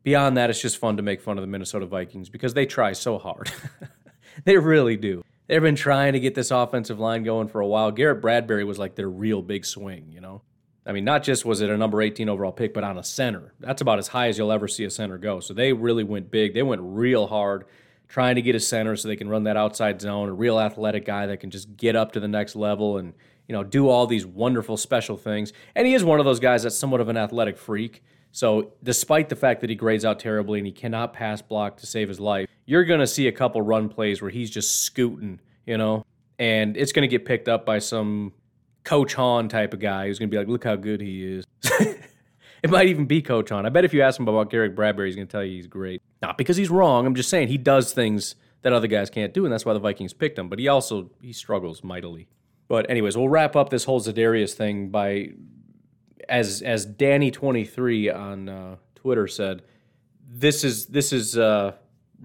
Beyond 0.03 0.37
that, 0.37 0.51
it's 0.51 0.61
just 0.61 0.77
fun 0.77 0.97
to 0.97 1.03
make 1.03 1.21
fun 1.21 1.37
of 1.37 1.41
the 1.41 1.47
Minnesota 1.47 1.87
Vikings 1.87 2.29
because 2.29 2.53
they 2.53 2.67
try 2.67 2.93
so 2.93 3.17
hard. 3.17 3.51
they 4.45 4.57
really 4.57 4.95
do. 4.95 5.23
They've 5.47 5.61
been 5.61 5.75
trying 5.75 6.13
to 6.13 6.19
get 6.19 6.35
this 6.35 6.51
offensive 6.51 6.99
line 6.99 7.23
going 7.23 7.47
for 7.47 7.61
a 7.61 7.67
while. 7.67 7.91
Garrett 7.91 8.21
Bradbury 8.21 8.63
was 8.63 8.77
like 8.77 8.95
their 8.95 9.09
real 9.09 9.41
big 9.41 9.65
swing, 9.65 10.11
you 10.11 10.21
know? 10.21 10.43
I 10.85 10.91
mean, 10.91 11.03
not 11.03 11.23
just 11.23 11.45
was 11.45 11.61
it 11.61 11.69
a 11.69 11.77
number 11.77 12.01
18 12.01 12.29
overall 12.29 12.51
pick, 12.51 12.73
but 12.73 12.83
on 12.83 12.97
a 12.97 13.03
center. 13.03 13.53
That's 13.59 13.81
about 13.81 13.97
as 13.97 14.09
high 14.09 14.27
as 14.27 14.37
you'll 14.37 14.51
ever 14.51 14.67
see 14.67 14.83
a 14.83 14.89
center 14.89 15.17
go. 15.17 15.39
So 15.39 15.53
they 15.53 15.73
really 15.73 16.03
went 16.03 16.29
big. 16.29 16.53
They 16.53 16.63
went 16.63 16.81
real 16.83 17.27
hard 17.27 17.65
trying 18.07 18.35
to 18.35 18.41
get 18.41 18.55
a 18.55 18.59
center 18.59 18.95
so 18.95 19.07
they 19.07 19.15
can 19.15 19.29
run 19.29 19.45
that 19.45 19.57
outside 19.57 19.99
zone, 19.99 20.29
a 20.29 20.33
real 20.33 20.59
athletic 20.59 21.05
guy 21.05 21.25
that 21.25 21.39
can 21.39 21.49
just 21.49 21.75
get 21.75 21.95
up 21.95 22.11
to 22.11 22.19
the 22.19 22.27
next 22.27 22.55
level 22.55 22.97
and, 22.97 23.13
you 23.47 23.53
know, 23.53 23.63
do 23.63 23.89
all 23.89 24.05
these 24.05 24.27
wonderful 24.27 24.77
special 24.77 25.17
things. 25.17 25.53
And 25.73 25.87
he 25.87 25.95
is 25.95 26.03
one 26.03 26.19
of 26.19 26.25
those 26.25 26.39
guys 26.39 26.63
that's 26.63 26.77
somewhat 26.77 27.01
of 27.01 27.09
an 27.09 27.17
athletic 27.17 27.57
freak. 27.57 28.03
So, 28.31 28.73
despite 28.83 29.29
the 29.29 29.35
fact 29.35 29.61
that 29.61 29.69
he 29.69 29.77
grades 29.77 30.03
out 30.03 30.19
terribly 30.19 30.59
and 30.59 30.67
he 30.67 30.73
cannot 30.73 31.13
pass 31.13 31.41
block 31.41 31.77
to 31.77 31.85
save 31.85 32.09
his 32.09 32.19
life, 32.19 32.49
you're 32.65 32.83
going 32.83 32.99
to 32.99 33.07
see 33.07 33.27
a 33.27 33.31
couple 33.31 33.61
run 33.61 33.87
plays 33.87 34.21
where 34.21 34.29
he's 34.29 34.51
just 34.51 34.81
scooting, 34.81 35.39
you 35.65 35.77
know, 35.77 36.05
and 36.37 36.75
it's 36.75 36.91
going 36.91 37.03
to 37.03 37.07
get 37.07 37.25
picked 37.25 37.47
up 37.47 37.65
by 37.65 37.79
some 37.79 38.33
Coach 38.85 39.15
Hahn 39.15 39.49
type 39.49 39.73
of 39.73 39.79
guy 39.79 40.07
who's 40.07 40.19
going 40.19 40.29
to 40.29 40.33
be 40.33 40.37
like, 40.37 40.47
look 40.47 40.63
how 40.63 40.75
good 40.75 41.01
he 41.01 41.25
is. 41.25 41.45
it 42.63 42.69
might 42.69 42.87
even 42.87 43.05
be 43.05 43.21
Coach 43.21 43.49
Hahn. 43.49 43.65
I 43.65 43.69
bet 43.69 43.83
if 43.83 43.93
you 43.93 44.01
ask 44.01 44.19
him 44.19 44.27
about 44.27 44.49
Garrett 44.49 44.75
Bradbury, 44.75 45.09
he's 45.09 45.15
going 45.15 45.27
to 45.27 45.31
tell 45.31 45.43
you 45.43 45.55
he's 45.55 45.67
great. 45.67 46.01
Not 46.21 46.37
because 46.37 46.55
he's 46.55 46.69
wrong. 46.69 47.05
I'm 47.05 47.15
just 47.15 47.29
saying 47.29 47.49
he 47.49 47.57
does 47.57 47.91
things 47.91 48.35
that 48.61 48.71
other 48.71 48.87
guys 48.87 49.09
can't 49.09 49.33
do, 49.33 49.45
and 49.45 49.53
that's 49.53 49.65
why 49.65 49.73
the 49.73 49.79
Vikings 49.79 50.13
picked 50.13 50.39
him. 50.39 50.49
But 50.49 50.59
he 50.59 50.67
also 50.67 51.11
he 51.21 51.33
struggles 51.33 51.83
mightily. 51.83 52.27
But 52.67 52.89
anyways, 52.89 53.17
we'll 53.17 53.29
wrap 53.29 53.55
up 53.55 53.69
this 53.69 53.83
whole 53.83 54.01
Za'Darius 54.01 54.53
thing 54.53 54.89
by 54.89 55.33
as 56.29 56.61
as 56.61 56.85
Danny 56.85 57.29
twenty 57.29 57.65
three 57.65 58.09
on 58.09 58.49
uh, 58.49 58.75
Twitter 58.95 59.27
said, 59.27 59.61
this 60.27 60.63
is 60.63 60.87
this 60.87 61.13
is 61.13 61.37
uh, 61.37 61.73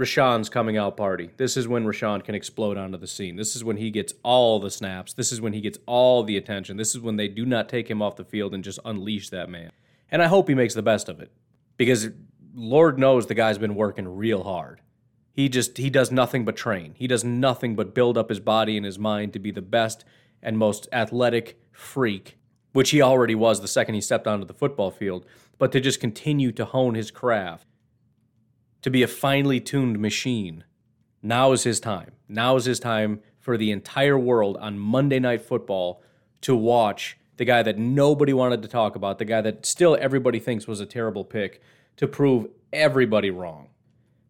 Rashan's 0.00 0.48
coming 0.48 0.78
out 0.78 0.96
party. 0.96 1.30
This 1.36 1.58
is 1.58 1.68
when 1.68 1.84
Rashan 1.84 2.24
can 2.24 2.34
explode 2.34 2.78
onto 2.78 2.96
the 2.96 3.06
scene. 3.06 3.36
This 3.36 3.54
is 3.54 3.62
when 3.62 3.76
he 3.76 3.90
gets 3.90 4.14
all 4.22 4.58
the 4.58 4.70
snaps. 4.70 5.12
This 5.12 5.30
is 5.30 5.40
when 5.40 5.52
he 5.52 5.60
gets 5.60 5.78
all 5.84 6.22
the 6.22 6.38
attention. 6.38 6.78
This 6.78 6.94
is 6.94 7.00
when 7.02 7.16
they 7.16 7.28
do 7.28 7.44
not 7.44 7.68
take 7.68 7.90
him 7.90 8.00
off 8.00 8.16
the 8.16 8.24
field 8.24 8.54
and 8.54 8.64
just 8.64 8.78
unleash 8.84 9.28
that 9.28 9.50
man. 9.50 9.70
And 10.10 10.22
I 10.22 10.26
hope 10.26 10.48
he 10.48 10.54
makes 10.54 10.74
the 10.74 10.82
best 10.82 11.10
of 11.10 11.20
it 11.20 11.30
because 11.76 12.08
Lord 12.54 12.98
knows 12.98 13.26
the 13.26 13.34
guy's 13.34 13.58
been 13.58 13.74
working 13.74 14.08
real 14.08 14.42
hard. 14.42 14.80
He 15.32 15.48
just 15.48 15.76
he 15.76 15.90
does 15.90 16.10
nothing 16.10 16.44
but 16.44 16.56
train. 16.56 16.94
He 16.96 17.06
does 17.06 17.22
nothing 17.22 17.76
but 17.76 17.94
build 17.94 18.16
up 18.16 18.30
his 18.30 18.40
body 18.40 18.76
and 18.76 18.86
his 18.86 18.98
mind 18.98 19.34
to 19.34 19.38
be 19.38 19.50
the 19.50 19.62
best 19.62 20.04
and 20.42 20.56
most 20.56 20.88
athletic 20.92 21.60
freak 21.70 22.38
which 22.72 22.90
he 22.90 23.02
already 23.02 23.34
was 23.34 23.60
the 23.60 23.68
second 23.68 23.94
he 23.94 24.00
stepped 24.00 24.26
onto 24.26 24.46
the 24.46 24.54
football 24.54 24.90
field, 24.90 25.26
but 25.58 25.72
to 25.72 25.80
just 25.80 26.00
continue 26.00 26.52
to 26.52 26.64
hone 26.64 26.94
his 26.94 27.10
craft, 27.10 27.66
to 28.82 28.90
be 28.90 29.02
a 29.02 29.08
finely 29.08 29.60
tuned 29.60 29.98
machine. 29.98 30.64
Now 31.22 31.52
is 31.52 31.64
his 31.64 31.80
time. 31.80 32.12
Now 32.28 32.56
is 32.56 32.64
his 32.64 32.80
time 32.80 33.20
for 33.38 33.56
the 33.56 33.70
entire 33.70 34.18
world 34.18 34.56
on 34.58 34.78
Monday 34.78 35.18
Night 35.18 35.42
Football 35.42 36.02
to 36.42 36.54
watch 36.54 37.18
the 37.36 37.44
guy 37.44 37.62
that 37.62 37.78
nobody 37.78 38.32
wanted 38.32 38.62
to 38.62 38.68
talk 38.68 38.96
about, 38.96 39.18
the 39.18 39.24
guy 39.24 39.40
that 39.40 39.64
still 39.64 39.96
everybody 39.98 40.38
thinks 40.38 40.66
was 40.66 40.80
a 40.80 40.86
terrible 40.86 41.24
pick, 41.24 41.62
to 41.96 42.06
prove 42.06 42.48
everybody 42.72 43.30
wrong. 43.30 43.68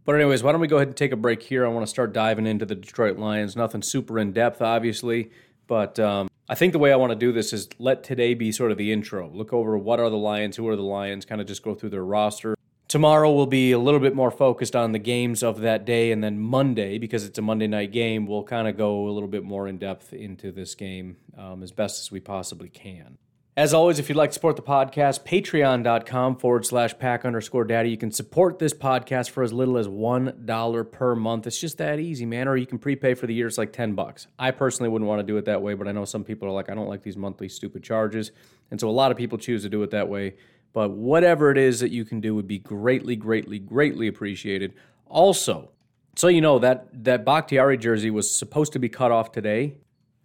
But, 0.05 0.15
anyways, 0.15 0.43
why 0.43 0.53
don't 0.53 0.61
we 0.61 0.69
go 0.69 0.77
ahead 0.77 0.89
and 0.89 0.97
take 0.97 1.13
a 1.13 1.17
break 1.17 1.43
here? 1.43 1.65
I 1.65 1.69
want 1.69 1.85
to 1.85 1.91
start 1.91 2.13
diving 2.13 2.47
into 2.47 2.65
the 2.65 2.75
Detroit 2.75 3.19
Lions. 3.19 3.55
Nothing 3.55 3.83
super 3.83 4.19
in 4.19 4.33
depth, 4.33 4.63
obviously, 4.63 5.31
but 5.67 5.99
um, 6.01 6.29
I 6.49 6.55
think 6.55 6.73
the 6.73 6.79
way 6.79 6.93
I 6.93 6.97
want 6.97 7.11
to 7.11 7.17
do 7.17 7.33
this 7.33 7.53
is 7.53 7.69
let 7.79 8.03
today 8.03 8.35
be 8.35 8.51
sort 8.51 8.73
of 8.73 8.79
the 8.79 8.93
intro. 8.93 9.29
Look 9.29 9.53
over 9.53 9.77
what 9.79 10.01
are 10.01 10.11
the 10.11 10.17
Lions, 10.17 10.57
who 10.57 10.67
are 10.69 10.77
the 10.77 10.83
Lions, 10.83 11.25
kind 11.25 11.41
of 11.41 11.47
just 11.47 11.63
go 11.63 11.75
through 11.75 11.91
their 11.91 12.05
roster. 12.05 12.57
Tomorrow 12.91 13.31
will 13.31 13.47
be 13.47 13.71
a 13.71 13.79
little 13.79 14.01
bit 14.01 14.17
more 14.17 14.33
focused 14.33 14.75
on 14.75 14.91
the 14.91 14.99
games 14.99 15.45
of 15.45 15.61
that 15.61 15.85
day, 15.85 16.11
and 16.11 16.25
then 16.25 16.41
Monday, 16.41 16.99
because 16.99 17.25
it's 17.25 17.39
a 17.39 17.43
Monday 17.43 17.69
night 17.69 17.93
game, 17.93 18.27
we'll 18.27 18.43
kind 18.43 18.67
of 18.67 18.77
go 18.77 19.09
a 19.09 19.13
little 19.13 19.29
bit 19.29 19.45
more 19.45 19.69
in 19.69 19.79
depth 19.79 20.13
into 20.13 20.51
this 20.51 20.75
game 20.75 21.17
um, 21.39 21.63
as 21.63 21.71
best 21.71 22.01
as 22.01 22.11
we 22.11 22.19
possibly 22.19 22.69
can. 22.69 23.17
As 23.57 23.73
always, 23.73 24.01
if 24.01 24.09
you'd 24.09 24.17
like 24.17 24.31
to 24.31 24.35
support 24.35 24.57
the 24.57 24.63
podcast, 24.63 25.25
patreon.com 25.25 26.39
forward 26.39 26.67
slash 26.67 26.99
pack 26.99 27.25
underscore 27.25 27.63
daddy. 27.63 27.91
You 27.91 27.97
can 27.97 28.11
support 28.11 28.59
this 28.59 28.75
podcast 28.75 29.31
for 29.31 29.45
as 29.45 29.53
little 29.53 29.79
as 29.79 29.87
$1 29.87 30.91
per 30.91 31.15
month. 31.15 31.47
It's 31.47 31.61
just 31.61 31.79
that 31.79 32.01
easy, 32.01 32.27
man. 32.27 32.49
Or 32.49 32.57
you 32.57 32.67
can 32.67 32.79
prepay 32.79 33.15
for 33.15 33.29
the 33.29 33.35
year. 33.35 33.47
It's 33.47 33.59
like 33.59 33.73
10 33.73 33.95
bucks. 33.95 34.27
I 34.37 34.51
personally 34.51 34.89
wouldn't 34.89 35.09
want 35.09 35.21
to 35.21 35.27
do 35.27 35.37
it 35.37 35.45
that 35.45 35.63
way, 35.63 35.75
but 35.75 35.87
I 35.87 35.93
know 35.93 36.05
some 36.05 36.25
people 36.25 36.49
are 36.49 36.53
like, 36.53 36.69
I 36.69 36.75
don't 36.75 36.89
like 36.89 37.05
these 37.05 37.17
monthly 37.17 37.49
stupid 37.49 37.85
charges. 37.85 38.33
And 38.73 38.81
so 38.81 38.89
a 38.89 38.91
lot 38.91 39.13
of 39.13 39.17
people 39.17 39.39
choose 39.39 39.63
to 39.63 39.69
do 39.69 39.81
it 39.85 39.91
that 39.91 40.09
way. 40.09 40.35
But 40.73 40.91
whatever 40.91 41.51
it 41.51 41.59
is 41.59 41.81
that 41.81 41.91
you 41.91 42.05
can 42.05 42.21
do 42.21 42.35
would 42.35 42.47
be 42.47 42.59
greatly, 42.59 43.17
greatly, 43.17 43.59
greatly 43.59 44.07
appreciated. 44.07 44.75
Also, 45.07 45.71
so 46.17 46.29
you 46.29 46.41
know 46.41 46.59
that 46.59 47.05
that 47.05 47.25
Bakhtiari 47.25 47.77
jersey 47.77 48.11
was 48.11 48.37
supposed 48.37 48.73
to 48.75 48.79
be 48.79 48.89
cut 48.89 49.11
off 49.11 49.33
today. 49.33 49.75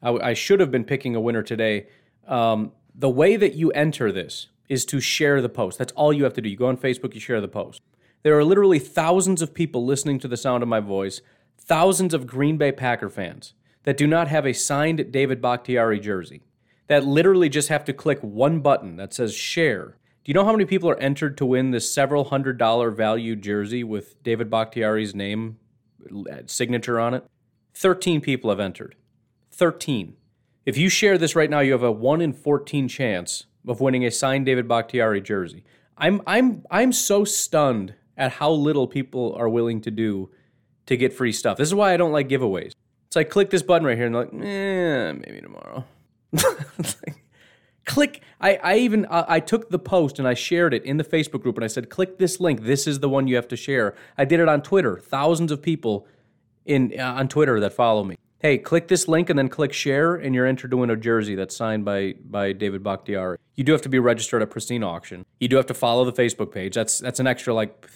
I, 0.02 0.12
I 0.12 0.34
should 0.34 0.60
have 0.60 0.72
been 0.72 0.84
picking 0.84 1.16
a 1.16 1.22
winner 1.22 1.44
today. 1.44 1.88
Um, 2.28 2.72
the 2.94 3.10
way 3.10 3.36
that 3.38 3.56
you 3.56 3.72
enter 3.72 4.12
this 4.12 4.48
is 4.70 4.86
to 4.86 5.00
share 5.00 5.42
the 5.42 5.50
post. 5.50 5.78
That's 5.78 5.94
all 5.94 6.14
you 6.14 6.24
have 6.24 6.34
to 6.34 6.42
do. 6.42 6.50
You 6.50 6.58
go 6.58 6.68
on 6.68 6.78
Facebook, 6.78 7.14
you 7.14 7.20
share 7.20 7.42
the 7.42 7.48
post. 7.48 7.82
There 8.24 8.38
are 8.38 8.44
literally 8.44 8.80
thousands 8.80 9.42
of 9.42 9.54
people 9.54 9.86
listening 9.86 10.18
to 10.20 10.28
the 10.28 10.38
sound 10.38 10.64
of 10.64 10.70
my 10.70 10.80
voice, 10.80 11.22
thousands 11.58 12.14
of 12.14 12.26
Green 12.26 12.58
Bay 12.58 12.72
Packer 12.72 13.10
fans 13.10 13.54
that 13.84 13.98
do 13.98 14.08
not 14.08 14.28
have 14.28 14.46
a 14.46 14.54
signed 14.54 15.12
David 15.12 15.42
Bakhtiari 15.42 16.00
jersey, 16.00 16.42
that 16.88 17.06
literally 17.06 17.50
just 17.50 17.70
have 17.70 17.86
to 17.86 17.94
click 17.94 18.20
one 18.22 18.60
button 18.60 18.96
that 18.96 19.14
says 19.14 19.34
share. 19.34 19.98
Do 20.26 20.32
you 20.32 20.34
know 20.34 20.44
how 20.44 20.54
many 20.54 20.66
people 20.66 20.90
are 20.90 20.98
entered 20.98 21.38
to 21.38 21.46
win 21.46 21.70
this 21.70 21.94
several 21.94 22.24
hundred 22.24 22.58
dollar 22.58 22.90
value 22.90 23.36
jersey 23.36 23.84
with 23.84 24.24
David 24.24 24.50
Bakhtiari's 24.50 25.14
name 25.14 25.60
uh, 26.12 26.38
signature 26.48 27.00
on 27.00 27.14
it? 27.14 27.24
13 27.76 28.22
people 28.22 28.50
have 28.50 28.60
entered. 28.60 28.96
13. 29.52 30.16
If 30.66 30.80
you 30.80 30.90
share 30.90 31.20
this 31.20 31.36
right 31.36 31.50
now, 31.50 31.60
you 31.60 31.74
have 31.74 31.84
a 31.84 31.92
1 31.92 32.22
in 32.22 32.34
14 32.34 32.88
chance 32.88 33.46
of 33.68 33.80
winning 33.80 34.04
a 34.04 34.10
signed 34.10 34.48
David 34.48 34.68
Bakhtiari 34.68 35.22
jersey. 35.22 35.64
I'm 35.96 36.24
I'm 36.26 36.64
I'm 36.72 36.92
so 36.92 37.24
stunned 37.24 37.94
at 38.18 38.32
how 38.32 38.50
little 38.50 38.88
people 38.88 39.36
are 39.38 39.48
willing 39.48 39.80
to 39.82 39.92
do 39.92 40.32
to 40.88 40.98
get 40.98 41.14
free 41.14 41.34
stuff. 41.34 41.58
This 41.58 41.68
is 41.68 41.76
why 41.76 41.94
I 41.94 41.98
don't 41.98 42.12
like 42.12 42.30
giveaways. 42.30 42.72
It's 43.06 43.16
like 43.16 43.30
click 43.30 43.52
this 43.52 43.62
button 43.62 43.86
right 43.86 43.96
here 43.96 44.08
and 44.08 44.16
like, 44.16 44.34
eh, 44.34 45.12
maybe 45.12 45.40
tomorrow. 45.40 45.86
click. 47.86 48.22
I 48.42 48.56
I 48.58 48.78
even 48.78 49.06
I, 49.08 49.26
I 49.28 49.40
took 49.40 49.70
the 49.70 49.80
post 49.80 50.20
and 50.20 50.28
I 50.28 50.34
shared 50.34 50.74
it 50.74 50.84
in 50.84 50.98
the 50.98 51.04
Facebook 51.04 51.42
group 51.42 51.56
and 51.56 51.64
I 51.64 51.68
said, 51.68 51.90
click 51.90 52.18
this 52.18 52.40
link. 52.40 52.64
This 52.64 52.88
is 52.88 53.00
the 53.00 53.10
one 53.10 53.28
you 53.28 53.36
have 53.36 53.48
to 53.50 53.56
share. 53.56 53.96
I 54.18 54.26
did 54.26 54.40
it 54.40 54.50
on 54.50 54.62
Twitter. 54.62 54.98
Thousands 54.98 55.52
of 55.52 55.62
people 55.62 56.08
in 56.66 56.94
uh, 57.00 57.14
on 57.14 57.28
Twitter 57.28 57.60
that 57.60 57.74
follow 57.74 58.04
me 58.04 58.18
hey, 58.46 58.60
click 58.60 58.88
this 58.88 59.08
link 59.08 59.32
and 59.32 59.40
then 59.40 59.50
click 59.50 59.74
share, 59.74 60.14
and 60.14 60.36
you're 60.36 60.46
entered 60.46 60.70
to 60.70 60.78
win 60.78 60.92
a 60.92 60.96
jersey 60.96 61.34
that's 61.34 61.56
signed 61.56 61.84
by 61.84 62.14
by 62.24 62.52
David 62.52 62.84
Bakhtiari. 62.84 63.38
You 63.56 63.64
do 63.64 63.72
have 63.72 63.82
to 63.82 63.90
be 63.90 63.98
registered 63.98 64.42
at 64.44 64.52
Pristine 64.52 64.84
Auction. 64.84 65.26
You 65.40 65.48
do 65.48 65.56
have 65.56 65.66
to 65.68 65.74
follow 65.74 66.06
the 66.06 66.14
Facebook 66.14 66.52
page. 66.52 66.76
That's 66.76 67.00
that's 67.00 67.20
an 67.20 67.26
extra 67.26 67.54
like 67.54 67.90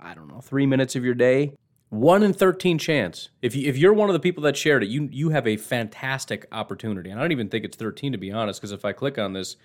I 0.00 0.14
don't 0.14 0.28
know 0.28 0.40
three 0.40 0.66
minutes 0.66 0.96
of 0.96 1.04
your 1.04 1.14
day. 1.14 1.54
One 1.92 2.22
in 2.22 2.32
thirteen 2.32 2.78
chance. 2.78 3.28
If 3.42 3.54
you 3.54 3.68
if 3.68 3.76
you're 3.76 3.92
one 3.92 4.08
of 4.08 4.14
the 4.14 4.20
people 4.20 4.42
that 4.44 4.56
shared 4.56 4.82
it, 4.82 4.88
you 4.88 5.10
you 5.12 5.28
have 5.28 5.46
a 5.46 5.58
fantastic 5.58 6.46
opportunity. 6.50 7.10
And 7.10 7.20
I 7.20 7.22
don't 7.22 7.32
even 7.32 7.50
think 7.50 7.66
it's 7.66 7.76
thirteen 7.76 8.12
to 8.12 8.18
be 8.18 8.32
honest, 8.32 8.62
because 8.62 8.72
if 8.72 8.86
I 8.86 8.92
click 8.92 9.18
on 9.18 9.34
this, 9.34 9.56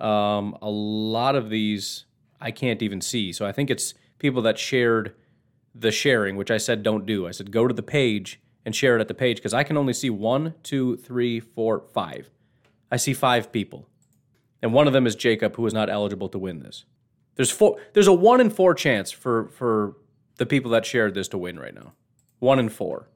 um, 0.00 0.56
a 0.62 0.70
lot 0.70 1.34
of 1.34 1.50
these 1.50 2.04
I 2.40 2.52
can't 2.52 2.82
even 2.82 3.00
see. 3.00 3.32
So 3.32 3.44
I 3.44 3.50
think 3.50 3.68
it's 3.68 3.94
people 4.20 4.42
that 4.42 4.60
shared 4.60 5.16
the 5.74 5.90
sharing, 5.90 6.36
which 6.36 6.52
I 6.52 6.56
said 6.56 6.84
don't 6.84 7.04
do. 7.04 7.26
I 7.26 7.32
said 7.32 7.50
go 7.50 7.66
to 7.66 7.74
the 7.74 7.82
page 7.82 8.40
and 8.64 8.76
share 8.76 8.96
it 8.96 9.00
at 9.00 9.08
the 9.08 9.14
page 9.14 9.38
because 9.38 9.52
I 9.52 9.64
can 9.64 9.76
only 9.76 9.92
see 9.92 10.08
one, 10.08 10.54
two, 10.62 10.96
three, 10.98 11.40
four, 11.40 11.82
five. 11.92 12.30
I 12.92 12.96
see 12.96 13.12
five 13.12 13.50
people. 13.50 13.88
And 14.62 14.72
one 14.72 14.86
of 14.86 14.92
them 14.92 15.04
is 15.04 15.16
Jacob, 15.16 15.56
who 15.56 15.66
is 15.66 15.74
not 15.74 15.90
eligible 15.90 16.28
to 16.28 16.38
win 16.38 16.60
this. 16.60 16.84
There's 17.34 17.50
four 17.50 17.80
there's 17.92 18.06
a 18.06 18.12
one 18.12 18.40
in 18.40 18.50
four 18.50 18.72
chance 18.72 19.10
for 19.10 19.48
for 19.48 19.96
the 20.42 20.46
people 20.46 20.72
that 20.72 20.84
shared 20.84 21.14
this 21.14 21.28
to 21.28 21.38
win 21.38 21.56
right 21.56 21.72
now. 21.72 21.92
One 22.40 22.58
in 22.58 22.68
four. 22.68 23.08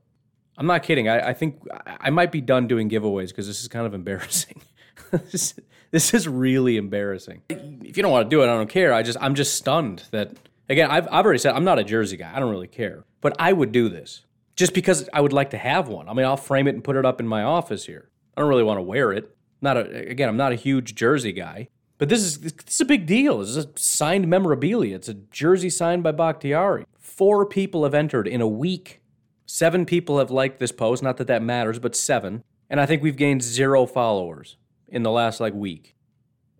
I'm 0.56 0.66
not 0.66 0.84
kidding. 0.84 1.08
I, 1.08 1.30
I 1.30 1.32
think 1.34 1.60
I 1.84 2.10
might 2.10 2.30
be 2.30 2.40
done 2.40 2.68
doing 2.68 2.88
giveaways 2.88 3.28
because 3.28 3.48
this 3.48 3.60
is 3.60 3.66
kind 3.66 3.84
of 3.84 3.94
embarrassing. 4.00 4.62
this, 5.10 5.54
this 5.90 6.14
is 6.14 6.28
really 6.28 6.76
embarrassing. 6.76 7.42
If 7.48 7.96
you 7.96 8.02
don't 8.04 8.12
want 8.12 8.26
to 8.26 8.30
do 8.30 8.42
it, 8.42 8.44
I 8.44 8.54
don't 8.54 8.70
care. 8.70 8.94
I 8.94 9.02
just 9.02 9.18
I'm 9.20 9.34
just 9.34 9.54
stunned 9.54 10.04
that 10.12 10.36
again, 10.68 10.88
I've 10.88 11.08
I've 11.10 11.24
already 11.24 11.40
said 11.40 11.56
I'm 11.56 11.64
not 11.64 11.80
a 11.80 11.84
jersey 11.84 12.16
guy. 12.16 12.32
I 12.32 12.38
don't 12.38 12.50
really 12.50 12.68
care. 12.68 13.04
But 13.20 13.34
I 13.40 13.52
would 13.52 13.72
do 13.72 13.88
this 13.88 14.24
just 14.54 14.72
because 14.72 15.08
I 15.12 15.20
would 15.20 15.32
like 15.32 15.50
to 15.50 15.58
have 15.58 15.88
one. 15.88 16.08
I 16.08 16.12
mean, 16.12 16.26
I'll 16.26 16.36
frame 16.36 16.68
it 16.68 16.76
and 16.76 16.84
put 16.84 16.94
it 16.94 17.04
up 17.04 17.18
in 17.18 17.26
my 17.26 17.42
office 17.42 17.86
here. 17.86 18.08
I 18.36 18.40
don't 18.40 18.48
really 18.48 18.62
want 18.62 18.78
to 18.78 18.82
wear 18.82 19.12
it. 19.12 19.36
Not 19.60 19.76
a, 19.76 20.08
again, 20.08 20.28
I'm 20.28 20.36
not 20.36 20.52
a 20.52 20.54
huge 20.54 20.94
jersey 20.94 21.32
guy, 21.32 21.70
but 21.98 22.08
this 22.08 22.20
is 22.20 22.38
this 22.38 22.74
is 22.74 22.80
a 22.80 22.84
big 22.84 23.04
deal. 23.04 23.40
This 23.40 23.48
is 23.48 23.64
a 23.64 23.68
signed 23.74 24.28
memorabilia. 24.28 24.94
It's 24.94 25.08
a 25.08 25.14
jersey 25.14 25.70
signed 25.70 26.04
by 26.04 26.12
Bakhtiari. 26.12 26.86
Four 27.06 27.46
people 27.46 27.84
have 27.84 27.94
entered 27.94 28.26
in 28.26 28.40
a 28.40 28.48
week. 28.48 29.00
Seven 29.46 29.86
people 29.86 30.18
have 30.18 30.30
liked 30.30 30.58
this 30.58 30.72
post. 30.72 31.04
Not 31.04 31.18
that 31.18 31.28
that 31.28 31.40
matters, 31.40 31.78
but 31.78 31.94
seven. 31.94 32.42
And 32.68 32.80
I 32.80 32.84
think 32.84 33.00
we've 33.00 33.16
gained 33.16 33.42
zero 33.44 33.86
followers 33.86 34.56
in 34.88 35.04
the 35.04 35.10
last 35.10 35.38
like 35.38 35.54
week. 35.54 35.94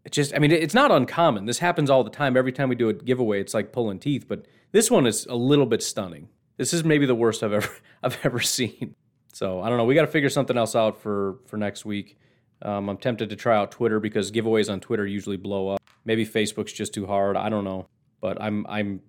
It's 0.05 0.15
just, 0.15 0.33
I 0.35 0.39
mean, 0.39 0.53
it's 0.53 0.73
not 0.73 0.93
uncommon. 0.93 1.47
This 1.47 1.59
happens 1.59 1.91
all 1.91 2.05
the 2.05 2.11
time. 2.11 2.37
Every 2.37 2.53
time 2.53 2.69
we 2.69 2.77
do 2.77 2.89
a 2.89 2.95
giveaway, 2.95 3.41
it's 3.41 3.55
like 3.55 3.73
pulling 3.73 3.99
teeth. 3.99 4.27
But 4.29 4.47
this 4.71 4.89
one 4.89 5.05
is 5.05 5.27
a 5.27 5.35
little 5.35 5.67
bit 5.67 5.83
stunning. 5.83 6.29
This 6.59 6.73
is 6.73 6.85
maybe 6.85 7.07
the 7.07 7.15
worst 7.15 7.43
I've 7.43 7.53
ever 7.53 7.69
I've 8.05 8.19
ever 8.23 8.41
seen. 8.41 8.95
So 9.33 9.61
I 9.61 9.69
don't 9.69 9.79
know. 9.79 9.85
We 9.85 9.97
got 9.97 10.03
to 10.03 10.07
figure 10.07 10.31
something 10.31 10.57
else 10.57 10.77
out 10.77 11.03
for 11.03 11.41
for 11.47 11.57
next 11.57 11.85
week. 11.85 12.19
Um, 12.63 12.89
I'm 12.89 12.99
tempted 12.99 13.31
to 13.31 13.37
try 13.37 13.57
out 13.57 13.73
Twitter 13.73 13.99
because 13.99 14.31
giveaways 14.31 14.73
on 14.73 14.79
Twitter 14.79 15.07
usually 15.07 15.37
blow 15.37 15.71
up. 15.71 15.83
Maybe 16.05 16.25
Facebook's 16.25 16.73
just 16.73 16.95
too 16.95 17.07
hard. 17.07 17.37
I 17.37 17.49
don't 17.49 17.65
know, 17.65 17.89
but 18.21 18.41
I'm 18.41 18.65
I'm 18.69 19.01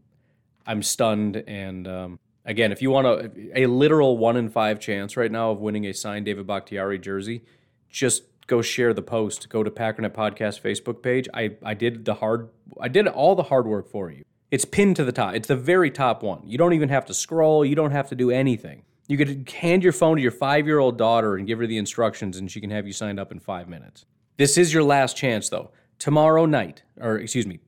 I'm 0.67 0.83
stunned. 0.83 1.43
And 1.47 1.87
um, 1.87 2.19
again, 2.45 2.71
if 2.71 2.81
you 2.81 2.91
want 2.91 3.07
a, 3.07 3.61
a 3.61 3.65
literal 3.65 4.17
one 4.17 4.37
in 4.37 4.49
five 4.49 4.79
chance 4.79 5.17
right 5.17 5.31
now 5.31 5.51
of 5.51 5.59
winning 5.59 5.85
a 5.85 5.93
signed 5.93 6.25
David 6.25 6.45
Bakhtiari 6.45 6.99
jersey, 6.99 7.43
just 7.89 8.23
go 8.45 8.61
share 8.61 8.93
the 8.93 9.01
post. 9.01 9.49
Go 9.49 9.63
to 9.63 9.71
Packernet 9.71 10.11
Podcast 10.11 10.61
Facebook 10.61 11.01
page. 11.01 11.27
I 11.33 11.55
I 11.63 11.73
did 11.73 12.05
the 12.05 12.15
hard 12.15 12.49
I 12.79 12.87
did 12.87 13.07
all 13.07 13.35
the 13.35 13.43
hard 13.43 13.65
work 13.65 13.89
for 13.89 14.11
you. 14.11 14.23
It's 14.51 14.65
pinned 14.65 14.95
to 14.97 15.03
the 15.03 15.11
top. 15.11 15.33
It's 15.33 15.47
the 15.47 15.55
very 15.55 15.91
top 15.91 16.23
one. 16.23 16.41
You 16.45 16.57
don't 16.57 16.73
even 16.73 16.89
have 16.89 17.05
to 17.07 17.13
scroll. 17.13 17.65
You 17.65 17.75
don't 17.75 17.91
have 17.91 18.09
to 18.09 18.15
do 18.15 18.31
anything. 18.31 18.83
You 19.07 19.17
could 19.17 19.49
hand 19.49 19.83
your 19.83 19.93
phone 19.93 20.17
to 20.17 20.21
your 20.21 20.31
five 20.31 20.67
year 20.67 20.79
old 20.79 20.97
daughter 20.97 21.35
and 21.35 21.47
give 21.47 21.59
her 21.59 21.67
the 21.67 21.77
instructions, 21.77 22.37
and 22.37 22.51
she 22.51 22.61
can 22.61 22.71
have 22.71 22.85
you 22.85 22.93
signed 22.93 23.19
up 23.19 23.31
in 23.31 23.39
five 23.39 23.69
minutes. 23.69 24.05
This 24.37 24.57
is 24.57 24.73
your 24.73 24.83
last 24.83 25.17
chance, 25.17 25.49
though. 25.49 25.71
Tomorrow 25.97 26.45
night, 26.45 26.83
or 26.99 27.17
excuse 27.17 27.47
me, 27.47 27.59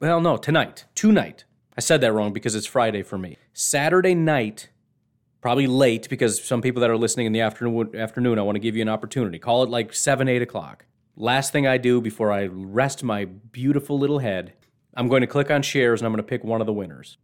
well, 0.00 0.20
no, 0.20 0.36
tonight, 0.36 0.86
tonight. 0.94 1.44
I 1.76 1.80
said 1.80 2.00
that 2.00 2.12
wrong 2.12 2.32
because 2.32 2.54
it's 2.54 2.66
Friday 2.66 3.02
for 3.02 3.18
me. 3.18 3.36
Saturday 3.52 4.14
night, 4.14 4.70
probably 5.40 5.66
late 5.66 6.08
because 6.08 6.42
some 6.42 6.62
people 6.62 6.80
that 6.80 6.90
are 6.90 6.96
listening 6.96 7.26
in 7.26 7.32
the 7.32 7.40
afternoon, 7.40 7.94
afternoon 7.94 8.38
I 8.38 8.42
want 8.42 8.56
to 8.56 8.60
give 8.60 8.76
you 8.76 8.82
an 8.82 8.88
opportunity. 8.88 9.38
Call 9.38 9.62
it 9.62 9.68
like 9.68 9.92
7, 9.92 10.26
8 10.28 10.40
o'clock. 10.42 10.86
Last 11.16 11.52
thing 11.52 11.66
I 11.66 11.78
do 11.78 12.00
before 12.00 12.32
I 12.32 12.46
rest 12.46 13.02
my 13.02 13.26
beautiful 13.26 13.98
little 13.98 14.20
head, 14.20 14.54
I'm 14.94 15.08
going 15.08 15.20
to 15.20 15.26
click 15.26 15.50
on 15.50 15.62
shares 15.62 16.00
and 16.00 16.06
I'm 16.06 16.12
going 16.12 16.24
to 16.24 16.28
pick 16.28 16.44
one 16.44 16.60
of 16.60 16.66
the 16.66 16.72
winners 16.72 17.18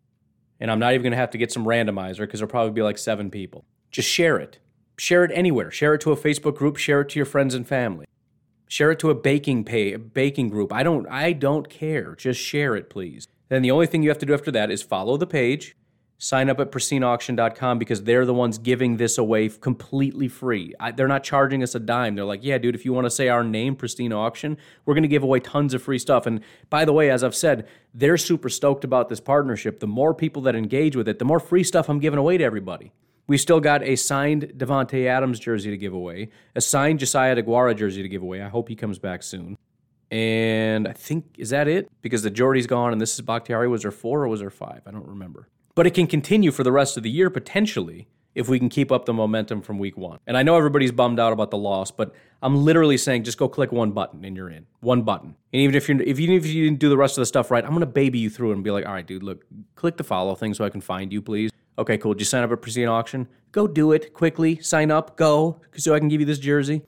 and 0.60 0.70
I'm 0.70 0.78
not 0.78 0.92
even 0.92 1.02
going 1.02 1.12
to 1.12 1.18
have 1.18 1.30
to 1.30 1.38
get 1.38 1.50
some 1.50 1.64
randomizer 1.64 2.20
because 2.20 2.40
there'll 2.40 2.50
probably 2.50 2.72
be 2.72 2.82
like 2.82 2.96
seven 2.96 3.30
people. 3.30 3.64
Just 3.90 4.08
share 4.08 4.38
it. 4.38 4.58
Share 4.96 5.24
it 5.24 5.32
anywhere. 5.34 5.70
Share 5.70 5.94
it 5.94 6.00
to 6.02 6.12
a 6.12 6.16
Facebook 6.16 6.54
group. 6.54 6.76
Share 6.76 7.00
it 7.00 7.08
to 7.10 7.18
your 7.18 7.26
friends 7.26 7.54
and 7.54 7.66
family. 7.66 8.06
Share 8.68 8.92
it 8.92 8.98
to 9.00 9.10
a 9.10 9.14
baking 9.14 9.64
pay, 9.64 9.92
a 9.92 9.98
baking 9.98 10.50
group. 10.50 10.72
I 10.72 10.82
don't 10.82 11.06
I 11.08 11.32
don't 11.32 11.68
care. 11.68 12.14
Just 12.14 12.40
share 12.40 12.76
it, 12.76 12.88
please. 12.90 13.26
Then 13.52 13.60
the 13.60 13.70
only 13.70 13.86
thing 13.86 14.02
you 14.02 14.08
have 14.08 14.16
to 14.16 14.24
do 14.24 14.32
after 14.32 14.50
that 14.52 14.70
is 14.70 14.82
follow 14.82 15.18
the 15.18 15.26
page 15.26 15.76
sign 16.16 16.48
up 16.48 16.58
at 16.58 16.70
pristineauction.com 16.70 17.78
because 17.78 18.04
they're 18.04 18.24
the 18.24 18.32
ones 18.32 18.56
giving 18.56 18.96
this 18.96 19.18
away 19.18 19.50
completely 19.50 20.26
free. 20.26 20.72
I, 20.80 20.92
they're 20.92 21.06
not 21.06 21.22
charging 21.22 21.62
us 21.62 21.74
a 21.74 21.80
dime. 21.80 22.14
They're 22.14 22.24
like, 22.24 22.42
yeah, 22.42 22.56
dude, 22.56 22.74
if 22.74 22.86
you 22.86 22.94
want 22.94 23.04
to 23.04 23.10
say 23.10 23.28
our 23.28 23.44
name, 23.44 23.76
Pristine 23.76 24.12
Auction, 24.12 24.56
we're 24.86 24.94
going 24.94 25.02
to 25.02 25.08
give 25.08 25.22
away 25.22 25.40
tons 25.40 25.74
of 25.74 25.82
free 25.82 25.98
stuff. 25.98 26.24
And 26.24 26.40
by 26.70 26.86
the 26.86 26.94
way, 26.94 27.10
as 27.10 27.22
I've 27.22 27.34
said, 27.34 27.68
they're 27.92 28.16
super 28.16 28.48
stoked 28.48 28.84
about 28.84 29.10
this 29.10 29.20
partnership. 29.20 29.80
The 29.80 29.86
more 29.86 30.14
people 30.14 30.40
that 30.42 30.56
engage 30.56 30.96
with 30.96 31.06
it, 31.06 31.18
the 31.18 31.26
more 31.26 31.40
free 31.40 31.64
stuff 31.64 31.90
I'm 31.90 31.98
giving 31.98 32.20
away 32.20 32.38
to 32.38 32.44
everybody. 32.44 32.92
We 33.26 33.36
still 33.36 33.60
got 33.60 33.82
a 33.82 33.96
signed 33.96 34.54
Davante 34.56 35.06
Adams 35.06 35.38
jersey 35.38 35.70
to 35.70 35.76
give 35.76 35.92
away, 35.92 36.30
a 36.54 36.62
signed 36.62 37.00
Josiah 37.00 37.36
DeGuara 37.36 37.76
jersey 37.76 38.02
to 38.02 38.08
give 38.08 38.22
away. 38.22 38.40
I 38.40 38.48
hope 38.48 38.70
he 38.70 38.76
comes 38.76 38.98
back 38.98 39.22
soon. 39.22 39.58
And 40.12 40.86
I 40.86 40.92
think, 40.92 41.36
is 41.38 41.50
that 41.50 41.66
it? 41.66 41.90
Because 42.02 42.22
the 42.22 42.30
Jordy's 42.30 42.66
gone 42.66 42.92
and 42.92 43.00
this 43.00 43.14
is 43.14 43.22
Bakhtiari. 43.22 43.66
Was 43.66 43.80
there 43.80 43.90
four 43.90 44.22
or 44.22 44.28
was 44.28 44.40
there 44.40 44.50
five? 44.50 44.82
I 44.86 44.90
don't 44.90 45.06
remember. 45.06 45.48
But 45.74 45.86
it 45.86 45.94
can 45.94 46.06
continue 46.06 46.52
for 46.52 46.62
the 46.62 46.70
rest 46.70 46.98
of 46.98 47.02
the 47.02 47.10
year 47.10 47.30
potentially 47.30 48.08
if 48.34 48.46
we 48.46 48.58
can 48.58 48.68
keep 48.68 48.92
up 48.92 49.06
the 49.06 49.14
momentum 49.14 49.62
from 49.62 49.78
week 49.78 49.96
one. 49.96 50.18
And 50.26 50.36
I 50.36 50.42
know 50.42 50.56
everybody's 50.56 50.92
bummed 50.92 51.18
out 51.18 51.32
about 51.32 51.50
the 51.50 51.56
loss, 51.56 51.90
but 51.90 52.14
I'm 52.42 52.62
literally 52.62 52.98
saying 52.98 53.24
just 53.24 53.38
go 53.38 53.48
click 53.48 53.72
one 53.72 53.92
button 53.92 54.22
and 54.22 54.36
you're 54.36 54.50
in. 54.50 54.66
One 54.80 55.00
button. 55.00 55.34
And 55.50 55.62
even 55.62 55.74
if 55.74 55.88
you're 55.88 56.00
if 56.02 56.20
even 56.20 56.36
if 56.36 56.46
you 56.46 56.64
didn't 56.64 56.78
do 56.78 56.90
the 56.90 56.96
rest 56.98 57.16
of 57.16 57.22
the 57.22 57.26
stuff 57.26 57.50
right, 57.50 57.64
I'm 57.64 57.72
gonna 57.72 57.86
baby 57.86 58.18
you 58.18 58.28
through 58.28 58.52
and 58.52 58.62
be 58.62 58.70
like, 58.70 58.84
all 58.84 58.92
right, 58.92 59.06
dude, 59.06 59.22
look, 59.22 59.44
click 59.76 59.96
the 59.96 60.04
follow 60.04 60.34
thing 60.34 60.52
so 60.52 60.62
I 60.62 60.68
can 60.68 60.82
find 60.82 61.10
you, 61.10 61.22
please. 61.22 61.50
Okay, 61.78 61.96
cool. 61.96 62.12
Did 62.12 62.20
you 62.20 62.26
sign 62.26 62.42
up 62.42 62.52
at 62.52 62.60
Pristine 62.60 62.88
Auction? 62.88 63.28
Go 63.50 63.66
do 63.66 63.92
it 63.92 64.12
quickly. 64.12 64.60
Sign 64.60 64.90
up. 64.90 65.16
Go 65.16 65.60
so 65.76 65.94
I 65.94 65.98
can 65.98 66.08
give 66.08 66.20
you 66.20 66.26
this 66.26 66.38
jersey. 66.38 66.82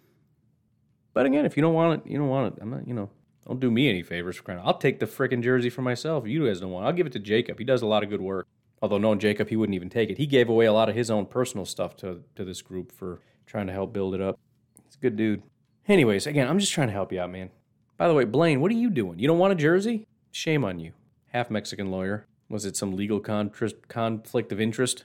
But 1.15 1.27
again, 1.27 1.47
if 1.47 1.57
you 1.57 1.63
don't 1.63 1.75
want 1.75 2.05
it, 2.05 2.11
you 2.11 2.19
don't 2.19 2.29
want 2.29 2.55
it. 2.55 2.63
I'm 2.63 2.71
not, 2.71 2.87
you 2.87 2.93
know, 2.93 3.09
don't 3.47 3.61
do 3.61 3.71
me 3.71 3.89
any 3.89 4.03
favors 4.03 4.37
for 4.37 4.43
crying. 4.43 4.61
I'll 4.63 4.77
take 4.77 4.99
the 4.99 5.07
freaking 5.07 5.43
jersey 5.43 5.71
for 5.71 5.83
myself. 5.83 6.27
You 6.27 6.47
guys 6.47 6.61
don't 6.61 6.71
want, 6.71 6.85
it. 6.85 6.89
I'll 6.89 6.95
give 6.95 7.07
it 7.07 7.13
to 7.13 7.19
Jacob. 7.19 7.59
He 7.59 7.65
does 7.65 7.83
a 7.83 7.87
lot 7.87 8.03
of 8.03 8.11
good 8.11 8.21
work. 8.21 8.47
Although 8.83 8.99
knowing 8.99 9.19
Jacob, 9.19 9.49
he 9.49 9.57
wouldn't 9.57 9.75
even 9.75 9.89
take 9.89 10.11
it. 10.11 10.19
He 10.19 10.27
gave 10.27 10.49
away 10.51 10.67
a 10.67 10.73
lot 10.73 10.91
of 10.91 10.95
his 10.95 11.11
own 11.11 11.25
personal 11.25 11.65
stuff 11.65 11.97
to 11.99 12.23
to 12.35 12.45
this 12.45 12.61
group 12.61 12.93
for 12.93 13.21
trying 13.47 13.67
to 13.69 13.73
help 13.73 13.93
build 13.93 14.15
it 14.15 14.21
up. 14.21 14.39
He's 14.85 14.97
a 14.97 14.99
good 14.99 15.17
dude. 15.17 15.43
Anyways, 15.89 16.27
again, 16.27 16.49
I'm 16.49 16.59
just 16.59 16.73
trying 16.73 16.89
to 16.89 16.93
help 16.93 17.13
you 17.13 17.21
out, 17.21 17.31
man. 17.31 17.51
By 17.97 18.09
the 18.09 18.15
way, 18.15 18.25
Blaine, 18.25 18.61
what 18.61 18.71
are 18.71 18.75
you 18.75 18.91
doing? 18.91 19.19
You 19.19 19.29
don't 19.29 19.39
want 19.39 19.53
a 19.53 19.57
jersey? 19.57 20.07
Shame 20.33 20.65
on 20.65 20.81
you. 20.81 20.93
Half 21.29 21.51
Mexican 21.51 21.91
lawyer. 21.91 22.27
Was 22.49 22.65
it 22.65 22.77
some 22.77 22.97
legal 22.97 23.21
conflict 23.21 24.53
of 24.53 24.61
interest? 24.61 25.05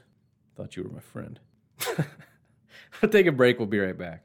Thought 0.56 0.76
you 0.76 0.84
were 0.84 0.89
my 0.89 1.00
friend. 1.00 1.39
I'll 3.02 3.10
take 3.10 3.28
a 3.28 3.32
break. 3.32 3.60
We'll 3.60 3.67
be 3.67 3.80
right 3.80 3.98
back. 3.98 4.24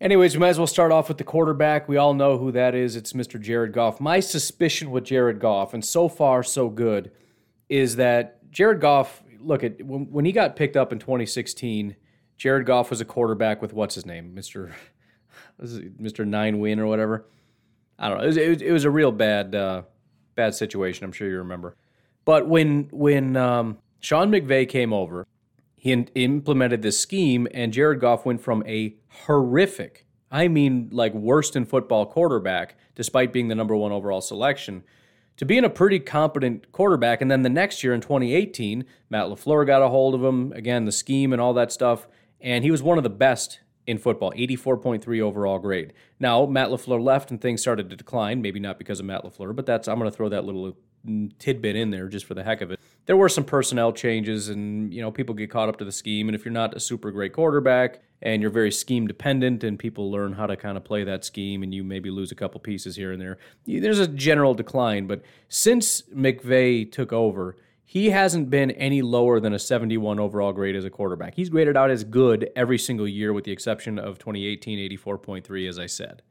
Anyways, 0.00 0.34
we 0.34 0.40
might 0.40 0.50
as 0.50 0.58
well 0.58 0.66
start 0.66 0.92
off 0.92 1.08
with 1.08 1.16
the 1.16 1.24
quarterback. 1.24 1.88
We 1.88 1.96
all 1.96 2.12
know 2.12 2.36
who 2.36 2.52
that 2.52 2.74
is. 2.74 2.96
It's 2.96 3.14
Mr. 3.14 3.40
Jared 3.40 3.72
Goff. 3.72 3.98
My 3.98 4.20
suspicion 4.20 4.90
with 4.90 5.04
Jared 5.04 5.40
Goff, 5.40 5.72
and 5.72 5.82
so 5.82 6.08
far 6.08 6.42
so 6.42 6.68
good, 6.68 7.10
is 7.68 7.96
that 7.96 8.50
Jared 8.50 8.80
Goff. 8.80 9.22
Look 9.40 9.64
at 9.64 9.82
when, 9.82 10.10
when 10.10 10.24
he 10.24 10.32
got 10.32 10.56
picked 10.56 10.76
up 10.76 10.92
in 10.92 10.98
2016. 10.98 11.96
Jared 12.36 12.66
Goff 12.66 12.90
was 12.90 13.00
a 13.00 13.04
quarterback 13.06 13.62
with 13.62 13.72
what's 13.72 13.94
his 13.94 14.04
name, 14.04 14.34
Mr. 14.34 14.72
Mr. 15.62 16.26
Nine 16.26 16.58
Win 16.58 16.78
or 16.78 16.86
whatever. 16.86 17.26
I 17.98 18.10
don't 18.10 18.18
know. 18.18 18.24
It 18.24 18.26
was, 18.26 18.36
it 18.36 18.48
was, 18.48 18.62
it 18.62 18.72
was 18.72 18.84
a 18.84 18.90
real 18.90 19.12
bad 19.12 19.54
uh, 19.54 19.82
bad 20.34 20.54
situation. 20.54 21.04
I'm 21.04 21.12
sure 21.12 21.28
you 21.28 21.38
remember. 21.38 21.76
But 22.26 22.46
when 22.46 22.88
when 22.92 23.36
um, 23.36 23.78
Sean 24.00 24.30
McVay 24.30 24.68
came 24.68 24.92
over, 24.92 25.26
he 25.86 25.92
in- 25.92 26.10
implemented 26.16 26.82
this 26.82 26.98
scheme, 26.98 27.46
and 27.54 27.72
Jared 27.72 28.00
Goff 28.00 28.26
went 28.26 28.40
from 28.40 28.64
a 28.66 28.96
horrific, 29.26 30.04
I 30.32 30.48
mean, 30.48 30.88
like 30.90 31.14
worst 31.14 31.54
in 31.54 31.64
football 31.64 32.06
quarterback, 32.06 32.76
despite 32.96 33.32
being 33.32 33.46
the 33.46 33.54
number 33.54 33.76
one 33.76 33.92
overall 33.92 34.20
selection, 34.20 34.82
to 35.36 35.44
being 35.44 35.64
a 35.64 35.70
pretty 35.70 36.00
competent 36.00 36.72
quarterback. 36.72 37.22
And 37.22 37.30
then 37.30 37.42
the 37.42 37.48
next 37.48 37.84
year 37.84 37.94
in 37.94 38.00
2018, 38.00 38.84
Matt 39.10 39.26
LaFleur 39.26 39.64
got 39.64 39.80
a 39.80 39.88
hold 39.88 40.16
of 40.16 40.24
him, 40.24 40.52
again, 40.52 40.86
the 40.86 40.92
scheme 40.92 41.32
and 41.32 41.40
all 41.40 41.54
that 41.54 41.70
stuff, 41.70 42.08
and 42.40 42.64
he 42.64 42.72
was 42.72 42.82
one 42.82 42.98
of 42.98 43.04
the 43.04 43.10
best 43.10 43.60
in 43.86 43.98
football, 43.98 44.32
84.3 44.32 45.20
overall 45.20 45.60
grade. 45.60 45.92
Now, 46.18 46.46
Matt 46.46 46.70
LaFleur 46.70 47.00
left 47.00 47.30
and 47.30 47.40
things 47.40 47.60
started 47.60 47.88
to 47.90 47.96
decline, 47.96 48.42
maybe 48.42 48.58
not 48.58 48.78
because 48.78 48.98
of 48.98 49.06
Matt 49.06 49.22
LaFleur, 49.22 49.54
but 49.54 49.66
that's, 49.66 49.86
I'm 49.86 50.00
going 50.00 50.10
to 50.10 50.16
throw 50.16 50.28
that 50.30 50.44
little 50.44 50.76
tidbit 51.38 51.76
in 51.76 51.90
there 51.90 52.08
just 52.08 52.26
for 52.26 52.34
the 52.34 52.42
heck 52.42 52.60
of 52.60 52.70
it. 52.70 52.80
There 53.06 53.16
were 53.16 53.28
some 53.28 53.44
personnel 53.44 53.92
changes, 53.92 54.48
and 54.48 54.92
you 54.92 55.00
know 55.00 55.10
people 55.10 55.34
get 55.34 55.50
caught 55.50 55.68
up 55.68 55.76
to 55.78 55.84
the 55.84 55.92
scheme. 55.92 56.28
And 56.28 56.34
if 56.34 56.44
you're 56.44 56.52
not 56.52 56.74
a 56.74 56.80
super 56.80 57.10
great 57.10 57.32
quarterback 57.32 58.00
and 58.22 58.40
you're 58.40 58.50
very 58.50 58.72
scheme 58.72 59.06
dependent, 59.06 59.62
and 59.62 59.78
people 59.78 60.10
learn 60.10 60.32
how 60.32 60.46
to 60.46 60.56
kind 60.56 60.76
of 60.76 60.84
play 60.84 61.04
that 61.04 61.24
scheme, 61.24 61.62
and 61.62 61.74
you 61.74 61.84
maybe 61.84 62.10
lose 62.10 62.32
a 62.32 62.34
couple 62.34 62.60
pieces 62.60 62.96
here 62.96 63.12
and 63.12 63.20
there, 63.20 63.38
there's 63.66 63.98
a 63.98 64.08
general 64.08 64.54
decline. 64.54 65.06
But 65.06 65.22
since 65.48 66.02
McVay 66.02 66.90
took 66.90 67.12
over, 67.12 67.56
he 67.84 68.10
hasn't 68.10 68.50
been 68.50 68.72
any 68.72 69.00
lower 69.00 69.38
than 69.38 69.52
a 69.52 69.60
71 69.60 70.18
overall 70.18 70.52
grade 70.52 70.74
as 70.74 70.84
a 70.84 70.90
quarterback. 70.90 71.34
He's 71.36 71.48
graded 71.48 71.76
out 71.76 71.88
as 71.88 72.02
good 72.02 72.50
every 72.56 72.78
single 72.78 73.06
year, 73.06 73.32
with 73.32 73.44
the 73.44 73.52
exception 73.52 73.98
of 73.98 74.18
2018, 74.18 74.78
84.3, 74.98 75.68
as 75.68 75.78
I 75.78 75.86
said. 75.86 76.22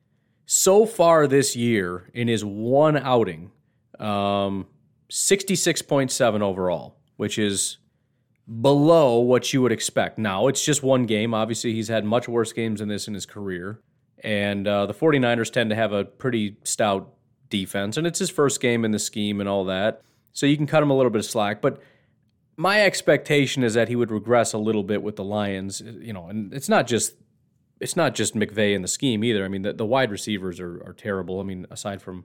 So 0.45 0.85
far 0.85 1.27
this 1.27 1.55
year, 1.55 2.09
in 2.13 2.27
his 2.27 2.43
one 2.43 2.97
outing, 2.97 3.51
um, 3.99 4.67
66.7 5.09 6.41
overall, 6.41 6.97
which 7.17 7.37
is 7.37 7.77
below 8.61 9.19
what 9.19 9.53
you 9.53 9.61
would 9.61 9.71
expect. 9.71 10.17
Now, 10.17 10.47
it's 10.47 10.63
just 10.63 10.83
one 10.83 11.05
game. 11.05 11.33
Obviously, 11.33 11.73
he's 11.73 11.87
had 11.87 12.05
much 12.05 12.27
worse 12.27 12.53
games 12.53 12.79
than 12.79 12.89
this 12.89 13.07
in 13.07 13.13
his 13.13 13.25
career. 13.25 13.81
And 14.23 14.67
uh, 14.67 14.85
the 14.85 14.93
49ers 14.93 15.51
tend 15.51 15.69
to 15.69 15.75
have 15.75 15.91
a 15.91 16.05
pretty 16.05 16.57
stout 16.63 17.13
defense, 17.49 17.97
and 17.97 18.07
it's 18.07 18.19
his 18.19 18.29
first 18.29 18.59
game 18.59 18.83
in 18.85 18.91
the 18.91 18.99
scheme 18.99 19.39
and 19.39 19.49
all 19.49 19.65
that. 19.65 20.01
So 20.33 20.45
you 20.45 20.57
can 20.57 20.67
cut 20.67 20.83
him 20.83 20.89
a 20.89 20.95
little 20.95 21.11
bit 21.11 21.19
of 21.19 21.25
slack. 21.25 21.61
But 21.61 21.81
my 22.57 22.81
expectation 22.81 23.63
is 23.63 23.73
that 23.73 23.87
he 23.87 23.95
would 23.95 24.11
regress 24.11 24.53
a 24.53 24.57
little 24.57 24.83
bit 24.83 25.03
with 25.03 25.15
the 25.15 25.23
Lions, 25.23 25.81
you 25.81 26.13
know, 26.13 26.27
and 26.27 26.53
it's 26.53 26.69
not 26.69 26.87
just 26.87 27.15
it's 27.79 27.95
not 27.95 28.15
just 28.15 28.35
McVay 28.35 28.73
in 28.73 28.81
the 28.81 28.87
scheme 28.87 29.23
either. 29.23 29.43
I 29.43 29.49
mean, 29.49 29.63
the, 29.63 29.73
the 29.73 29.85
wide 29.85 30.09
receivers 30.09 30.61
are, 30.61 30.81
are 30.85 30.93
terrible. 30.93 31.41
I 31.41 31.43
mean, 31.43 31.67
aside 31.69 32.01
from 32.01 32.23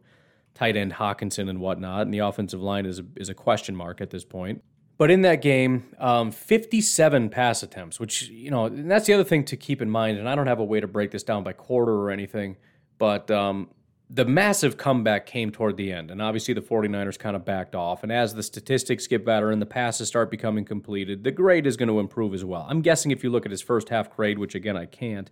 tight 0.54 0.76
end 0.76 0.94
Hockenson 0.94 1.48
and 1.48 1.60
whatnot, 1.60 2.02
and 2.02 2.14
the 2.14 2.18
offensive 2.18 2.60
line 2.62 2.86
is 2.86 2.98
a, 2.98 3.04
is 3.16 3.28
a 3.28 3.34
question 3.34 3.74
mark 3.76 4.00
at 4.00 4.10
this 4.10 4.24
point. 4.24 4.62
But 5.00 5.10
in 5.10 5.22
that 5.22 5.40
game, 5.40 5.94
um, 5.98 6.30
57 6.30 7.30
pass 7.30 7.62
attempts, 7.62 7.98
which, 7.98 8.28
you 8.28 8.50
know, 8.50 8.66
and 8.66 8.90
that's 8.90 9.06
the 9.06 9.14
other 9.14 9.24
thing 9.24 9.44
to 9.44 9.56
keep 9.56 9.80
in 9.80 9.88
mind. 9.88 10.18
And 10.18 10.28
I 10.28 10.34
don't 10.34 10.46
have 10.46 10.60
a 10.60 10.64
way 10.64 10.78
to 10.78 10.86
break 10.86 11.10
this 11.10 11.22
down 11.22 11.42
by 11.42 11.54
quarter 11.54 11.94
or 11.94 12.10
anything, 12.10 12.58
but 12.98 13.30
um, 13.30 13.70
the 14.10 14.26
massive 14.26 14.76
comeback 14.76 15.24
came 15.24 15.52
toward 15.52 15.78
the 15.78 15.90
end. 15.90 16.10
And 16.10 16.20
obviously, 16.20 16.52
the 16.52 16.60
49ers 16.60 17.18
kind 17.18 17.34
of 17.34 17.46
backed 17.46 17.74
off. 17.74 18.02
And 18.02 18.12
as 18.12 18.34
the 18.34 18.42
statistics 18.42 19.06
get 19.06 19.24
better 19.24 19.50
and 19.50 19.62
the 19.62 19.66
passes 19.66 20.08
start 20.08 20.30
becoming 20.30 20.66
completed, 20.66 21.24
the 21.24 21.30
grade 21.30 21.66
is 21.66 21.78
going 21.78 21.88
to 21.88 21.98
improve 21.98 22.34
as 22.34 22.44
well. 22.44 22.66
I'm 22.68 22.82
guessing 22.82 23.10
if 23.10 23.24
you 23.24 23.30
look 23.30 23.46
at 23.46 23.52
his 23.52 23.62
first 23.62 23.88
half 23.88 24.14
grade, 24.14 24.38
which 24.38 24.54
again, 24.54 24.76
I 24.76 24.84
can't, 24.84 25.30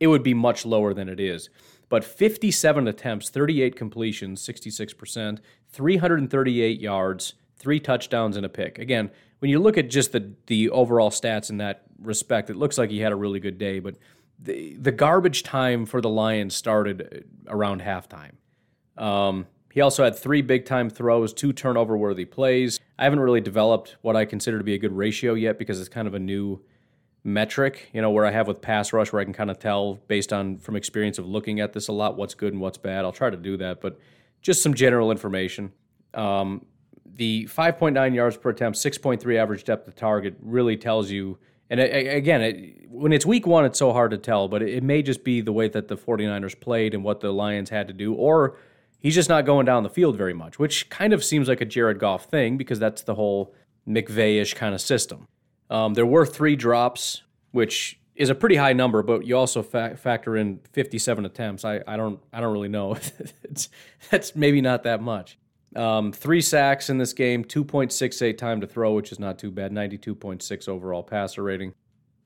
it 0.00 0.08
would 0.08 0.22
be 0.22 0.34
much 0.34 0.66
lower 0.66 0.92
than 0.92 1.08
it 1.08 1.20
is 1.20 1.48
but 1.90 2.04
57 2.04 2.88
attempts, 2.88 3.28
38 3.28 3.76
completions, 3.76 4.40
66%, 4.40 5.40
338 5.68 6.80
yards, 6.80 7.34
three 7.56 7.80
touchdowns 7.80 8.36
and 8.36 8.46
a 8.46 8.48
pick. 8.48 8.78
Again, 8.78 9.10
when 9.40 9.50
you 9.50 9.58
look 9.58 9.76
at 9.76 9.90
just 9.90 10.12
the 10.12 10.32
the 10.46 10.70
overall 10.70 11.10
stats 11.10 11.50
in 11.50 11.58
that 11.58 11.82
respect, 12.00 12.48
it 12.48 12.56
looks 12.56 12.78
like 12.78 12.90
he 12.90 13.00
had 13.00 13.12
a 13.12 13.16
really 13.16 13.40
good 13.40 13.58
day. 13.58 13.80
But 13.80 13.96
the 14.38 14.76
the 14.76 14.92
garbage 14.92 15.42
time 15.42 15.84
for 15.84 16.00
the 16.00 16.08
Lions 16.08 16.54
started 16.54 17.24
around 17.48 17.82
halftime. 17.82 18.34
Um, 18.96 19.46
he 19.72 19.80
also 19.80 20.04
had 20.04 20.16
three 20.16 20.42
big 20.42 20.66
time 20.66 20.90
throws, 20.90 21.32
two 21.32 21.52
turnover 21.52 21.96
worthy 21.96 22.24
plays. 22.24 22.78
I 22.98 23.04
haven't 23.04 23.20
really 23.20 23.40
developed 23.40 23.96
what 24.02 24.14
I 24.14 24.26
consider 24.26 24.58
to 24.58 24.64
be 24.64 24.74
a 24.74 24.78
good 24.78 24.92
ratio 24.92 25.34
yet 25.34 25.58
because 25.58 25.80
it's 25.80 25.88
kind 25.88 26.06
of 26.06 26.14
a 26.14 26.18
new 26.18 26.62
metric, 27.22 27.90
you 27.92 28.00
know, 28.00 28.10
where 28.10 28.24
I 28.24 28.30
have 28.30 28.46
with 28.46 28.62
pass 28.62 28.92
rush 28.92 29.12
where 29.12 29.20
I 29.20 29.24
can 29.24 29.32
kind 29.32 29.50
of 29.50 29.58
tell 29.58 29.94
based 30.08 30.32
on 30.32 30.56
from 30.56 30.76
experience 30.76 31.18
of 31.18 31.26
looking 31.26 31.60
at 31.60 31.72
this 31.72 31.88
a 31.88 31.92
lot 31.92 32.16
what's 32.16 32.34
good 32.34 32.52
and 32.52 32.60
what's 32.60 32.78
bad. 32.78 33.04
I'll 33.04 33.12
try 33.12 33.30
to 33.30 33.36
do 33.36 33.56
that, 33.58 33.80
but 33.80 33.98
just 34.40 34.62
some 34.62 34.74
general 34.74 35.10
information. 35.10 35.72
Um, 36.14 36.64
the 37.04 37.46
5.9 37.46 38.14
yards 38.14 38.36
per 38.36 38.50
attempt, 38.50 38.78
6.3 38.78 39.36
average 39.36 39.64
depth 39.64 39.86
of 39.86 39.94
target 39.94 40.36
really 40.40 40.76
tells 40.76 41.10
you. 41.10 41.38
And 41.68 41.78
again, 41.78 42.40
it, 42.40 42.90
when 42.90 43.12
it's 43.12 43.26
week 43.26 43.46
one, 43.46 43.64
it's 43.64 43.78
so 43.78 43.92
hard 43.92 44.10
to 44.12 44.18
tell, 44.18 44.48
but 44.48 44.62
it 44.62 44.82
may 44.82 45.02
just 45.02 45.22
be 45.22 45.40
the 45.40 45.52
way 45.52 45.68
that 45.68 45.88
the 45.88 45.96
49ers 45.96 46.58
played 46.58 46.94
and 46.94 47.04
what 47.04 47.20
the 47.20 47.32
Lions 47.32 47.70
had 47.70 47.86
to 47.88 47.94
do, 47.94 48.14
or 48.14 48.56
he's 48.98 49.14
just 49.14 49.28
not 49.28 49.44
going 49.44 49.66
down 49.66 49.82
the 49.82 49.90
field 49.90 50.16
very 50.16 50.34
much, 50.34 50.58
which 50.58 50.88
kind 50.88 51.12
of 51.12 51.22
seems 51.22 51.48
like 51.48 51.60
a 51.60 51.64
Jared 51.64 51.98
Goff 51.98 52.24
thing 52.24 52.56
because 52.56 52.78
that's 52.78 53.02
the 53.02 53.14
whole 53.14 53.54
McVay-ish 53.86 54.54
kind 54.54 54.74
of 54.74 54.80
system. 54.80 55.28
Um, 55.70 55.94
there 55.94 56.06
were 56.06 56.26
three 56.26 56.56
drops, 56.56 57.22
which 57.52 57.98
is 58.16 58.28
a 58.28 58.34
pretty 58.34 58.56
high 58.56 58.74
number, 58.74 59.02
but 59.02 59.24
you 59.24 59.36
also 59.36 59.62
fa- 59.62 59.96
factor 59.96 60.36
in 60.36 60.60
57 60.72 61.24
attempts. 61.24 61.64
I, 61.64 61.80
I 61.86 61.96
don't 61.96 62.20
I 62.32 62.40
don't 62.40 62.52
really 62.52 62.68
know. 62.68 62.96
that's 64.10 64.36
maybe 64.36 64.60
not 64.60 64.82
that 64.82 65.00
much. 65.00 65.38
Um, 65.76 66.12
three 66.12 66.40
sacks 66.40 66.90
in 66.90 66.98
this 66.98 67.12
game, 67.12 67.44
2.68 67.44 68.36
time 68.36 68.60
to 68.60 68.66
throw, 68.66 68.92
which 68.92 69.12
is 69.12 69.20
not 69.20 69.38
too 69.38 69.52
bad. 69.52 69.72
92.6 69.72 70.68
overall 70.68 71.04
passer 71.04 71.44
rating. 71.44 71.74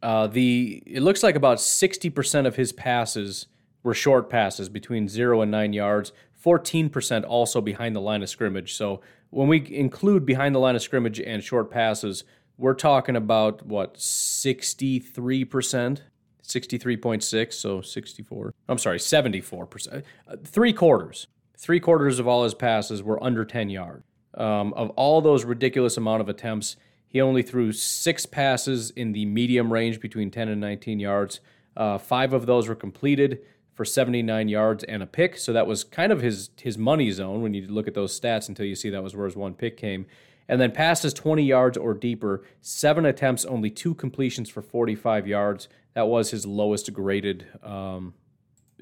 Uh, 0.02 0.26
the 0.26 0.83
it 0.87 1.02
looks 1.02 1.22
like 1.22 1.37
about 1.37 1.59
60% 1.59 2.46
of 2.46 2.57
his 2.57 2.72
passes 2.72 3.46
were 3.83 3.94
short 3.94 4.30
passes 4.30 4.68
between 4.68 5.09
zero 5.09 5.42
and 5.42 5.50
nine 5.50 5.72
yards. 5.72 6.12
14% 6.44 7.24
also 7.26 7.61
behind 7.61 7.94
the 7.96 8.00
line 8.00 8.22
of 8.22 8.28
scrimmage. 8.28 8.74
So 8.74 9.00
when 9.30 9.48
we 9.48 9.66
include 9.74 10.26
behind 10.26 10.54
the 10.54 10.59
line 10.59 10.76
of 10.76 10.83
scrimmage 10.83 11.20
and 11.20 11.42
short 11.42 11.70
passes, 11.70 12.24
we're 12.56 12.74
talking 12.74 13.16
about 13.16 13.66
what 13.66 13.94
63%, 13.94 16.00
63.6, 16.42 17.52
so 17.52 17.80
64. 17.80 18.54
I'm 18.68 18.78
sorry, 18.78 18.98
74%. 18.98 20.02
Uh, 20.28 20.36
three 20.44 20.72
quarters. 20.72 21.26
Three 21.56 21.80
quarters 21.80 22.18
of 22.18 22.28
all 22.28 22.44
his 22.44 22.54
passes 22.54 23.02
were 23.02 23.22
under 23.22 23.44
10 23.44 23.70
yards. 23.70 24.04
Um, 24.34 24.72
of 24.74 24.90
all 24.90 25.20
those 25.20 25.44
ridiculous 25.44 25.96
amount 25.96 26.20
of 26.20 26.28
attempts, 26.28 26.76
he 27.08 27.20
only 27.20 27.42
threw 27.42 27.72
six 27.72 28.26
passes 28.26 28.90
in 28.90 29.12
the 29.12 29.24
medium 29.24 29.72
range 29.72 30.00
between 30.00 30.30
10 30.30 30.48
and 30.48 30.60
19 30.60 30.98
yards. 30.98 31.40
Uh, 31.76 31.98
five 31.98 32.32
of 32.32 32.46
those 32.46 32.68
were 32.68 32.74
completed 32.74 33.40
for 33.74 33.84
79 33.84 34.48
yards 34.48 34.84
and 34.84 35.02
a 35.02 35.06
pick. 35.06 35.36
So 35.36 35.52
that 35.52 35.66
was 35.66 35.84
kind 35.84 36.12
of 36.12 36.20
his 36.20 36.50
his 36.60 36.78
money 36.78 37.10
zone 37.10 37.42
when 37.42 37.54
you 37.54 37.66
look 37.66 37.88
at 37.88 37.94
those 37.94 38.18
stats 38.18 38.48
until 38.48 38.66
you 38.66 38.74
see 38.74 38.90
that 38.90 39.02
was 39.02 39.14
where 39.14 39.26
his 39.26 39.36
one 39.36 39.54
pick 39.54 39.76
came. 39.76 40.06
And 40.48 40.61
then 40.61 40.72
passes 40.72 41.14
20 41.14 41.42
yards 41.42 41.78
or 41.78 41.94
deeper, 41.94 42.44
seven 42.61 43.07
attempts, 43.07 43.44
only 43.44 43.70
two 43.70 43.94
completions 43.94 44.50
for 44.50 44.61
45 44.61 45.26
yards. 45.26 45.68
That 45.94 46.09
was 46.09 46.30
his 46.30 46.44
lowest 46.44 46.92
graded 46.92 47.46
um, 47.62 48.14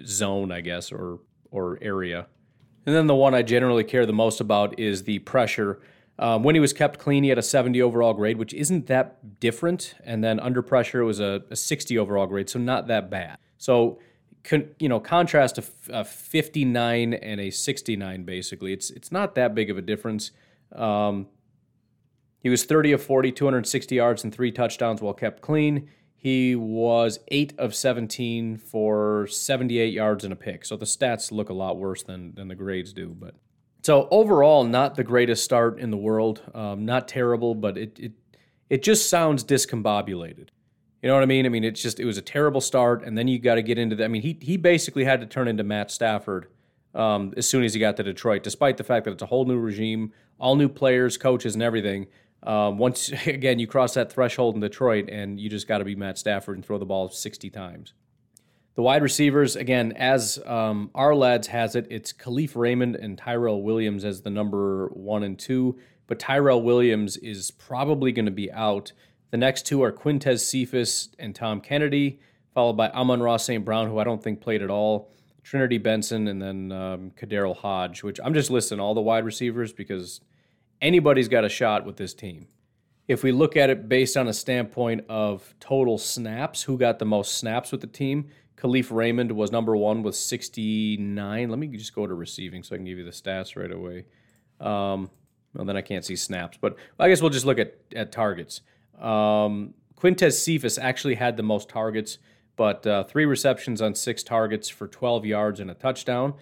zone, 0.05 0.51
I 0.51 0.61
guess, 0.61 0.91
or 0.91 1.21
or 1.51 1.79
area. 1.83 2.27
And 2.87 2.97
then 2.97 3.07
the 3.07 3.15
one 3.15 3.35
I 3.35 3.43
generally 3.43 3.85
care 3.85 4.07
the 4.07 4.13
most 4.13 4.41
about 4.41 4.79
is 4.79 5.05
the 5.05 5.21
pressure. 5.21 5.81
Um, 6.19 6.43
when 6.43 6.55
he 6.55 6.61
was 6.61 6.73
kept 6.73 6.99
clean, 6.99 7.23
he 7.23 7.29
had 7.29 7.39
a 7.39 7.43
70 7.43 7.81
overall 7.81 8.15
grade, 8.15 8.39
which 8.39 8.53
isn't 8.55 8.87
that 8.87 9.39
different. 9.39 9.95
And 10.05 10.23
then 10.25 10.41
under 10.41 10.63
pressure, 10.63 11.01
it 11.01 11.05
was 11.05 11.21
a, 11.21 11.43
a 11.51 11.57
60 11.57 11.99
overall 11.99 12.27
grade, 12.27 12.49
so 12.49 12.59
not 12.59 12.89
that 12.89 13.11
bad. 13.11 13.39
So 13.59 13.99
con, 14.45 14.71
you 14.79 14.89
know, 14.89 15.01
contrast 15.01 15.59
a 15.91 16.05
59 16.05 17.15
and 17.15 17.41
a 17.41 17.51
69 17.51 18.25
basically. 18.25 18.73
It's 18.73 18.91
it's 18.91 19.13
not 19.13 19.35
that 19.37 19.55
big 19.55 19.71
of 19.71 19.79
a 19.79 19.83
difference. 19.83 20.33
Um, 20.75 21.29
he 22.43 22.49
was 22.49 22.65
30 22.65 22.93
of 22.93 23.03
40, 23.03 23.33
260 23.33 23.95
yards 23.95 24.25
and 24.25 24.35
three 24.35 24.51
touchdowns 24.51 25.01
while 25.01 25.15
kept 25.15 25.43
clean. 25.43 25.89
He 26.17 26.55
was 26.55 27.19
8 27.29 27.55
of 27.59 27.75
17 27.75 28.57
for 28.59 29.27
78 29.27 29.93
yards 29.93 30.25
and 30.25 30.33
a 30.33 30.37
pick. 30.37 30.65
So 30.65 30.77
the 30.77 30.85
stats 30.85 31.33
look 31.33 31.49
a 31.49 31.55
lot 31.55 31.79
worse 31.79 32.03
than, 32.03 32.35
than 32.35 32.49
the 32.49 32.55
grades 32.55 32.93
do. 32.93 33.09
But 33.09 33.35
so 33.83 34.09
overall, 34.11 34.65
not 34.65 34.95
the 34.95 35.05
greatest 35.05 35.45
start 35.45 35.79
in 35.79 35.91
the 35.91 35.97
world. 35.97 36.43
Um, 36.55 36.85
not 36.85 37.09
terrible, 37.09 37.55
but 37.55 37.77
it, 37.77 37.99
it 37.99 38.13
it 38.71 38.83
just 38.83 39.11
sounds 39.11 39.45
discombobulated. 39.45 40.49
You 41.03 41.09
know 41.09 41.15
what 41.15 41.23
I 41.23 41.27
mean? 41.27 41.45
I 41.45 41.49
mean, 41.49 41.65
it's 41.65 41.83
just 41.83 41.99
it 41.99 42.05
was 42.05 42.17
a 42.17 42.23
terrible 42.23 42.61
start, 42.61 43.03
and 43.05 43.19
then 43.19 43.29
you 43.29 43.39
got 43.39 43.57
to 43.57 43.63
get 43.63 43.77
into 43.77 43.97
that. 43.97 44.05
I 44.05 44.09
mean, 44.09 44.23
he 44.23 44.39
he 44.41 44.57
basically 44.57 45.05
had 45.05 45.21
to 45.21 45.27
turn 45.27 45.49
into 45.49 45.65
Matt 45.65 45.91
Stafford 45.91 46.47
um, 46.95 47.35
as 47.37 47.47
soon 47.47 47.65
as 47.65 47.75
he 47.75 47.81
got 47.81 47.97
to 47.97 48.03
Detroit, 48.03 48.43
despite 48.43 48.77
the 48.77 48.85
fact 48.85 49.05
that 49.05 49.13
it's 49.13 49.23
a 49.23 49.27
whole 49.27 49.45
new 49.45 49.59
regime, 49.59 50.13
all 50.39 50.55
new 50.57 50.69
players, 50.69 51.19
coaches, 51.19 51.55
and 51.55 51.63
everything. 51.63 52.07
Um, 52.43 52.79
once 52.79 53.11
again, 53.27 53.59
you 53.59 53.67
cross 53.67 53.95
that 53.95 54.13
threshold 54.13 54.55
in 54.55 54.61
Detroit, 54.61 55.09
and 55.11 55.39
you 55.41 55.49
just 55.49 55.69
got 55.69 55.79
to 55.79 55.85
be 55.85 55.95
Matt 55.95 56.19
Stafford 56.19 56.57
and 56.57 56.65
throw 56.65 56.79
the 56.79 56.85
ball 56.85 57.09
60 57.09 57.51
times. 57.51 57.95
The 58.75 58.83
wide 58.83 59.03
receivers, 59.03 59.55
again, 59.55 59.93
as 59.93 60.39
um, 60.47 60.91
Ourlads 60.95 61.47
has 61.47 61.77
it, 61.77 61.87
it's 61.91 62.13
Kalif 62.13 62.57
Raymond 62.57 62.97
and 62.97 63.19
Tyrell 63.19 63.63
Williams 63.63 64.05
as 64.05 64.23
the 64.23 64.31
number 64.31 64.89
one 64.95 65.23
and 65.23 65.39
two. 65.39 65.79
But 66.07 66.19
Tyrell 66.19 66.63
Williams 66.63 67.17
is 67.19 67.51
probably 67.51 68.13
going 68.13 68.27
to 68.27 68.33
be 68.33 68.51
out 68.51 68.93
the 69.33 69.39
next 69.39 69.65
two 69.65 69.83
are 69.83 69.91
Quintez 69.91 70.41
Cephus 70.41 71.09
and 71.19 71.35
Tom 71.35 71.63
Kennedy, 71.63 72.21
followed 72.53 72.75
by 72.75 72.91
Amon 72.91 73.23
Ra 73.23 73.39
St. 73.39 73.65
Brown, 73.65 73.89
who 73.89 73.99
I 73.99 74.05
don't 74.05 74.23
think 74.23 74.43
played 74.43 74.61
at 74.61 74.69
all, 74.69 75.11
Trinity 75.43 75.79
Benson, 75.79 76.29
and 76.29 76.41
then 76.41 76.71
um, 76.71 77.13
KhaDarel 77.17 77.57
Hodge, 77.57 78.03
which 78.03 78.21
I'm 78.23 78.35
just 78.35 78.51
listing 78.51 78.79
all 78.79 78.95
the 78.95 79.01
wide 79.01 79.25
receivers 79.25 79.73
because 79.73 80.21
anybody's 80.83 81.29
got 81.29 81.45
a 81.45 81.49
shot 81.49 81.87
with 81.87 81.97
this 81.97 82.13
team. 82.13 82.49
If 83.09 83.23
we 83.23 83.33
look 83.33 83.57
at 83.57 83.71
it 83.71 83.89
based 83.89 84.17
on 84.17 84.29
a 84.29 84.33
standpoint 84.33 85.05
of 85.09 85.55
total 85.61 85.97
snaps, 85.97 86.63
who 86.63 86.77
got 86.77 86.99
the 86.99 87.05
most 87.05 87.39
snaps 87.39 87.73
with 87.73 87.81
the 87.81 87.87
team? 87.87 88.29
Kalif 88.57 88.93
Raymond 88.93 89.33
was 89.33 89.51
number 89.51 89.77
one 89.77 90.03
with 90.03 90.15
69. 90.15 91.49
Let 91.49 91.59
me 91.59 91.67
just 91.69 91.95
go 91.95 92.07
to 92.07 92.15
receiving 92.15 92.63
so 92.63 92.75
I 92.75 92.79
can 92.79 92.85
give 92.85 92.99
you 92.99 93.05
the 93.05 93.11
stats 93.11 93.57
right 93.57 93.73
away. 93.73 94.05
Um, 94.61 95.11
well, 95.55 95.65
then 95.65 95.77
I 95.77 95.81
can't 95.81 96.05
see 96.05 96.17
snaps, 96.17 96.59
but 96.61 96.77
I 96.99 97.09
guess 97.09 97.21
we'll 97.21 97.31
just 97.31 97.47
look 97.47 97.59
at, 97.59 97.75
at 97.95 98.13
targets. 98.13 98.61
Um, 99.01 99.75
Quintez 99.97 100.35
Cephus 100.35 100.79
actually 100.79 101.17
had 101.17 101.37
the 101.37 101.43
most 101.43 101.69
targets, 101.69 102.19
but 102.57 102.87
uh, 102.87 103.05
three 103.05 103.25
receptions 103.25 103.83
on 103.83 103.95
six 103.95 104.23
targets 104.23 104.69
for 104.69 104.87
12 104.87 105.27
yards 105.27 105.61
and 105.61 105.71
a 105.71 105.75
touchdown. 105.75 106.35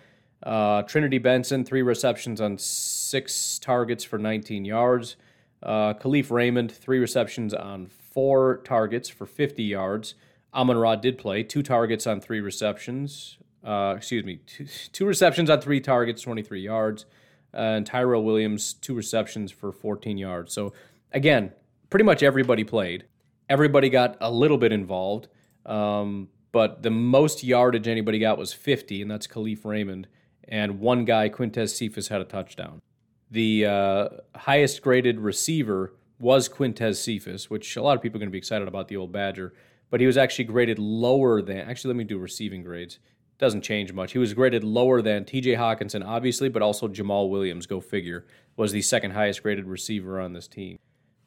Uh, 0.43 0.83
Trinity 0.83 1.19
Benson, 1.19 1.65
three 1.65 1.83
receptions 1.83 2.41
on 2.41 2.57
six 2.59 3.59
targets 3.59 4.05
for 4.05 4.19
19 4.19 4.65
yards. 4.65 5.17
Uh, 5.63 5.95
Kalif 5.95 6.31
Raymond, 6.31 6.73
three 6.73 6.99
receptions 6.99 7.53
on 7.53 7.87
four 7.87 8.63
targets 8.65 9.09
for 9.09 9.27
50 9.27 9.63
yards. 9.63 10.15
Amon 10.55 10.79
Ra 10.79 10.97
did 10.97 11.19
play, 11.19 11.43
two 11.43 11.63
targets 11.63 12.07
on 12.07 12.21
three 12.21 12.41
receptions. 12.41 13.37
Uh, 13.63 13.95
excuse 13.97 14.25
me, 14.25 14.37
two, 14.47 14.67
two, 14.93 15.05
receptions 15.05 15.51
on 15.51 15.61
three 15.61 15.81
targets, 15.81 16.23
23 16.23 16.61
yards. 16.63 17.05
and 17.53 17.85
Tyrell 17.85 18.25
Williams, 18.25 18.73
two 18.73 18.95
receptions 18.95 19.53
for 19.53 19.71
14 19.73 20.17
yards. 20.17 20.53
So, 20.55 20.73
again, 21.13 21.53
pretty 21.91 22.05
much 22.05 22.23
everybody 22.23 22.65
played. 22.65 23.05
Everybody 23.51 23.91
got 23.91 24.17
a 24.21 24.31
little 24.31 24.57
bit 24.57 24.73
involved, 24.73 25.29
um, 25.67 26.29
but 26.53 26.83
the 26.83 26.91
most 26.91 27.45
yardage 27.45 27.87
anybody 27.89 28.19
got 28.19 28.39
was 28.39 28.53
50, 28.53 29.03
and 29.03 29.11
that's 29.11 29.27
Kalif 29.27 29.65
Raymond. 29.65 30.07
And 30.51 30.81
one 30.81 31.05
guy, 31.05 31.29
Quintez 31.29 31.71
Cephus, 31.71 32.09
had 32.09 32.21
a 32.21 32.25
touchdown. 32.25 32.83
The 33.31 33.67
uh, 33.67 34.09
highest 34.35 34.83
graded 34.83 35.21
receiver 35.21 35.95
was 36.19 36.49
Quintez 36.49 36.97
Cephus, 36.97 37.49
which 37.49 37.77
a 37.77 37.83
lot 37.83 37.97
of 37.97 38.03
people 38.03 38.19
are 38.19 38.21
going 38.21 38.29
to 38.29 38.33
be 38.33 38.39
excited 38.39 38.67
about 38.67 38.89
the 38.89 38.97
old 38.97 39.13
Badger, 39.13 39.55
but 39.89 40.01
he 40.01 40.07
was 40.07 40.17
actually 40.17 40.45
graded 40.45 40.79
lower 40.79 41.41
than. 41.41 41.59
Actually, 41.59 41.95
let 41.95 41.99
me 41.99 42.05
do 42.05 42.19
receiving 42.19 42.63
grades. 42.65 42.99
Doesn't 43.39 43.63
change 43.63 43.93
much. 43.93 44.13
He 44.13 44.19
was 44.19 44.35
graded 44.35 44.65
lower 44.65 45.01
than 45.01 45.25
TJ 45.25 45.57
Hockenson, 45.57 46.05
obviously, 46.05 46.49
but 46.51 46.61
also 46.61 46.89
Jamaal 46.89 47.31
Williams, 47.31 47.67
go 47.67 47.81
figure, 47.81 48.27
was 48.57 48.73
the 48.73 48.83
second 48.83 49.13
highest 49.13 49.43
graded 49.43 49.67
receiver 49.67 50.21
on 50.21 50.35
this 50.35 50.47
team. 50.47 50.79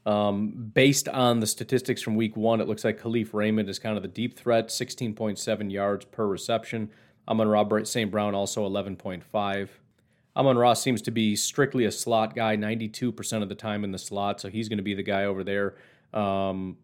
Um, 0.06 0.70
based 0.74 1.08
on 1.08 1.40
the 1.40 1.48
statistics 1.48 2.02
from 2.02 2.16
week 2.16 2.36
one, 2.36 2.60
it 2.60 2.68
looks 2.68 2.84
like 2.84 3.00
Kalif 3.00 3.34
Raymond 3.34 3.70
is 3.70 3.80
kind 3.80 3.96
of 3.96 4.04
the 4.04 4.10
deep 4.10 4.38
threat, 4.38 4.68
16.7 4.68 5.72
yards 5.72 6.06
per 6.06 6.28
reception. 6.28 6.92
Amon 7.28 7.48
Ra 7.48 7.66
St. 7.84 8.12
Brown 8.12 8.36
also 8.36 8.68
11.5. 8.68 9.70
Amon 10.36 10.58
Ra 10.58 10.74
seems 10.74 11.02
to 11.04 11.12
be 11.12 11.36
strictly 11.36 11.86
a 11.86 11.92
slot 11.92 12.36
guy, 12.36 12.58
92% 12.58 13.44
of 13.44 13.50
the 13.50 13.56
time 13.56 13.84
in 13.84 13.92
the 13.92 13.98
slot, 13.98 14.42
so 14.42 14.50
he's 14.50 14.68
going 14.68 14.78
to 14.78 14.84
be 14.84 14.96
the 14.96 15.04
guy 15.04 15.26
over 15.26 15.44
there 15.44 15.76
um, 16.14 16.78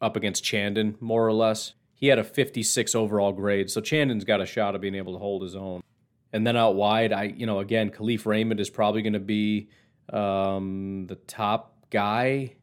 up 0.00 0.16
against 0.16 0.42
Chandon, 0.42 0.96
more 1.00 1.26
or 1.26 1.32
less. 1.32 1.74
He 1.94 2.06
had 2.06 2.18
a 2.18 2.24
56 2.24 2.94
overall 2.94 3.32
grade, 3.32 3.70
so 3.70 3.80
Chandon's 3.82 4.24
got 4.24 4.40
a 4.40 4.46
shot 4.46 4.74
of 4.74 4.80
being 4.80 4.94
able 4.94 5.12
to 5.12 5.18
hold 5.18 5.42
his 5.42 5.54
own. 5.54 5.82
And 6.32 6.46
then 6.46 6.56
out 6.56 6.74
wide, 6.74 7.12
I, 7.12 7.24
you 7.24 7.44
know, 7.44 7.58
again, 7.58 7.90
Kalif 7.90 8.24
Raymond 8.24 8.60
is 8.60 8.70
probably 8.70 9.02
going 9.02 9.12
to 9.12 9.20
be 9.20 9.68
Um, 10.10 11.06
the 11.06 11.16
top 11.16 11.86
guy, 11.90 12.54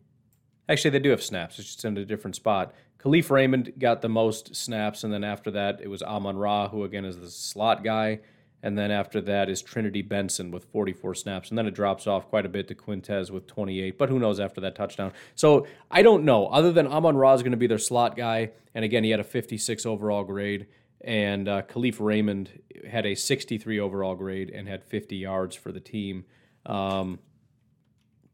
actually, 0.68 0.92
they 0.92 1.00
do 1.00 1.12
have 1.12 1.24
snaps. 1.24 1.60
It's 1.60 1.68
just 1.68 1.86
in 1.86 1.98
a 1.98 2.06
different 2.06 2.36
spot. 2.36 2.74
Kalif 3.00 3.30
Raymond 3.30 3.74
got 3.78 4.02
the 4.02 4.10
most 4.10 4.56
snaps, 4.56 5.04
and 5.04 5.14
then 5.14 5.24
after 5.24 5.52
that, 5.52 5.80
it 5.82 5.88
was 5.88 6.02
Amon 6.02 6.38
Ra, 6.38 6.70
who 6.70 6.84
again 6.84 7.06
is 7.06 7.20
the 7.20 7.30
slot 7.30 7.84
guy. 7.84 8.20
And 8.64 8.78
then 8.78 8.90
after 8.90 9.22
that 9.22 9.50
is 9.50 9.62
Trinity 9.62 10.02
Benson 10.02 10.50
with 10.50 10.66
44 10.66 11.14
snaps. 11.14 11.50
And 11.50 11.58
then 11.58 11.68
it 11.68 11.76
drops 11.76 12.08
off 12.08 12.28
quite 12.28 12.46
a 12.46 12.50
bit 12.50 12.68
to 12.70 12.76
Quintez 12.76 13.30
with 13.30 13.46
28. 13.46 13.98
But 13.98 14.10
who 14.10 14.20
knows 14.20 14.40
after 14.40 14.60
that 14.62 14.76
touchdown? 14.76 15.14
So 15.36 15.68
I 15.92 16.02
don't 16.02 16.24
know. 16.26 16.48
Other 16.48 16.72
than 16.72 16.88
Amon 16.88 17.16
Ra 17.16 17.34
is 17.34 17.44
going 17.44 17.52
to 17.52 17.58
be 17.58 17.68
their 17.68 17.78
slot 17.78 18.18
guy. 18.18 18.52
And 18.74 18.84
again, 18.84 19.04
he 19.04 19.12
had 19.12 19.20
a 19.20 19.24
56 19.24 19.86
overall 19.86 20.24
grade. 20.24 20.68
And 21.02 21.48
uh, 21.48 21.62
Kalif 21.62 22.00
Raymond 22.00 22.62
had 22.90 23.06
a 23.06 23.14
63 23.14 23.80
overall 23.80 24.16
grade 24.16 24.50
and 24.50 24.68
had 24.68 24.84
50 24.84 25.16
yards 25.16 25.56
for 25.56 25.72
the 25.72 25.80
team. 25.80 26.26
Um, 26.66 27.20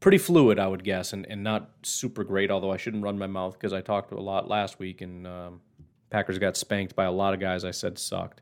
pretty 0.04 0.18
fluid, 0.18 0.60
I 0.60 0.68
would 0.68 0.84
guess, 0.84 1.14
and, 1.14 1.26
and 1.30 1.46
not 1.46 1.70
super 1.82 2.26
great, 2.26 2.52
although 2.52 2.72
I 2.72 2.78
shouldn't 2.78 3.04
run 3.04 3.18
my 3.18 3.26
mouth 3.26 3.54
because 3.54 3.72
I 3.72 3.80
talked 3.80 4.12
a 4.12 4.20
lot 4.20 4.50
last 4.50 4.78
week 4.78 5.00
and 5.00 5.26
um, 5.26 5.62
Packers 6.10 6.38
got 6.38 6.58
spanked 6.58 6.94
by 6.94 7.06
a 7.06 7.12
lot 7.12 7.34
of 7.34 7.40
guys 7.40 7.64
I 7.64 7.72
said 7.72 7.98
sucked. 7.98 8.42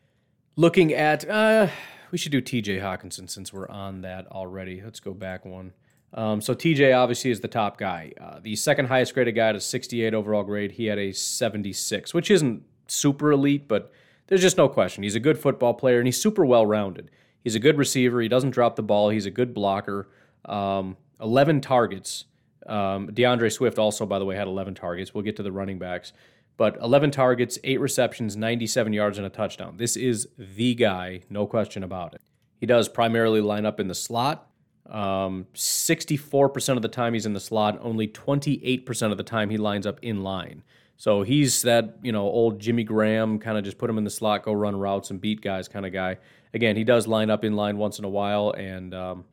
Looking 0.55 0.91
at, 0.91 1.29
uh, 1.29 1.67
we 2.11 2.17
should 2.17 2.31
do 2.31 2.41
TJ 2.41 2.81
Hockenson 2.81 3.29
since 3.29 3.53
we're 3.53 3.69
on 3.69 4.01
that 4.01 4.25
already. 4.31 4.81
Let's 4.83 4.99
go 4.99 5.13
back 5.13 5.45
one. 5.45 5.73
Um, 6.15 6.41
so 6.41 6.55
TJ 6.55 6.97
obviously 6.97 7.29
is 7.29 7.41
the 7.41 7.47
top 7.47 7.77
guy. 7.77 8.11
Uh, 8.19 8.39
the 8.41 8.55
second 8.55 8.87
highest 8.87 9.13
graded 9.13 9.35
guy 9.35 9.49
at 9.49 9.55
a 9.55 9.61
68 9.61 10.15
overall 10.15 10.43
grade. 10.43 10.71
He 10.71 10.87
had 10.87 10.97
a 10.97 11.11
76, 11.11 12.11
which 12.11 12.31
isn't 12.31 12.63
super 12.87 13.31
elite, 13.31 13.67
but 13.67 13.91
there's 14.27 14.41
just 14.41 14.57
no 14.57 14.67
question. 14.67 15.03
He's 15.03 15.15
a 15.15 15.19
good 15.19 15.37
football 15.37 15.75
player 15.75 15.99
and 15.99 16.07
he's 16.07 16.19
super 16.19 16.43
well 16.43 16.65
rounded. 16.65 17.11
He's 17.43 17.53
a 17.53 17.59
good 17.59 17.77
receiver. 17.77 18.19
He 18.19 18.27
doesn't 18.27 18.49
drop 18.49 18.75
the 18.75 18.83
ball. 18.83 19.09
He's 19.09 19.27
a 19.27 19.31
good 19.31 19.53
blocker. 19.53 20.09
Um, 20.45 20.97
11 21.21 21.61
targets. 21.61 22.25
Um, 22.65 23.07
D'Andre 23.13 23.49
Swift 23.49 23.79
also, 23.79 24.05
by 24.05 24.19
the 24.19 24.25
way, 24.25 24.35
had 24.35 24.47
11 24.47 24.75
targets. 24.75 25.13
We'll 25.13 25.23
get 25.23 25.35
to 25.37 25.43
the 25.43 25.51
running 25.51 25.79
backs. 25.79 26.13
But 26.57 26.77
11 26.81 27.11
targets, 27.11 27.57
eight 27.63 27.79
receptions, 27.79 28.35
97 28.35 28.93
yards, 28.93 29.17
and 29.17 29.25
a 29.25 29.29
touchdown. 29.29 29.77
This 29.77 29.95
is 29.95 30.27
the 30.37 30.75
guy, 30.75 31.21
no 31.29 31.47
question 31.47 31.83
about 31.83 32.13
it. 32.13 32.21
He 32.59 32.67
does 32.67 32.87
primarily 32.87 33.41
line 33.41 33.65
up 33.65 33.79
in 33.79 33.87
the 33.87 33.95
slot. 33.95 34.47
Um, 34.87 35.47
64% 35.55 36.75
of 36.75 36.81
the 36.81 36.87
time 36.87 37.13
he's 37.13 37.25
in 37.25 37.33
the 37.33 37.39
slot, 37.39 37.79
only 37.81 38.07
28% 38.07 39.11
of 39.11 39.17
the 39.17 39.23
time 39.23 39.49
he 39.49 39.57
lines 39.57 39.87
up 39.87 39.99
in 40.01 40.21
line. 40.21 40.63
So 40.97 41.23
he's 41.23 41.63
that, 41.63 41.95
you 42.03 42.11
know, 42.11 42.23
old 42.23 42.59
Jimmy 42.59 42.83
Graham 42.83 43.39
kind 43.39 43.57
of 43.57 43.63
just 43.63 43.79
put 43.79 43.89
him 43.89 43.97
in 43.97 44.03
the 44.03 44.11
slot, 44.11 44.43
go 44.43 44.53
run 44.53 44.75
routes 44.75 45.09
and 45.09 45.19
beat 45.19 45.41
guys 45.41 45.67
kind 45.67 45.85
of 45.85 45.93
guy. 45.93 46.17
Again, 46.53 46.75
he 46.75 46.83
does 46.83 47.07
line 47.07 47.31
up 47.31 47.43
in 47.43 47.55
line 47.55 47.77
once 47.77 47.97
in 47.97 48.05
a 48.05 48.09
while, 48.09 48.51
and 48.51 48.93
um, 48.93 49.23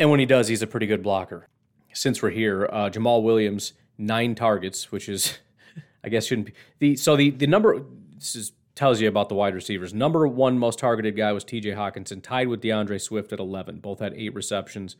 and 0.00 0.10
when 0.10 0.18
he 0.18 0.26
does, 0.26 0.48
he's 0.48 0.62
a 0.62 0.66
pretty 0.66 0.86
good 0.86 1.02
blocker. 1.02 1.46
Since 1.92 2.22
we're 2.22 2.30
here, 2.30 2.68
uh, 2.72 2.88
Jamaal 2.88 3.22
Williams 3.22 3.74
nine 3.98 4.34
targets, 4.34 4.90
which 4.90 5.08
is, 5.08 5.38
I 6.04 6.08
guess, 6.08 6.26
shouldn't 6.26 6.46
be 6.46 6.54
the 6.78 6.96
so 6.96 7.14
the 7.16 7.30
the 7.30 7.46
number 7.46 7.82
this 8.16 8.34
is, 8.34 8.52
tells 8.74 9.00
you 9.00 9.08
about 9.08 9.28
the 9.28 9.34
wide 9.34 9.54
receivers. 9.54 9.92
Number 9.92 10.26
one 10.26 10.58
most 10.58 10.78
targeted 10.78 11.16
guy 11.16 11.32
was 11.32 11.44
T.J. 11.44 11.72
Hockenson, 11.72 12.22
tied 12.22 12.48
with 12.48 12.62
D'Andre 12.62 12.96
Swift 12.98 13.32
at 13.32 13.38
eleven. 13.38 13.78
Both 13.78 14.00
had 14.00 14.14
eight 14.14 14.34
receptions. 14.34 14.96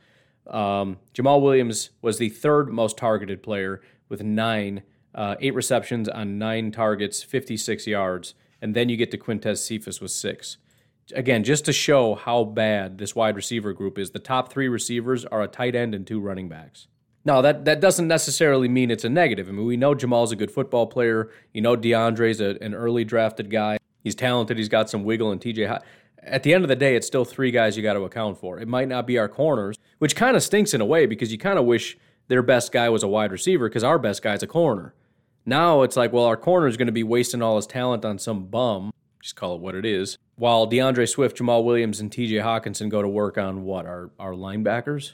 Um, 0.47 0.99
Jamaal 1.15 1.41
Williams 1.41 1.91
was 2.03 2.19
the 2.19 2.29
third 2.29 2.71
most 2.71 2.99
targeted 2.99 3.43
player 3.43 3.81
with 4.11 4.23
nine, 4.23 4.83
uh, 5.15 5.37
eight 5.41 5.55
receptions 5.55 6.09
on 6.11 6.39
nine 6.39 6.73
targets, 6.73 7.23
fifty-six 7.23 7.87
yards, 7.87 8.35
and 8.61 8.77
then 8.77 8.91
you 8.91 8.99
get 8.99 9.11
to 9.13 9.19
Quintez 9.19 9.59
Cephus 9.59 10.01
with 10.01 10.11
six 10.11 10.59
again, 11.13 11.45
just 11.45 11.65
to 11.67 11.73
show 11.73 12.15
how 12.15 12.45
bad 12.45 12.99
this 12.99 13.15
wide 13.15 13.37
receiver 13.37 13.73
group 13.73 13.99
is, 13.99 14.11
the 14.11 14.19
top 14.19 14.53
three 14.53 14.69
receivers 14.69 15.25
are 15.25 15.43
a 15.43 15.49
tight 15.49 15.75
end 15.75 15.95
and 15.95 16.07
two 16.07 16.21
running 16.21 16.49
backs. 16.49 16.87
Now, 17.25 17.43
that, 17.43 17.65
that 17.67 17.81
doesn't 17.81 18.09
necessarily 18.09 18.69
mean 18.69 18.91
it's 18.91 19.05
a 19.05 19.09
negative. 19.09 19.49
I 19.49 19.53
mean, 19.53 19.67
we 19.67 19.77
know 19.77 19.95
Jamaal's 19.95 20.33
a 20.33 20.37
good 20.37 20.51
football 20.51 20.87
player. 20.87 21.31
You 21.53 21.61
know, 21.61 21.77
D'Andre's 21.77 22.41
a, 22.41 22.57
an 22.63 22.75
early 22.75 23.05
drafted 23.05 23.51
guy. 23.51 23.79
He's 24.03 24.15
talented. 24.15 24.57
He's 24.57 24.71
got 24.71 24.89
some 24.89 25.05
wiggle. 25.05 25.31
And 25.31 25.41
TJ, 25.41 25.83
at 26.23 26.43
the 26.43 26.55
end 26.55 26.65
of 26.65 26.69
the 26.69 26.77
day, 26.77 26.97
it's 26.97 27.07
still 27.07 27.27
three 27.27 27.51
guys 27.51 27.77
you 27.77 27.83
got 27.83 27.95
to 27.95 28.05
account 28.05 28.39
for. 28.39 28.59
It 28.59 28.69
might 28.69 28.89
not 28.89 29.07
be 29.07 29.19
our 29.19 29.29
corners, 29.29 29.77
which 29.99 30.17
kind 30.17 30.37
of 30.37 30.43
stinks 30.43 30.73
in 30.73 30.81
a 30.81 30.87
way 30.87 31.05
because 31.07 31.31
you 31.31 31.39
kind 31.39 31.59
of 31.59 31.67
wish 31.67 31.99
their 32.29 32.43
best 32.43 32.73
guy 32.73 32.89
was 32.89 33.03
a 33.03 33.09
wide 33.09 33.33
receiver 33.33 33.69
because 33.69 33.85
our 33.85 33.99
best 33.99 34.23
guy's 34.23 34.43
a 34.43 34.47
corner. 34.47 34.95
Now 35.45 35.83
it's 35.83 35.97
like, 35.97 36.13
well, 36.13 36.25
our 36.25 36.37
corner 36.37 36.69
is 36.69 36.77
going 36.77 36.87
to 36.87 36.93
be 36.93 37.03
wasting 37.03 37.43
all 37.43 37.57
his 37.57 37.67
talent 37.67 38.05
on 38.05 38.19
some 38.19 38.47
bum 38.47 38.93
just 39.21 39.37
call 39.37 39.55
it 39.55 39.61
what 39.61 39.75
it 39.75 39.85
is. 39.85 40.19
While 40.37 40.67
D'Andre 40.67 41.07
Swift, 41.07 41.37
Jamaal 41.37 41.65
Williams, 41.65 42.01
and 42.01 42.11
TJ 42.11 42.43
Hockenson 42.43 42.89
go 42.89 43.03
to 43.03 43.09
work 43.09 43.39
on 43.39 43.63
what? 43.63 43.87
Our, 43.87 44.11
our 44.19 44.33
linebackers? 44.33 45.13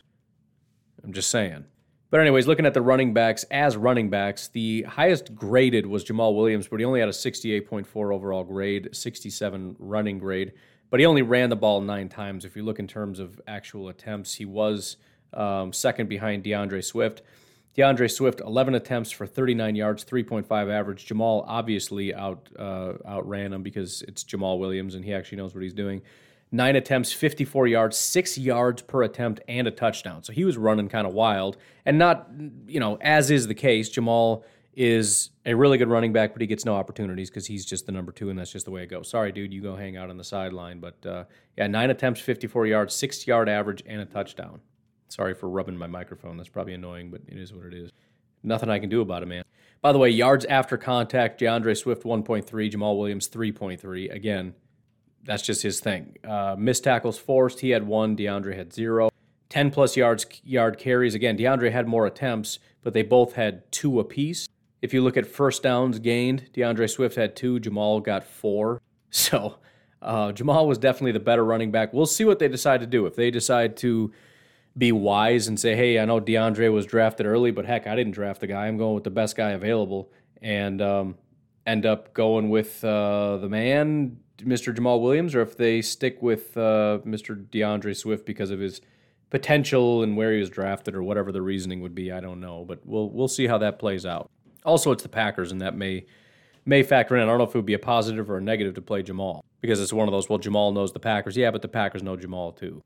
I'm 1.03 1.13
just 1.13 1.31
saying. 1.31 1.65
But, 2.11 2.21
anyways, 2.21 2.47
looking 2.47 2.67
at 2.67 2.75
the 2.75 2.83
running 2.83 3.13
backs 3.13 3.43
as 3.51 3.77
running 3.77 4.11
backs, 4.11 4.49
the 4.49 4.83
highest 4.83 5.35
graded 5.35 5.87
was 5.87 6.05
Jamaal 6.05 6.37
Williams, 6.37 6.69
but 6.69 6.79
he 6.79 6.87
only 6.87 7.01
had 7.01 7.09
a 7.09 7.13
68.4 7.13 8.15
overall 8.15 8.45
grade, 8.45 8.89
67 8.93 9.77
running 9.79 10.19
grade. 10.19 10.53
But 10.89 11.01
he 11.01 11.07
only 11.07 11.23
ran 11.23 11.51
the 11.51 11.57
ball 11.57 11.81
nine 11.81 12.09
times. 12.09 12.45
If 12.45 12.55
you 12.55 12.63
look 12.63 12.79
in 12.79 12.87
terms 12.87 13.19
of 13.19 13.41
actual 13.49 13.89
attempts, 13.89 14.35
he 14.35 14.45
was 14.45 14.99
um, 15.35 15.73
second 15.73 16.09
behind 16.09 16.45
D'Andre 16.45 16.81
Swift. 16.81 17.23
D'Andre 17.77 18.09
Swift, 18.09 18.41
11 18.41 18.75
attempts 18.75 19.11
for 19.11 19.27
39 19.27 19.77
yards, 19.77 20.05
3.5 20.05 20.73
average. 20.73 21.07
Jamaal 21.07 21.45
obviously 21.47 22.15
out 22.15 22.49
uh, 22.59 22.95
outran 23.07 23.53
him 23.53 23.63
because 23.63 24.03
it's 24.09 24.25
Jamaal 24.25 24.59
Williams 24.59 24.95
and 24.95 25.05
he 25.05 25.13
actually 25.13 25.39
knows 25.39 25.55
what 25.55 25.63
he's 25.63 25.75
doing. 25.75 26.01
Nine 26.51 26.77
attempts, 26.77 27.13
54 27.13 27.67
yards, 27.67 27.97
six 27.97 28.39
yards 28.39 28.81
per 28.81 29.03
attempt, 29.03 29.41
and 29.49 29.67
a 29.67 29.71
touchdown. 29.71 30.23
So 30.23 30.33
he 30.33 30.45
was 30.45 30.57
running 30.57 30.89
kind 30.89 31.07
of 31.07 31.13
wild. 31.13 31.57
And 31.85 31.99
not, 31.99 32.31
you 32.67 32.81
know, 32.81 32.97
as 33.01 33.31
is 33.31 33.49
the 33.49 33.55
case, 33.55 33.91
Jamaal 33.91 34.45
is 34.75 35.31
a 35.45 35.55
really 35.55 35.77
good 35.77 35.89
running 35.89 36.13
back, 36.13 36.33
but 36.33 36.41
he 36.41 36.47
gets 36.47 36.65
no 36.65 36.75
opportunities 36.75 37.31
because 37.31 37.47
he's 37.47 37.65
just 37.67 37.87
the 37.87 37.93
number 37.93 38.13
two, 38.13 38.31
and 38.31 38.39
that's 38.39 38.53
just 38.53 38.65
the 38.65 38.71
way 38.71 38.85
it 38.85 38.87
goes. 38.87 39.09
Sorry, 39.09 39.33
dude, 39.33 39.53
you 39.53 39.61
go 39.61 39.75
hang 39.75 39.97
out 39.97 40.09
on 40.09 40.19
the 40.19 40.25
sideline. 40.25 40.79
But 40.79 41.05
uh, 41.05 41.25
yeah, 41.59 41.67
nine 41.67 41.91
attempts, 41.91 42.21
54 42.21 42.67
yards, 42.67 42.95
six 42.95 43.27
yard 43.27 43.49
average, 43.49 43.83
and 43.87 44.01
a 44.01 44.07
touchdown. 44.07 44.61
Sorry 45.09 45.35
for 45.35 45.49
rubbing 45.49 45.77
my 45.77 45.87
microphone. 45.87 46.37
That's 46.37 46.49
probably 46.49 46.75
annoying, 46.75 47.11
but 47.11 47.23
it 47.29 47.39
is 47.39 47.53
what 47.53 47.67
it 47.67 47.75
is. 47.75 47.93
Nothing 48.43 48.71
I 48.71 48.79
can 48.79 48.89
do 48.89 49.01
about 49.01 49.23
it, 49.23 49.27
man. 49.27 49.45
By 49.83 49.93
the 49.93 49.99
way, 49.99 50.11
yards 50.11 50.45
after 50.47 50.77
contact, 50.77 51.39
D'Andre 51.41 51.75
Swift 51.75 52.03
1.3, 52.03 52.45
Jamaal 52.71 52.99
Williams 52.99 53.29
3.3. 53.29 54.13
Again, 54.13 54.55
that's 55.25 55.43
just 55.43 55.63
his 55.63 55.81
thing. 55.81 56.17
Uh, 56.25 56.57
missed 56.59 56.85
tackles 56.85 57.19
forced, 57.19 57.61
he 57.61 57.71
had 57.71 57.87
one, 57.87 58.17
D'Andre 58.17 58.57
had 58.57 58.73
zero. 58.73 59.11
10 59.49 59.71
plus 59.71 59.97
yards 59.97 60.27
yard 60.45 60.79
carries. 60.79 61.15
Again, 61.15 61.37
D'Andre 61.37 61.71
had 61.71 61.87
more 61.87 62.07
attempts, 62.07 62.59
but 62.83 62.95
they 62.95 63.03
both 63.03 63.35
had 63.35 63.71
two 63.71 64.01
apiece. 64.01 64.49
If 64.83 64.93
you 64.93 65.03
look 65.03 65.17
at 65.17 65.27
first 65.27 65.63
downs 65.63 65.99
gained, 65.99 66.53
D'Andre 66.53 66.87
Swift 66.87 67.17
had 67.17 67.37
two, 67.37 67.59
Jamaal 67.61 68.03
got 68.03 68.25
four. 68.25 68.83
So 69.09 69.61
uh, 70.03 70.33
Jamaal 70.33 70.67
was 70.67 70.77
definitely 70.77 71.13
the 71.13 71.21
better 71.21 71.43
running 71.45 71.71
back. 71.71 71.95
We'll 71.95 72.05
see 72.05 72.25
what 72.25 72.39
they 72.39 72.49
decide 72.49 72.81
to 72.81 72.87
do. 72.87 73.07
If 73.07 73.17
they 73.17 73.31
decide 73.31 73.77
to 73.79 74.13
be 74.77 74.93
wise 74.93 75.49
and 75.49 75.59
say, 75.59 75.75
hey, 75.75 75.99
I 75.99 76.05
know 76.05 76.21
D'Andre 76.21 76.69
was 76.69 76.87
drafted 76.87 77.27
early, 77.27 77.51
but 77.51 77.65
heck, 77.65 77.87
I 77.87 77.97
didn't 77.97 78.13
draft 78.13 78.41
the 78.41 78.47
guy. 78.47 78.67
I'm 78.67 78.77
going 78.77 78.95
with 78.95 79.05
the 79.05 79.11
best 79.11 79.37
guy 79.37 79.51
available, 79.51 80.11
and 80.43 80.83
um, 80.83 81.17
end 81.67 81.87
up 81.87 82.13
going 82.13 82.51
with 82.51 82.85
uh, 82.85 83.39
the 83.39 83.49
man, 83.49 84.19
Mr. 84.39 84.75
Jamaal 84.75 85.01
Williams, 85.01 85.35
or 85.35 85.41
if 85.41 85.57
they 85.57 85.81
stick 85.81 86.21
with 86.21 86.57
uh, 86.57 86.99
Mr. 87.07 87.51
D'Andre 87.51 87.95
Swift 87.95 88.27
because 88.27 88.51
of 88.51 88.61
his 88.61 88.81
potential 89.31 90.03
and 90.03 90.17
where 90.17 90.33
he 90.33 90.41
was 90.41 90.51
drafted, 90.51 90.95
or 90.95 91.03
whatever 91.03 91.33
the 91.33 91.43
reasoning 91.43 91.81
would 91.81 91.95
be. 91.95 92.13
I 92.13 92.21
don't 92.21 92.41
know, 92.41 92.65
but 92.65 92.81
we'll 92.85 93.11
we'll 93.11 93.29
see 93.29 93.47
how 93.47 93.59
that 93.59 93.79
plays 93.79 94.05
out. 94.05 94.31
Also, 94.65 94.93
it's 94.93 95.03
the 95.03 95.09
Packers, 95.09 95.53
and 95.53 95.61
that 95.63 95.75
may 95.75 96.05
may 96.67 96.83
factor 96.83 97.17
in. 97.17 97.23
I 97.23 97.27
don't 97.27 97.39
know 97.39 97.45
if 97.45 97.55
it 97.55 97.59
would 97.59 97.67
be 97.67 97.75
a 97.75 97.79
positive 97.79 98.31
or 98.31 98.37
a 98.37 98.43
negative 98.43 98.75
to 98.75 98.83
play 98.83 99.03
Jamaal 99.03 99.41
because 99.61 99.81
it's 99.81 99.93
one 99.93 100.07
of 100.07 100.13
those. 100.13 100.29
Well, 100.29 100.39
Jamaal 100.39 100.75
knows 100.75 100.93
the 100.93 101.01
Packers, 101.01 101.37
yeah, 101.37 101.51
but 101.51 101.63
the 101.63 101.69
Packers 101.69 102.03
know 102.03 102.17
Jamaal 102.17 102.57
too. 102.57 102.83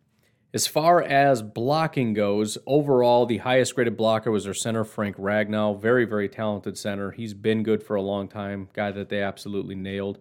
As 0.53 0.67
far 0.67 1.01
as 1.01 1.43
blocking 1.43 2.13
goes, 2.13 2.59
overall, 2.67 3.25
the 3.25 3.39
highest 3.39 3.77
graded 3.77 3.97
blocker 3.97 4.33
was 4.33 4.45
their 4.45 4.55
center, 4.55 4.83
Frank 4.83 5.17
Ragnow. 5.17 5.81
Very, 5.81 6.05
very 6.05 6.29
talented 6.29 6.77
center. 6.77 7.13
He's 7.13 7.35
been 7.35 7.63
good 7.63 7.85
for 7.85 7.95
a 7.95 8.03
long 8.03 8.27
time, 8.27 8.69
guy 8.73 8.91
that 8.91 9.09
they 9.09 9.23
absolutely 9.23 9.77
nailed. 9.77 10.19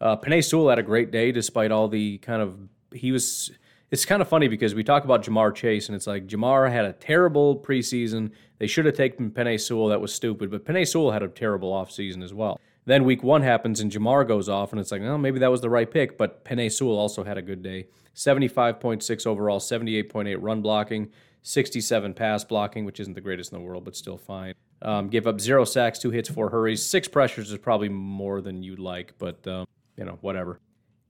Uh, 0.00 0.16
Penei 0.16 0.44
Sewell 0.44 0.68
had 0.68 0.78
a 0.78 0.84
great 0.84 1.10
day 1.10 1.32
despite 1.32 1.72
all 1.72 1.88
the 1.88 2.18
kind 2.18 2.42
of. 2.42 2.56
He 2.92 3.10
was. 3.10 3.50
It's 3.90 4.06
kind 4.06 4.22
of 4.22 4.28
funny 4.28 4.48
because 4.48 4.74
we 4.74 4.84
talk 4.84 5.04
about 5.04 5.22
Ja'Marr 5.22 5.54
Chase, 5.54 5.88
and 5.88 5.96
it's 5.96 6.06
like 6.06 6.26
Ja'Marr 6.26 6.70
had 6.70 6.86
a 6.86 6.92
terrible 6.94 7.56
preseason. 7.56 8.30
They 8.58 8.66
should 8.66 8.86
have 8.86 8.96
taken 8.96 9.30
Penei 9.30 9.60
Sewell. 9.60 9.88
That 9.88 10.00
was 10.00 10.14
stupid. 10.14 10.50
But 10.50 10.64
Penei 10.64 10.86
Sewell 10.86 11.10
had 11.10 11.22
a 11.22 11.28
terrible 11.28 11.72
offseason 11.72 12.22
as 12.22 12.32
well. 12.32 12.60
Then 12.84 13.04
week 13.04 13.22
one 13.22 13.42
happens 13.42 13.80
and 13.80 13.92
Ja'Marr 13.92 14.26
goes 14.26 14.48
off, 14.48 14.72
and 14.72 14.80
it's 14.80 14.90
like, 14.90 15.02
well, 15.02 15.18
maybe 15.18 15.38
that 15.38 15.50
was 15.50 15.60
the 15.60 15.70
right 15.70 15.90
pick. 15.90 16.18
But 16.18 16.44
Penei 16.44 16.70
Sewell 16.70 16.98
also 16.98 17.22
had 17.22 17.38
a 17.38 17.42
good 17.42 17.62
day. 17.62 17.86
75.6 18.14 19.26
overall, 19.26 19.60
78.8 19.60 20.36
run 20.40 20.62
blocking, 20.62 21.10
67 21.42 22.14
pass 22.14 22.44
blocking, 22.44 22.84
which 22.84 23.00
isn't 23.00 23.14
the 23.14 23.20
greatest 23.20 23.52
in 23.52 23.58
the 23.58 23.64
world, 23.64 23.84
but 23.84 23.96
still 23.96 24.18
fine. 24.18 24.54
Um, 24.82 25.08
give 25.08 25.26
up 25.26 25.40
zero 25.40 25.64
sacks, 25.64 25.98
two 25.98 26.10
hits, 26.10 26.28
four 26.28 26.50
hurries. 26.50 26.84
Six 26.84 27.08
pressures 27.08 27.50
is 27.52 27.58
probably 27.58 27.88
more 27.88 28.40
than 28.40 28.62
you'd 28.62 28.80
like, 28.80 29.14
but, 29.18 29.46
um, 29.46 29.66
you 29.96 30.04
know, 30.04 30.18
whatever. 30.20 30.58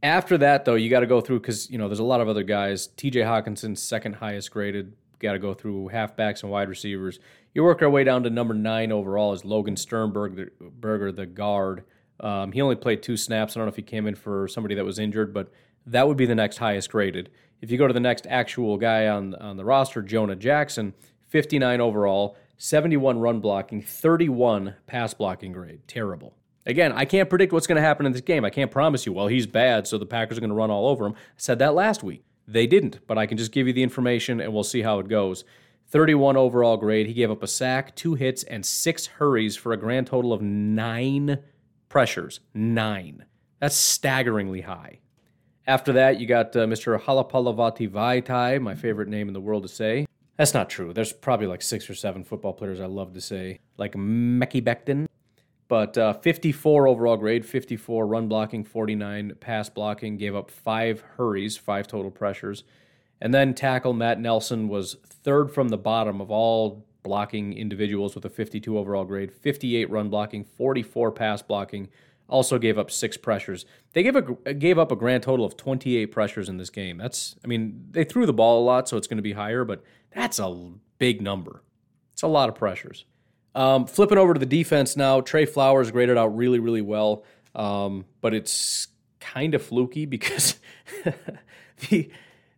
After 0.03 0.37
that, 0.39 0.65
though, 0.65 0.75
you 0.75 0.91
got 0.91 1.01
to 1.01 1.07
go 1.07 1.21
through 1.21 1.41
because, 1.41 1.71
you 1.71 1.79
know, 1.79 1.89
there's 1.89 2.01
a 2.01 2.05
lot 2.05 2.21
of 2.21 2.29
other 2.29 2.43
guys. 2.43 2.89
TJ 2.89 3.25
Hockenson, 3.25 3.79
second 3.79 4.17
highest 4.17 4.51
graded, 4.51 4.95
got 5.21 5.33
to 5.33 5.39
go 5.39 5.55
through 5.55 5.91
halfbacks 5.93 6.43
and 6.43 6.51
wide 6.51 6.69
receivers. 6.69 7.19
You 7.55 7.65
work 7.65 7.83
our 7.83 7.91
way 7.91 8.03
down 8.03 8.23
to 8.23 8.31
number 8.31 8.55
nine 8.55 8.91
overall 8.93 9.33
is 9.33 9.45
Logan 9.45 9.77
Sternberger, 9.77 11.13
the 11.13 11.27
guard. 11.27 11.85
Um, 12.19 12.53
he 12.53 12.63
only 12.63 12.77
played 12.77 13.03
two 13.03 13.17
snaps. 13.17 13.57
I 13.57 13.61
don't 13.61 13.67
know 13.67 13.71
if 13.71 13.77
he 13.77 13.83
came 13.83 14.07
in 14.07 14.15
for 14.15 14.49
somebody 14.49 14.75
that 14.75 14.85
was 14.85 14.99
injured, 14.99 15.35
but 15.35 15.53
that 15.87 16.09
would 16.09 16.17
be 16.17 16.27
the 16.27 16.35
next 16.35 16.59
highest 16.59 16.91
graded. 16.91 17.31
If 17.61 17.71
you 17.71 17.79
go 17.79 17.87
to 17.87 17.93
the 17.93 18.01
next 18.01 18.27
actual 18.29 18.77
guy 18.79 19.09
on 19.09 19.35
on 19.35 19.57
the 19.57 19.65
roster, 19.65 20.03
Jonah 20.03 20.37
Jackson, 20.37 20.95
59 21.29 21.81
overall, 21.81 22.37
71 22.57 23.19
run 23.19 23.41
blocking, 23.41 23.83
31 23.83 24.77
pass 24.87 25.13
blocking 25.13 25.53
grade. 25.53 25.81
Terrible. 25.87 26.35
Again, 26.65 26.93
I 26.93 27.05
can't 27.05 27.29
predict 27.29 27.53
what's 27.53 27.67
going 27.67 27.77
to 27.77 27.83
happen 27.83 28.07
in 28.07 28.13
this 28.13 28.21
game. 28.21 28.45
I 28.45 28.51
can't 28.51 28.71
promise 28.71 29.05
you, 29.05 29.13
well, 29.13 29.27
he's 29.27 29.49
bad, 29.49 29.87
so 29.89 29.99
the 29.99 30.07
Packers 30.07 30.39
are 30.39 30.41
going 30.41 30.51
to 30.51 30.55
run 30.55 30.71
all 30.71 30.87
over 30.87 31.05
him. 31.05 31.15
I 31.15 31.17
said 31.37 31.59
that 31.59 31.75
last 31.75 32.05
week. 32.05 32.23
They 32.47 32.67
didn't, 32.67 33.01
but 33.07 33.19
I 33.19 33.27
can 33.27 33.37
just 33.37 33.53
give 33.53 33.67
you 33.67 33.73
the 33.73 33.83
information 33.83 34.41
and 34.41 34.53
we'll 34.53 34.63
see 34.63 34.83
how 34.83 35.01
it 35.01 35.09
goes. 35.09 35.45
31 35.93 36.39
overall 36.39 36.79
grade. 36.79 37.07
He 37.07 37.13
gave 37.13 37.31
up 37.31 37.43
a 37.43 37.47
sack, 37.47 37.95
two 37.95 38.15
hits, 38.15 38.43
and 38.45 38.65
six 38.65 39.07
hurries 39.07 39.57
for 39.57 39.75
a 39.75 39.77
grand 39.77 40.07
total 40.07 40.33
of 40.33 40.41
nine 40.41 41.41
pressures. 41.91 42.41
Nine. 42.55 43.27
That's 43.61 43.77
staggeringly 43.77 44.63
high. 44.63 45.01
After 45.67 45.93
that, 45.93 46.19
you 46.19 46.27
got 46.27 46.57
uh, 46.57 46.61
Mr. 46.61 46.99
Halapoulivaati 46.99 47.91
Vaitai, 47.91 48.61
my 48.61 48.75
favorite 48.75 49.09
name 49.09 49.29
in 49.29 49.35
the 49.35 49.41
world 49.41 49.65
to 49.65 49.69
say. 49.69 50.07
That's 50.39 50.55
not 50.55 50.71
true. 50.71 50.95
There's 50.95 51.13
probably 51.13 51.47
like 51.47 51.61
six 51.61 51.89
or 51.91 51.95
seven 51.95 52.25
football 52.25 52.55
players 52.55 52.81
I 52.81 52.87
love 52.87 53.13
to 53.13 53.21
say, 53.21 53.61
like 53.77 53.93
Mekhi 53.93 54.63
Becton. 54.63 55.07
But 55.69 55.97
uh, 55.99 56.15
54 56.15 56.89
overall 56.89 57.19
grade, 57.19 57.45
54 57.45 58.07
run 58.07 58.29
blocking, 58.29 58.65
49 58.65 59.35
pass 59.41 59.69
blocking, 59.69 60.17
gave 60.17 60.35
up 60.35 60.51
five 60.51 61.03
hurries, 61.17 61.59
five 61.59 61.87
total 61.87 62.11
pressures. 62.11 62.65
And 63.23 63.33
then 63.33 63.55
tackle 63.55 63.93
Matt 63.93 64.19
Nelson 64.19 64.69
was 64.69 64.97
third 65.05 65.53
from 65.53 65.69
the 65.69 65.79
bottom 65.79 66.21
of 66.21 66.29
all 66.33 66.85
blocking 67.05 67.53
individuals 67.53 68.17
with 68.17 68.25
a 68.25 68.29
52 68.29 68.77
overall 68.77 69.05
grade, 69.05 69.33
58 69.33 69.89
run 69.89 70.09
blocking, 70.09 70.43
44 70.43 71.13
pass 71.13 71.41
blocking, 71.41 71.89
also 72.29 72.59
gave 72.59 72.79
up 72.79 72.91
six 72.91 73.17
pressures. 73.17 73.65
They 73.93 74.03
gave 74.03 74.17
a 74.17 74.23
gave 74.55 74.77
up 74.77 74.91
a 74.91 74.97
grand 74.97 75.23
total 75.23 75.47
of 75.47 75.57
28 75.57 76.07
pressures 76.07 76.49
in 76.49 76.57
this 76.57 76.69
game. 76.69 76.99
That's 76.99 77.37
I 77.45 77.47
mean, 77.47 77.87
they 77.93 78.03
threw 78.03 78.27
the 78.27 78.33
ball 78.33 78.61
a 78.61 78.65
lot, 78.65 78.89
so 78.89 78.97
it's 78.97 79.07
going 79.07 79.19
to 79.19 79.23
be 79.23 79.35
higher, 79.35 79.65
but 79.65 79.85
that's 80.13 80.41
a 80.41 80.73
big 80.99 81.23
number. 81.23 81.63
It's 82.15 82.23
a 82.23 82.29
lot 82.29 82.49
of 82.49 82.57
pressures. 82.57 83.05
Um, 83.55 83.87
flipping 83.87 84.19
over 84.19 84.35
to 84.35 84.41
the 84.41 84.47
defense 84.47 84.97
now, 84.97 85.21
Trey 85.21 85.47
Flowers 85.47 85.93
graded 85.93 86.19
out 86.19 86.37
really, 86.37 86.59
really 86.59 86.83
well, 86.83 87.23
um, 87.55 88.05
but 88.21 88.35
it's 88.35 88.89
kind 89.21 89.55
of 89.55 89.63
fluky 89.63 90.07
because 90.07 90.57
the 91.89 92.11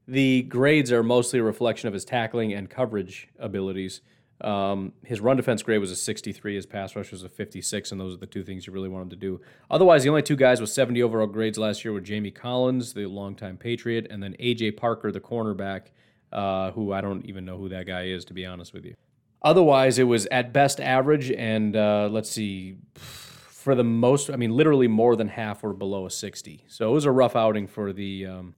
the 0.07 0.43
grades 0.43 0.93
are 0.93 1.03
mostly 1.03 1.39
a 1.39 1.43
reflection 1.43 1.89
of 1.89 1.95
his 1.95 2.05
tackling 2.05 2.53
and 2.53 2.69
coverage 2.69 3.29
abilities. 3.39 4.01
Um, 4.41 4.93
his 5.05 5.21
run 5.21 5.37
defense 5.37 5.63
grade 5.63 5.81
was 5.81 5.91
a 5.91 5.97
63, 5.97 6.57
his 6.57 6.67
pass 6.67 6.95
rush 6.97 7.13
was 7.13 7.23
a 7.23 7.29
56, 7.29 7.93
and 7.93 8.01
those 8.01 8.15
are 8.15 8.19
the 8.19 8.27
two 8.27 8.43
things 8.43 8.67
you 8.67 8.73
really 8.73 8.89
want 8.89 9.05
him 9.05 9.11
to 9.11 9.17
do. 9.17 9.41
Otherwise, 9.71 10.03
the 10.03 10.11
only 10.11 10.23
two 10.23 10.37
guys 10.37 10.61
with 10.61 10.71
70 10.71 11.03
overall 11.03 11.27
grades 11.27 11.57
last 11.57 11.85
year 11.85 11.93
were 11.93 12.01
Jamie 12.01 12.31
Collins, 12.31 12.93
the 12.93 13.07
longtime 13.07 13.57
Patriot, 13.57 14.07
and 14.11 14.23
then 14.23 14.37
AJ 14.41 14.77
Parker, 14.77 15.11
the 15.13 15.21
cornerback, 15.21 15.87
uh, 16.33 16.73
who 16.73 16.93
I 16.93 17.01
don't 17.01 17.25
even 17.27 17.45
know 17.45 17.57
who 17.57 17.69
that 17.71 17.87
guy 17.87 18.07
is, 18.07 18.25
to 18.27 18.35
be 18.35 18.45
honest 18.45 18.75
with 18.75 18.85
you. 18.85 18.95
Otherwise, 19.41 19.99
it 19.99 20.05
was 20.05 20.27
at 20.27 20.53
best 20.53 20.81
average, 20.81 21.31
and 21.31 21.77
uh, 21.77 22.09
let's 22.11 22.31
see, 22.31 22.77
for 22.95 23.75
the 23.75 23.85
most, 23.85 24.31
I 24.31 24.37
mean, 24.37 24.51
literally 24.51 24.89
more 24.89 25.17
than 25.17 25.29
half 25.29 25.63
were 25.63 25.73
below 25.73 26.07
a 26.07 26.11
60. 26.11 26.65
So 26.67 26.91
it 26.91 26.93
was 26.93 27.05
a 27.05 27.11
rough 27.11 27.37
outing 27.37 27.67
for 27.67 27.93
the 27.93 28.27
um, 28.27 28.55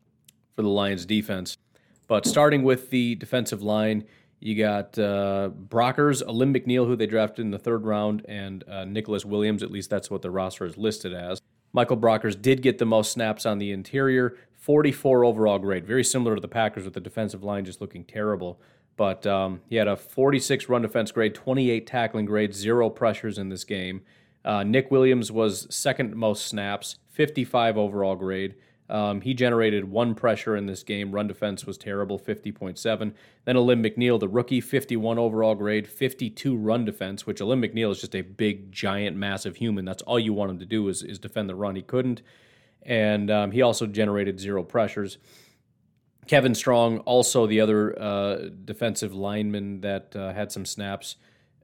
for 0.57 0.63
the 0.63 0.69
Lions 0.69 1.07
defense. 1.07 1.57
But 2.09 2.27
starting 2.27 2.63
with 2.63 2.91
the 2.91 3.15
defensive 3.17 3.63
line, 3.63 4.05
you 4.41 4.57
got 4.57 4.99
uh, 4.99 5.51
Brockers, 5.69 6.23
Alim 6.27 6.55
McNeil, 6.55 6.87
who 6.87 6.97
they 6.97 7.07
drafted 7.07 7.45
in 7.45 7.51
the 7.51 7.59
third 7.59 7.85
round, 7.85 8.25
and 8.29 8.65
uh, 8.69 8.85
Nicholas 8.85 9.25
Williams. 9.25 9.63
At 9.63 9.71
least 9.71 9.91
that's 9.91 10.11
what 10.11 10.23
the 10.23 10.31
roster 10.31 10.65
is 10.65 10.77
listed 10.77 11.13
as. 11.13 11.41
Michael 11.73 11.97
Brockers 11.97 12.41
did 12.41 12.63
get 12.63 12.79
the 12.79 12.87
most 12.87 13.13
snaps 13.13 13.45
on 13.45 13.59
the 13.59 13.71
interior, 13.71 14.37
44 14.55 15.25
overall 15.25 15.59
grade, 15.59 15.87
very 15.87 16.05
similar 16.05 16.35
to 16.35 16.41
the 16.41 16.49
Packers 16.49 16.85
with 16.85 16.95
the 16.95 17.01
defensive 17.01 17.45
line 17.45 17.65
just 17.65 17.81
looking 17.81 18.05
terrible. 18.05 18.61
But 18.97 19.27
um, 19.27 19.61
he 19.69 19.77
had 19.77 19.89
a 19.89 19.97
46 19.97 20.69
run 20.69 20.83
defense 20.83 21.13
grade, 21.13 21.35
28 21.35 21.87
tackling 21.87 22.25
grade, 22.25 22.55
zero 22.55 22.89
pressures 22.89 23.37
in 23.37 23.51
this 23.51 23.65
game. 23.65 24.03
Uh, 24.45 24.63
Nick 24.63 24.91
Williams 24.91 25.31
was 25.31 25.67
second 25.75 26.15
most 26.15 26.47
snaps, 26.47 26.97
55 27.11 27.77
overall 27.77 28.15
grade. 28.15 28.55
Um, 28.89 29.21
he 29.21 29.35
generated 29.35 29.91
one 29.91 30.15
pressure 30.15 30.57
in 30.57 30.67
this 30.67 30.83
game. 30.83 31.13
Run 31.13 31.27
defense 31.27 31.67
was 31.67 31.77
terrible, 31.77 32.19
50.7. 32.19 33.13
Then 33.45 33.57
Alim 33.57 33.83
McNeil, 33.83 34.21
the 34.21 34.29
rookie, 34.29 34.61
51 34.61 35.19
overall 35.19 35.55
grade, 35.55 35.89
52 35.89 36.57
run 36.57 36.85
defense, 36.85 37.27
which 37.27 37.41
Alim 37.41 37.63
McNeil 37.63 37.91
is 37.91 38.01
just 38.01 38.15
a 38.15 38.23
big, 38.23 38.71
giant, 38.71 39.17
massive 39.17 39.57
human. 39.57 39.85
That's 39.85 40.03
all 40.03 40.21
you 40.21 40.33
want 40.33 40.53
him 40.53 40.59
to 40.61 40.67
do 40.67 40.89
is, 40.89 41.03
is 41.03 41.19
defend 41.19 41.49
the 41.49 41.55
run. 41.55 41.77
He 41.77 41.83
couldn't. 41.83 42.23
And 42.83 43.31
um, 43.31 43.51
he 43.51 43.63
also 43.63 43.87
generated 43.87 44.39
zero 44.39 44.63
pressures. 44.63 45.19
Kevin 46.29 46.55
Strong, 46.55 46.99
also 47.01 47.47
the 47.47 47.61
other 47.61 48.01
uh, 48.01 48.49
defensive 48.65 49.15
lineman 49.15 49.81
that 49.81 50.15
uh, 50.15 50.33
had 50.33 50.53
some 50.53 50.65
snaps. 50.65 51.17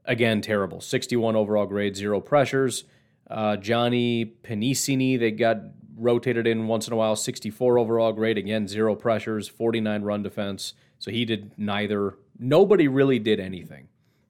Again, 0.05 0.41
terrible. 0.41 0.81
61 0.81 1.35
overall 1.35 1.65
grade, 1.65 1.95
zero 1.95 2.19
pressures. 2.19 2.83
Uh, 3.29 3.55
Johnny 3.55 4.25
Penisini, 4.25 5.17
they 5.17 5.31
got 5.31 5.57
rotated 5.97 6.47
in 6.47 6.67
once 6.67 6.87
in 6.87 6.93
a 6.93 6.95
while, 6.95 7.15
64 7.15 7.77
overall 7.77 8.11
grade. 8.11 8.37
Again, 8.37 8.67
zero 8.67 8.95
pressures, 8.95 9.47
49 9.47 10.01
run 10.03 10.23
defense. 10.23 10.73
So 10.99 11.11
he 11.11 11.25
did 11.25 11.51
neither. 11.57 12.15
Nobody 12.39 12.87
really 12.87 13.19
did 13.19 13.39
anything. 13.39 13.87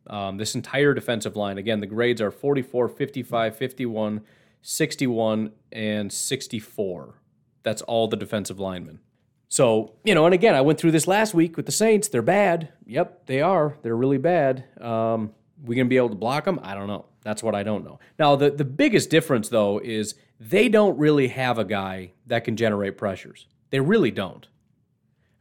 Um, 0.07 0.38
this 0.38 0.55
entire 0.55 0.93
defensive 0.93 1.36
line, 1.36 1.57
again, 1.57 1.80
the 1.80 1.88
grades 1.88 2.22
are 2.22 2.32
44, 2.32 2.89
55, 2.89 3.55
51, 3.55 4.22
61, 4.61 5.51
and 5.72 6.11
64. 6.11 7.16
That's 7.64 7.82
all 7.84 8.07
the 8.07 8.18
defensive 8.18 8.59
linemen. 8.59 8.99
So, 9.47 9.93
you 10.03 10.16
know, 10.16 10.26
and 10.26 10.34
again, 10.34 10.55
I 10.55 10.61
went 10.61 10.80
through 10.80 10.91
this 10.91 11.07
last 11.07 11.34
week 11.34 11.55
with 11.55 11.68
the 11.68 11.72
Saints. 11.72 12.07
They're 12.07 12.22
bad. 12.22 12.70
Yep, 12.88 13.28
they 13.28 13.39
are. 13.39 13.78
They're 13.84 13.95
really 13.95 14.18
bad. 14.18 14.66
Um, 14.82 15.32
we 15.64 15.76
going 15.76 15.86
to 15.86 15.89
be 15.89 15.97
able 15.97 16.09
to 16.09 16.16
block 16.16 16.45
them? 16.45 16.59
I 16.64 16.74
don't 16.74 16.88
know. 16.88 17.05
That's 17.22 17.43
what 17.43 17.55
I 17.55 17.64
don't 17.64 17.86
know. 17.86 17.99
Now, 18.20 18.36
the, 18.36 18.49
the 18.49 18.66
biggest 18.66 19.09
difference, 19.09 19.49
though, 19.49 19.80
is 19.80 20.16
they 20.39 20.69
don't 20.69 20.97
really 20.97 21.29
have 21.29 21.57
a 21.57 21.65
guy 21.65 22.13
that 22.27 22.43
can 22.43 22.55
generate 22.55 22.97
pressures. 22.97 23.47
They 23.69 23.79
really 23.79 24.11
don't. 24.11 24.47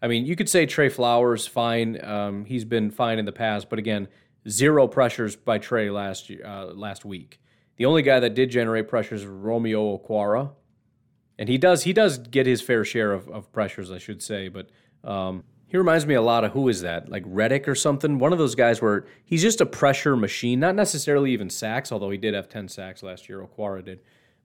I 0.00 0.08
mean, 0.08 0.26
you 0.26 0.36
could 0.36 0.48
say 0.48 0.66
Trey 0.66 0.88
Flowers, 0.88 1.46
fine. 1.46 2.02
Um, 2.04 2.44
he's 2.44 2.64
been 2.64 2.90
fine 2.90 3.18
in 3.18 3.24
the 3.24 3.32
past, 3.32 3.68
but 3.70 3.78
again, 3.78 4.08
zero 4.48 4.88
pressures 4.88 5.36
by 5.36 5.58
Trey 5.58 5.90
last 5.90 6.30
uh, 6.44 6.66
last 6.66 7.04
week. 7.04 7.40
The 7.76 7.86
only 7.86 8.02
guy 8.02 8.20
that 8.20 8.34
did 8.34 8.50
generate 8.50 8.88
pressures 8.88 9.22
was 9.22 9.30
Romeo 9.30 9.96
Okwara 9.96 10.50
and 11.38 11.48
he 11.48 11.58
does 11.58 11.82
he 11.82 11.92
does 11.92 12.18
get 12.18 12.46
his 12.46 12.62
fair 12.62 12.84
share 12.84 13.12
of, 13.12 13.28
of 13.28 13.52
pressures, 13.52 13.90
I 13.90 13.98
should 13.98 14.22
say. 14.22 14.48
But 14.48 14.68
um, 15.02 15.44
he 15.66 15.76
reminds 15.76 16.06
me 16.06 16.14
a 16.14 16.22
lot 16.22 16.44
of 16.44 16.52
who 16.52 16.68
is 16.68 16.82
that, 16.82 17.08
like 17.08 17.24
Reddick 17.26 17.66
or 17.66 17.74
something. 17.74 18.18
One 18.18 18.32
of 18.32 18.38
those 18.38 18.54
guys 18.54 18.80
where 18.82 19.06
he's 19.24 19.42
just 19.42 19.60
a 19.60 19.66
pressure 19.66 20.16
machine, 20.16 20.60
not 20.60 20.74
necessarily 20.74 21.32
even 21.32 21.50
sacks, 21.50 21.90
although 21.90 22.10
he 22.10 22.18
did 22.18 22.34
have 22.34 22.48
ten 22.48 22.68
sacks 22.68 23.02
last 23.02 23.28
year. 23.28 23.40
Okwara 23.44 23.84
did, 23.84 24.00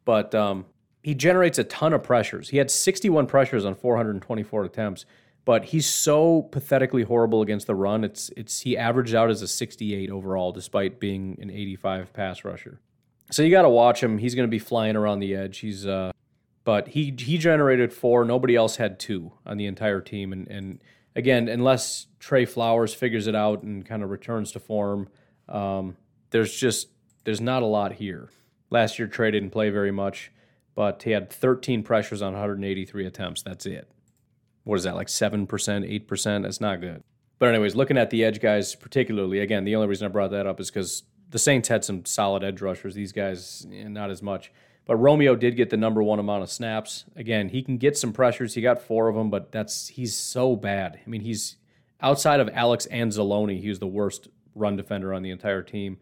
but 0.07 0.33
um, 0.33 0.65
he 1.03 1.13
generates 1.13 1.59
a 1.59 1.65
ton 1.65 1.91
of 1.91 2.01
pressures. 2.01 2.47
He 2.47 2.55
had 2.55 2.71
61 2.71 3.27
pressures 3.27 3.65
on 3.65 3.75
424 3.75 4.63
attempts, 4.63 5.05
but 5.43 5.65
he's 5.65 5.85
so 5.85 6.43
pathetically 6.43 7.03
horrible 7.03 7.41
against 7.41 7.67
the 7.67 7.75
run. 7.75 8.05
It's 8.05 8.31
it's 8.37 8.61
he 8.61 8.77
averaged 8.77 9.13
out 9.13 9.29
as 9.29 9.41
a 9.41 9.49
68 9.49 10.09
overall, 10.09 10.53
despite 10.53 10.97
being 10.97 11.37
an 11.41 11.51
85 11.51 12.13
pass 12.13 12.45
rusher. 12.45 12.79
So 13.31 13.43
you 13.43 13.51
got 13.51 13.63
to 13.63 13.69
watch 13.69 14.01
him. 14.01 14.17
He's 14.17 14.33
going 14.33 14.47
to 14.47 14.51
be 14.51 14.59
flying 14.59 14.95
around 14.95 15.19
the 15.19 15.35
edge. 15.35 15.57
He's 15.57 15.85
uh, 15.85 16.13
but 16.63 16.87
he 16.87 17.13
he 17.19 17.37
generated 17.37 17.91
four. 17.91 18.23
Nobody 18.23 18.55
else 18.55 18.77
had 18.77 18.97
two 18.97 19.33
on 19.45 19.57
the 19.57 19.65
entire 19.65 19.99
team. 19.99 20.31
And 20.31 20.47
and 20.47 20.81
again, 21.17 21.49
unless 21.49 22.07
Trey 22.17 22.45
Flowers 22.45 22.93
figures 22.93 23.27
it 23.27 23.35
out 23.35 23.61
and 23.61 23.85
kind 23.85 24.03
of 24.03 24.09
returns 24.09 24.53
to 24.53 24.61
form, 24.61 25.09
um, 25.49 25.97
there's 26.29 26.55
just 26.55 26.87
there's 27.25 27.41
not 27.41 27.61
a 27.61 27.65
lot 27.65 27.91
here. 27.91 28.29
Last 28.69 28.99
year, 28.99 29.07
Trey 29.07 29.31
didn't 29.31 29.51
play 29.51 29.69
very 29.69 29.91
much, 29.91 30.31
but 30.75 31.03
he 31.03 31.11
had 31.11 31.29
13 31.29 31.83
pressures 31.83 32.21
on 32.21 32.33
183 32.33 33.05
attempts. 33.05 33.41
That's 33.41 33.65
it. 33.65 33.89
What 34.63 34.75
is 34.75 34.83
that 34.83 34.95
like 34.95 35.09
seven 35.09 35.47
percent, 35.47 35.85
eight 35.85 36.07
percent? 36.07 36.43
That's 36.43 36.59
not 36.59 36.81
good. 36.81 37.01
But 37.39 37.49
anyways, 37.49 37.75
looking 37.75 37.97
at 37.97 38.09
the 38.09 38.23
edge 38.23 38.41
guys 38.41 38.75
particularly, 38.75 39.39
again, 39.39 39.63
the 39.63 39.75
only 39.75 39.87
reason 39.87 40.05
I 40.05 40.09
brought 40.09 40.31
that 40.31 40.45
up 40.45 40.59
is 40.59 40.69
because 40.69 41.03
the 41.29 41.39
Saints 41.39 41.69
had 41.69 41.85
some 41.85 42.05
solid 42.05 42.43
edge 42.43 42.61
rushers. 42.61 42.95
These 42.95 43.11
guys, 43.11 43.65
eh, 43.71 43.87
not 43.87 44.09
as 44.09 44.21
much. 44.21 44.51
But 44.85 44.95
Romeo 44.95 45.35
did 45.35 45.57
get 45.57 45.69
the 45.69 45.77
number 45.77 46.01
one 46.01 46.19
amount 46.19 46.43
of 46.43 46.49
snaps. 46.49 47.05
Again, 47.15 47.49
he 47.49 47.61
can 47.61 47.77
get 47.77 47.97
some 47.97 48.13
pressures. 48.13 48.53
He 48.53 48.61
got 48.61 48.81
four 48.81 49.09
of 49.09 49.15
them, 49.15 49.29
but 49.29 49.51
that's 49.51 49.89
he's 49.89 50.15
so 50.15 50.55
bad. 50.55 50.99
I 51.05 51.09
mean, 51.09 51.21
he's 51.21 51.57
outside 52.01 52.39
of 52.39 52.49
Alex 52.53 52.87
Anzalone, 52.91 53.61
he 53.61 53.69
was 53.69 53.79
the 53.79 53.87
worst 53.87 54.29
run 54.55 54.75
defender 54.75 55.13
on 55.13 55.23
the 55.23 55.31
entire 55.31 55.61
team. 55.61 55.97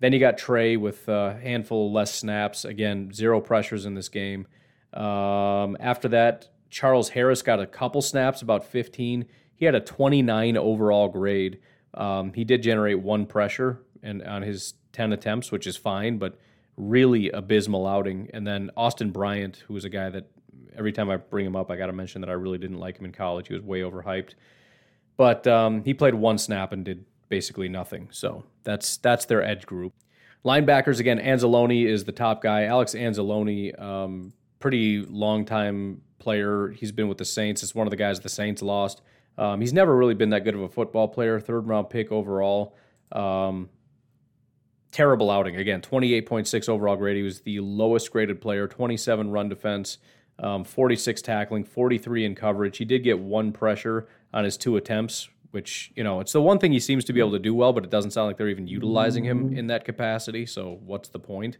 Then 0.00 0.12
you 0.12 0.18
got 0.18 0.38
Trey 0.38 0.76
with 0.76 1.08
a 1.08 1.38
handful 1.42 1.92
less 1.92 2.14
snaps. 2.14 2.64
Again, 2.64 3.12
zero 3.12 3.40
pressures 3.40 3.84
in 3.84 3.94
this 3.94 4.08
game. 4.08 4.46
Um, 4.92 5.76
after 5.80 6.08
that, 6.08 6.48
Charles 6.70 7.10
Harris 7.10 7.42
got 7.42 7.60
a 7.60 7.66
couple 7.66 8.02
snaps, 8.02 8.42
about 8.42 8.64
15. 8.64 9.26
He 9.56 9.64
had 9.64 9.74
a 9.74 9.80
29 9.80 10.56
overall 10.56 11.08
grade. 11.08 11.58
Um, 11.94 12.32
he 12.32 12.44
did 12.44 12.62
generate 12.62 13.00
one 13.00 13.26
pressure 13.26 13.80
and 14.02 14.22
on 14.22 14.42
his 14.42 14.74
10 14.92 15.12
attempts, 15.12 15.50
which 15.50 15.66
is 15.66 15.76
fine, 15.76 16.18
but 16.18 16.38
really 16.76 17.30
abysmal 17.30 17.86
outing. 17.86 18.30
And 18.32 18.46
then 18.46 18.70
Austin 18.76 19.10
Bryant, 19.10 19.64
who 19.66 19.74
was 19.74 19.84
a 19.84 19.88
guy 19.88 20.10
that 20.10 20.30
every 20.76 20.92
time 20.92 21.10
I 21.10 21.16
bring 21.16 21.44
him 21.44 21.56
up, 21.56 21.70
I 21.70 21.76
got 21.76 21.86
to 21.86 21.92
mention 21.92 22.20
that 22.20 22.30
I 22.30 22.34
really 22.34 22.58
didn't 22.58 22.78
like 22.78 22.98
him 22.98 23.04
in 23.04 23.12
college. 23.12 23.48
He 23.48 23.54
was 23.54 23.62
way 23.62 23.80
overhyped, 23.80 24.34
but 25.16 25.46
um, 25.46 25.82
he 25.82 25.92
played 25.92 26.14
one 26.14 26.38
snap 26.38 26.72
and 26.72 26.84
did 26.84 27.04
basically 27.28 27.68
nothing. 27.68 28.08
So 28.10 28.44
that's 28.64 28.96
that's 28.98 29.24
their 29.24 29.42
edge 29.42 29.66
group. 29.66 29.92
Linebackers 30.44 31.00
again, 31.00 31.18
Anzalone 31.18 31.84
is 31.84 32.04
the 32.04 32.12
top 32.12 32.42
guy. 32.42 32.64
Alex 32.64 32.94
Anzalone, 32.94 33.78
um, 33.80 34.32
pretty 34.60 35.04
long 35.04 35.44
time 35.44 36.02
player. 36.18 36.68
He's 36.68 36.92
been 36.92 37.08
with 37.08 37.18
the 37.18 37.24
Saints. 37.24 37.62
It's 37.62 37.74
one 37.74 37.86
of 37.86 37.90
the 37.90 37.96
guys 37.96 38.20
the 38.20 38.28
Saints 38.28 38.62
lost. 38.62 39.02
Um, 39.36 39.60
he's 39.60 39.72
never 39.72 39.96
really 39.96 40.14
been 40.14 40.30
that 40.30 40.44
good 40.44 40.54
of 40.54 40.62
a 40.62 40.68
football 40.68 41.08
player. 41.08 41.38
Third 41.40 41.66
round 41.66 41.90
pick 41.90 42.10
overall. 42.10 42.76
Um, 43.12 43.68
terrible 44.90 45.30
outing 45.30 45.56
again. 45.56 45.80
Twenty 45.80 46.14
eight 46.14 46.26
point 46.26 46.46
six 46.46 46.68
overall 46.68 46.96
grade. 46.96 47.16
He 47.16 47.22
was 47.22 47.40
the 47.40 47.60
lowest 47.60 48.10
graded 48.10 48.40
player. 48.40 48.66
Twenty 48.66 48.96
seven 48.96 49.30
run 49.30 49.48
defense. 49.48 49.98
Um, 50.40 50.62
46 50.62 51.20
tackling, 51.22 51.64
43 51.64 52.24
in 52.24 52.34
coverage. 52.36 52.78
He 52.78 52.84
did 52.84 53.02
get 53.02 53.18
one 53.18 53.50
pressure 53.50 54.06
on 54.32 54.44
his 54.44 54.56
two 54.56 54.76
attempts, 54.76 55.28
which, 55.50 55.92
you 55.96 56.04
know, 56.04 56.20
it's 56.20 56.32
the 56.32 56.42
one 56.42 56.58
thing 56.58 56.72
he 56.72 56.80
seems 56.80 57.04
to 57.06 57.12
be 57.12 57.20
able 57.20 57.32
to 57.32 57.38
do 57.38 57.54
well, 57.54 57.72
but 57.72 57.84
it 57.84 57.90
doesn't 57.90 58.10
sound 58.10 58.26
like 58.26 58.36
they're 58.36 58.48
even 58.48 58.66
utilizing 58.66 59.24
him 59.24 59.56
in 59.56 59.68
that 59.68 59.84
capacity. 59.84 60.46
So 60.46 60.78
what's 60.84 61.08
the 61.08 61.18
point? 61.18 61.58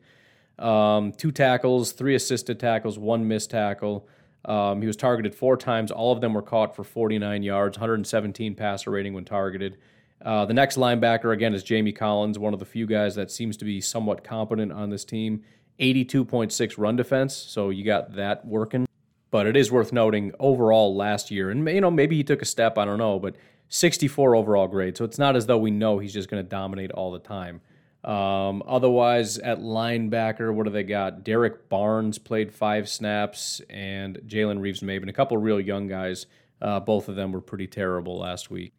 Um, 0.58 1.12
two 1.12 1.30
tackles, 1.30 1.92
three 1.92 2.14
assisted 2.14 2.58
tackles, 2.58 2.98
one 2.98 3.28
missed 3.28 3.50
tackle. 3.50 4.08
Um, 4.44 4.80
he 4.80 4.86
was 4.86 4.96
targeted 4.96 5.34
four 5.34 5.56
times. 5.56 5.90
All 5.90 6.12
of 6.12 6.20
them 6.20 6.34
were 6.34 6.42
caught 6.42 6.74
for 6.74 6.84
49 6.84 7.42
yards, 7.42 7.78
117 7.78 8.54
passer 8.54 8.90
rating 8.90 9.14
when 9.14 9.24
targeted. 9.24 9.78
Uh, 10.24 10.44
the 10.44 10.54
next 10.54 10.76
linebacker, 10.76 11.32
again, 11.32 11.54
is 11.54 11.62
Jamie 11.62 11.92
Collins, 11.92 12.38
one 12.38 12.52
of 12.52 12.58
the 12.58 12.66
few 12.66 12.86
guys 12.86 13.14
that 13.14 13.30
seems 13.30 13.56
to 13.58 13.64
be 13.64 13.80
somewhat 13.80 14.24
competent 14.24 14.72
on 14.72 14.90
this 14.90 15.04
team. 15.04 15.42
82.6 15.78 16.74
run 16.76 16.96
defense, 16.96 17.36
so 17.36 17.70
you 17.70 17.84
got 17.84 18.16
that 18.16 18.44
working. 18.44 18.86
But 19.30 19.46
it 19.46 19.56
is 19.56 19.70
worth 19.70 19.92
noting 19.92 20.32
overall 20.40 20.96
last 20.96 21.30
year, 21.30 21.50
and 21.50 21.68
you 21.68 21.80
know 21.80 21.90
maybe 21.90 22.16
he 22.16 22.24
took 22.24 22.42
a 22.42 22.46
step, 22.46 22.78
I 22.78 22.84
don't 22.84 22.98
know, 22.98 23.18
but 23.18 23.36
64 23.68 24.34
overall 24.34 24.66
grade. 24.66 24.96
So 24.96 25.04
it's 25.04 25.18
not 25.18 25.36
as 25.36 25.46
though 25.46 25.58
we 25.58 25.70
know 25.70 25.98
he's 25.98 26.12
just 26.12 26.28
going 26.28 26.42
to 26.42 26.48
dominate 26.48 26.90
all 26.90 27.12
the 27.12 27.18
time. 27.18 27.60
Um, 28.04 28.62
otherwise, 28.66 29.38
at 29.38 29.60
linebacker, 29.60 30.54
what 30.54 30.64
do 30.64 30.70
they 30.70 30.84
got? 30.84 31.24
Derek 31.24 31.68
Barnes 31.68 32.18
played 32.18 32.52
five 32.52 32.88
snaps, 32.88 33.60
and 33.68 34.18
Jalen 34.26 34.60
Reeves 34.60 34.80
Maybin, 34.80 35.08
a 35.08 35.12
couple 35.12 35.36
real 35.36 35.60
young 35.60 35.88
guys. 35.88 36.26
Uh, 36.62 36.80
both 36.80 37.08
of 37.08 37.16
them 37.16 37.32
were 37.32 37.40
pretty 37.40 37.66
terrible 37.66 38.18
last 38.18 38.50
week. 38.50 38.72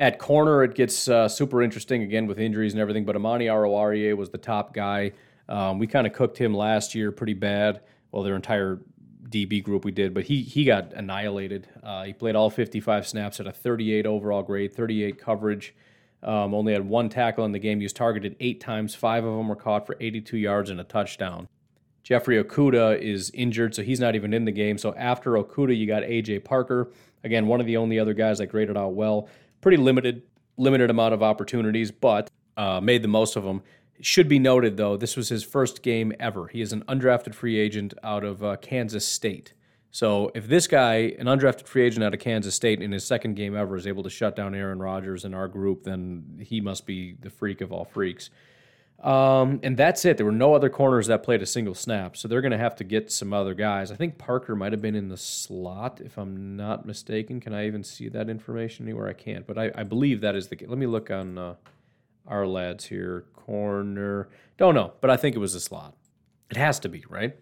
At 0.00 0.18
corner, 0.18 0.64
it 0.64 0.74
gets 0.74 1.08
uh, 1.08 1.28
super 1.28 1.62
interesting 1.62 2.02
again 2.02 2.26
with 2.26 2.38
injuries 2.38 2.72
and 2.72 2.80
everything, 2.80 3.04
but 3.04 3.14
Amani 3.14 3.46
Oruwariye 3.46 4.16
was 4.16 4.30
the 4.30 4.38
top 4.38 4.74
guy. 4.74 5.12
Um, 5.48 5.78
we 5.78 5.86
kind 5.86 6.06
of 6.06 6.12
cooked 6.12 6.36
him 6.36 6.52
last 6.52 6.94
year 6.94 7.12
pretty 7.12 7.34
bad. 7.34 7.80
Well, 8.10 8.22
their 8.22 8.36
entire 8.36 8.80
DB 9.28 9.62
group 9.62 9.84
we 9.84 9.90
did, 9.90 10.14
but 10.14 10.24
he 10.24 10.42
he 10.42 10.64
got 10.64 10.92
annihilated. 10.92 11.66
Uh, 11.82 12.04
he 12.04 12.12
played 12.12 12.36
all 12.36 12.50
55 12.50 13.06
snaps 13.06 13.40
at 13.40 13.46
a 13.46 13.52
38 13.52 14.06
overall 14.06 14.42
grade, 14.42 14.74
38 14.74 15.18
coverage. 15.18 15.74
Um, 16.22 16.54
only 16.54 16.72
had 16.72 16.88
one 16.88 17.10
tackle 17.10 17.44
in 17.44 17.52
the 17.52 17.58
game. 17.58 17.80
He 17.80 17.84
was 17.84 17.92
targeted 17.92 18.34
eight 18.40 18.60
times. 18.60 18.94
Five 18.94 19.24
of 19.24 19.36
them 19.36 19.48
were 19.48 19.56
caught 19.56 19.86
for 19.86 19.96
82 20.00 20.38
yards 20.38 20.70
and 20.70 20.80
a 20.80 20.84
touchdown. 20.84 21.48
Jeffrey 22.02 22.42
Okudah 22.42 22.98
is 22.98 23.30
injured, 23.34 23.74
so 23.74 23.82
he's 23.82 24.00
not 24.00 24.14
even 24.14 24.32
in 24.32 24.44
the 24.44 24.52
game. 24.52 24.78
So 24.78 24.94
after 24.94 25.32
Okudah, 25.32 25.76
you 25.76 25.86
got 25.86 26.02
AJ 26.02 26.44
Parker. 26.44 26.90
Again, 27.24 27.46
one 27.46 27.60
of 27.60 27.66
the 27.66 27.76
only 27.76 27.98
other 27.98 28.14
guys 28.14 28.38
that 28.38 28.46
graded 28.46 28.76
out 28.76 28.94
well. 28.94 29.28
Pretty 29.60 29.78
limited, 29.78 30.22
limited 30.56 30.90
amount 30.90 31.14
of 31.14 31.22
opportunities, 31.22 31.90
but 31.90 32.30
uh, 32.56 32.80
made 32.80 33.02
the 33.02 33.08
most 33.08 33.36
of 33.36 33.44
them. 33.44 33.62
Should 34.04 34.28
be 34.28 34.38
noted, 34.38 34.76
though, 34.76 34.98
this 34.98 35.16
was 35.16 35.30
his 35.30 35.42
first 35.44 35.82
game 35.82 36.12
ever. 36.20 36.48
He 36.48 36.60
is 36.60 36.74
an 36.74 36.84
undrafted 36.86 37.34
free 37.34 37.58
agent 37.58 37.94
out 38.02 38.22
of 38.22 38.44
uh, 38.44 38.56
Kansas 38.56 39.08
State. 39.08 39.54
So 39.90 40.30
if 40.34 40.46
this 40.46 40.66
guy, 40.66 41.14
an 41.18 41.24
undrafted 41.24 41.66
free 41.66 41.86
agent 41.86 42.04
out 42.04 42.12
of 42.12 42.20
Kansas 42.20 42.54
State, 42.54 42.82
in 42.82 42.92
his 42.92 43.02
second 43.02 43.34
game 43.34 43.56
ever, 43.56 43.76
is 43.76 43.86
able 43.86 44.02
to 44.02 44.10
shut 44.10 44.36
down 44.36 44.54
Aaron 44.54 44.78
Rodgers 44.78 45.24
and 45.24 45.34
our 45.34 45.48
group, 45.48 45.84
then 45.84 46.38
he 46.46 46.60
must 46.60 46.84
be 46.84 47.16
the 47.18 47.30
freak 47.30 47.62
of 47.62 47.72
all 47.72 47.86
freaks. 47.86 48.28
Um, 49.02 49.60
and 49.62 49.74
that's 49.74 50.04
it. 50.04 50.18
There 50.18 50.26
were 50.26 50.32
no 50.32 50.52
other 50.52 50.68
corners 50.68 51.06
that 51.06 51.22
played 51.22 51.40
a 51.40 51.46
single 51.46 51.74
snap, 51.74 52.14
so 52.14 52.28
they're 52.28 52.42
going 52.42 52.52
to 52.52 52.58
have 52.58 52.76
to 52.76 52.84
get 52.84 53.10
some 53.10 53.32
other 53.32 53.54
guys. 53.54 53.90
I 53.90 53.96
think 53.96 54.18
Parker 54.18 54.54
might 54.54 54.72
have 54.72 54.82
been 54.82 54.94
in 54.94 55.08
the 55.08 55.16
slot, 55.16 56.02
if 56.04 56.18
I'm 56.18 56.56
not 56.56 56.84
mistaken. 56.84 57.40
Can 57.40 57.54
I 57.54 57.66
even 57.66 57.82
see 57.82 58.10
that 58.10 58.28
information 58.28 58.84
anywhere? 58.84 59.08
I 59.08 59.14
can't, 59.14 59.46
but 59.46 59.56
I, 59.56 59.70
I 59.74 59.82
believe 59.82 60.20
that 60.20 60.36
is 60.36 60.48
the. 60.48 60.58
Let 60.66 60.76
me 60.76 60.86
look 60.86 61.10
on 61.10 61.38
uh, 61.38 61.54
Ourlads 62.30 62.86
here 62.86 63.24
corner. 63.34 64.28
Don't 64.56 64.74
know, 64.74 64.92
but 65.00 65.10
I 65.10 65.16
think 65.16 65.36
it 65.36 65.40
was 65.40 65.54
a 65.54 65.60
slot. 65.60 65.94
It 66.50 66.56
has 66.56 66.78
to 66.80 66.88
be, 66.88 67.04
right? 67.08 67.36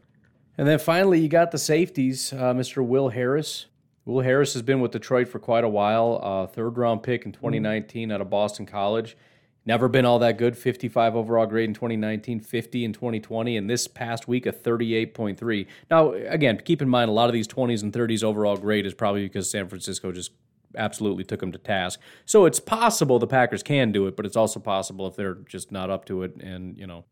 And 0.59 0.67
then 0.67 0.79
finally, 0.79 1.21
you 1.21 1.29
got 1.29 1.51
the 1.51 1.59
safeties, 1.59 2.33
uh, 2.33 2.53
Mr. 2.53 2.85
Will 2.85 3.11
Harris. 3.11 3.67
Will 4.05 4.21
Harris 4.21 4.53
has 4.55 4.63
been 4.63 4.81
with 4.81 4.91
Detroit 4.91 5.29
for 5.29 5.39
quite 5.39 5.65
a 5.65 5.69
while. 5.69 6.21
Uh, 6.23 6.47
third 6.47 6.77
round 6.77 7.03
pick 7.03 7.25
in 7.25 7.33
2019 7.33 8.11
out 8.11 8.21
of 8.21 8.29
Boston 8.29 8.67
College. 8.67 9.17
Never 9.65 9.89
been 9.89 10.05
all 10.05 10.19
that 10.19 10.39
good. 10.39 10.59
55 10.59 11.15
overall 11.15 11.47
grade 11.47 11.69
in 11.69 11.75
2019, 11.75 12.41
50 12.41 12.85
in 12.85 12.93
2020, 12.93 13.57
and 13.57 13.71
this 13.71 13.87
past 13.87 14.27
week 14.27 14.45
a 14.45 14.53
38.3. 14.53 15.67
Now, 15.89 16.13
again, 16.13 16.61
keep 16.65 16.83
in 16.83 16.89
mind 16.89 17.09
a 17.09 17.13
lot 17.13 17.29
of 17.29 17.33
these 17.33 17.47
20s 17.47 17.83
and 17.83 17.93
30s 17.93 18.25
overall 18.25 18.57
grade 18.57 18.87
is 18.87 18.95
probably 18.95 19.23
because 19.23 19.49
San 19.49 19.69
Francisco 19.69 20.11
just 20.11 20.33
absolutely 20.77 21.25
took 21.25 21.43
him 21.43 21.53
to 21.53 21.59
task. 21.59 22.01
So 22.25 22.47
it's 22.47 22.61
possible 22.61 23.19
the 23.19 23.27
Packers 23.27 23.63
can 23.63 23.93
do 23.93 24.07
it, 24.07 24.17
but 24.17 24.27
it's 24.27 24.37
also 24.37 24.61
possible 24.61 25.07
if 25.07 25.17
they're 25.17 25.35
just 25.47 25.73
not 25.73 25.91
up 25.91 26.05
to 26.07 26.23
it 26.23 26.37
and, 26.37 26.77
you 26.79 26.87
know, 26.87 27.05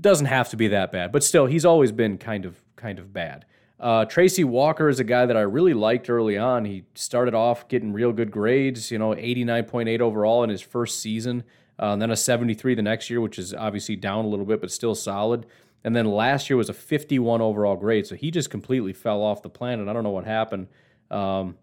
doesn't 0.00 0.26
have 0.26 0.48
to 0.50 0.56
be 0.56 0.68
that 0.68 0.92
bad. 0.92 1.12
But 1.12 1.24
still, 1.24 1.46
he's 1.46 1.64
always 1.64 1.92
been 1.92 2.18
kind 2.18 2.44
of 2.44 2.62
kind 2.76 2.98
of 2.98 3.12
bad. 3.12 3.44
Uh, 3.78 4.04
Tracy 4.06 4.44
Walker 4.44 4.88
is 4.88 5.00
a 5.00 5.04
guy 5.04 5.26
that 5.26 5.36
I 5.36 5.42
really 5.42 5.74
liked 5.74 6.08
early 6.08 6.38
on. 6.38 6.64
He 6.64 6.84
started 6.94 7.34
off 7.34 7.68
getting 7.68 7.92
real 7.92 8.12
good 8.12 8.30
grades, 8.30 8.90
you 8.90 8.98
know, 8.98 9.10
89.8 9.10 10.00
overall 10.00 10.42
in 10.44 10.50
his 10.50 10.62
first 10.62 11.00
season, 11.00 11.44
uh, 11.78 11.88
and 11.88 12.00
then 12.00 12.10
a 12.10 12.16
73 12.16 12.74
the 12.74 12.82
next 12.82 13.10
year, 13.10 13.20
which 13.20 13.38
is 13.38 13.52
obviously 13.52 13.96
down 13.96 14.24
a 14.24 14.28
little 14.28 14.46
bit, 14.46 14.62
but 14.62 14.70
still 14.70 14.94
solid. 14.94 15.44
And 15.84 15.94
then 15.94 16.06
last 16.06 16.48
year 16.48 16.56
was 16.56 16.70
a 16.70 16.74
51 16.74 17.42
overall 17.42 17.76
grade, 17.76 18.06
so 18.06 18.14
he 18.14 18.30
just 18.30 18.50
completely 18.50 18.94
fell 18.94 19.22
off 19.22 19.42
the 19.42 19.50
planet. 19.50 19.88
I 19.88 19.92
don't 19.92 20.04
know 20.04 20.10
what 20.10 20.24
happened. 20.24 20.68
Um, 21.10 21.56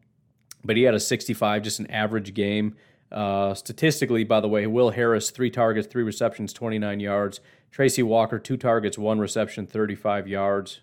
but 0.64 0.78
he 0.78 0.84
had 0.84 0.94
a 0.94 1.00
65, 1.00 1.62
just 1.62 1.80
an 1.80 1.90
average 1.92 2.34
game. 2.34 2.76
Uh, 3.12 3.54
statistically, 3.54 4.24
by 4.24 4.40
the 4.40 4.48
way, 4.48 4.66
Will 4.66 4.90
Harris, 4.90 5.30
three 5.30 5.52
targets, 5.52 5.88
three 5.88 6.04
receptions, 6.04 6.52
29 6.52 7.00
yards. 7.00 7.40
Tracy 7.72 8.04
Walker, 8.04 8.40
two 8.40 8.58
targets, 8.58 8.98
one 8.98 9.20
reception, 9.20 9.68
35 9.68 10.28
yards. 10.28 10.82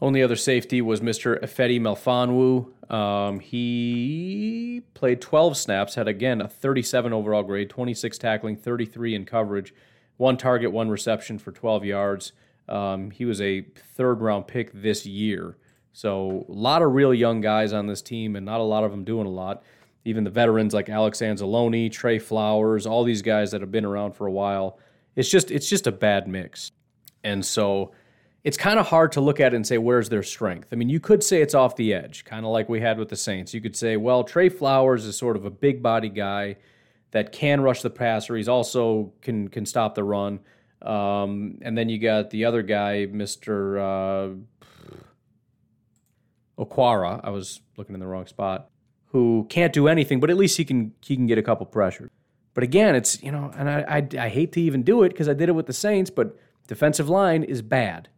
Only 0.00 0.22
other 0.22 0.36
safety 0.36 0.80
was 0.80 1.00
Mr. 1.00 1.40
Ifeatu 1.40 1.80
Melifonwu. 1.80 2.92
Um, 2.92 3.40
he 3.40 4.82
played 4.94 5.20
12 5.20 5.56
snaps, 5.56 5.96
had 5.96 6.06
again 6.06 6.40
a 6.40 6.48
37 6.48 7.12
overall 7.12 7.42
grade, 7.42 7.68
26 7.68 8.16
tackling, 8.18 8.56
33 8.56 9.14
in 9.16 9.24
coverage, 9.24 9.74
one 10.16 10.36
target, 10.36 10.70
one 10.70 10.88
reception 10.88 11.38
for 11.38 11.50
12 11.50 11.84
yards. 11.84 12.32
Um, 12.68 13.10
he 13.10 13.24
was 13.24 13.40
a 13.40 13.62
third 13.96 14.20
round 14.20 14.46
pick 14.46 14.70
this 14.72 15.04
year. 15.06 15.56
So 15.98 16.46
a 16.48 16.52
lot 16.52 16.82
of 16.82 16.92
real 16.92 17.12
young 17.12 17.40
guys 17.40 17.72
on 17.72 17.88
this 17.88 18.02
team, 18.02 18.36
and 18.36 18.46
not 18.46 18.60
a 18.60 18.62
lot 18.62 18.84
of 18.84 18.92
them 18.92 19.02
doing 19.02 19.26
a 19.26 19.30
lot. 19.30 19.64
Even 20.04 20.22
the 20.22 20.30
veterans 20.30 20.72
like 20.72 20.88
Alex 20.88 21.18
Anzalone, 21.18 21.90
Trey 21.90 22.20
Flowers, 22.20 22.86
all 22.86 23.02
these 23.02 23.20
guys 23.20 23.50
that 23.50 23.62
have 23.62 23.72
been 23.72 23.84
around 23.84 24.12
for 24.12 24.28
a 24.28 24.30
while. 24.30 24.78
It's 25.16 25.28
just 25.28 25.50
it's 25.50 25.68
just 25.68 25.88
a 25.88 25.90
bad 25.90 26.28
mix, 26.28 26.70
and 27.24 27.44
so 27.44 27.90
it's 28.44 28.56
kind 28.56 28.78
of 28.78 28.86
hard 28.86 29.10
to 29.10 29.20
look 29.20 29.40
at 29.40 29.52
it 29.52 29.56
and 29.56 29.66
say 29.66 29.76
where's 29.76 30.08
their 30.08 30.22
strength. 30.22 30.68
I 30.70 30.76
mean, 30.76 30.88
you 30.88 31.00
could 31.00 31.24
say 31.24 31.42
it's 31.42 31.52
off 31.52 31.74
the 31.74 31.92
edge, 31.92 32.24
kind 32.24 32.46
of 32.46 32.52
like 32.52 32.68
we 32.68 32.80
had 32.80 32.96
with 32.96 33.08
the 33.08 33.16
Saints. 33.16 33.52
You 33.52 33.60
could 33.60 33.74
say, 33.74 33.96
well, 33.96 34.22
Trey 34.22 34.50
Flowers 34.50 35.04
is 35.04 35.16
sort 35.16 35.34
of 35.34 35.46
a 35.46 35.50
big 35.50 35.82
body 35.82 36.10
guy 36.10 36.58
that 37.10 37.32
can 37.32 37.60
rush 37.60 37.82
the 37.82 37.90
passer. 37.90 38.36
He's 38.36 38.48
also 38.48 39.12
can 39.20 39.48
can 39.48 39.66
stop 39.66 39.96
the 39.96 40.04
run. 40.04 40.38
Um, 40.80 41.58
and 41.62 41.76
then 41.76 41.88
you 41.88 41.98
got 41.98 42.30
the 42.30 42.44
other 42.44 42.62
guy, 42.62 43.06
Mister. 43.06 43.80
Uh, 43.80 44.28
Okwara, 46.58 47.20
I 47.22 47.30
was 47.30 47.60
looking 47.76 47.94
in 47.94 48.00
the 48.00 48.06
wrong 48.06 48.26
spot, 48.26 48.70
who 49.06 49.46
can't 49.48 49.72
do 49.72 49.88
anything, 49.88 50.20
but 50.20 50.30
at 50.30 50.36
least 50.36 50.56
he 50.56 50.64
can 50.64 50.92
he 51.00 51.16
can 51.16 51.26
get 51.26 51.38
a 51.38 51.42
couple 51.42 51.64
pressures. 51.66 52.10
But 52.54 52.64
again, 52.64 52.94
it's 52.94 53.22
you 53.22 53.30
know, 53.30 53.50
and 53.56 53.70
I 53.70 53.84
I, 53.88 54.24
I 54.26 54.28
hate 54.28 54.52
to 54.52 54.60
even 54.60 54.82
do 54.82 55.02
it 55.02 55.10
because 55.10 55.28
I 55.28 55.34
did 55.34 55.48
it 55.48 55.52
with 55.52 55.66
the 55.66 55.72
Saints, 55.72 56.10
but 56.10 56.36
defensive 56.66 57.08
line 57.08 57.44
is 57.44 57.62
bad. 57.62 58.08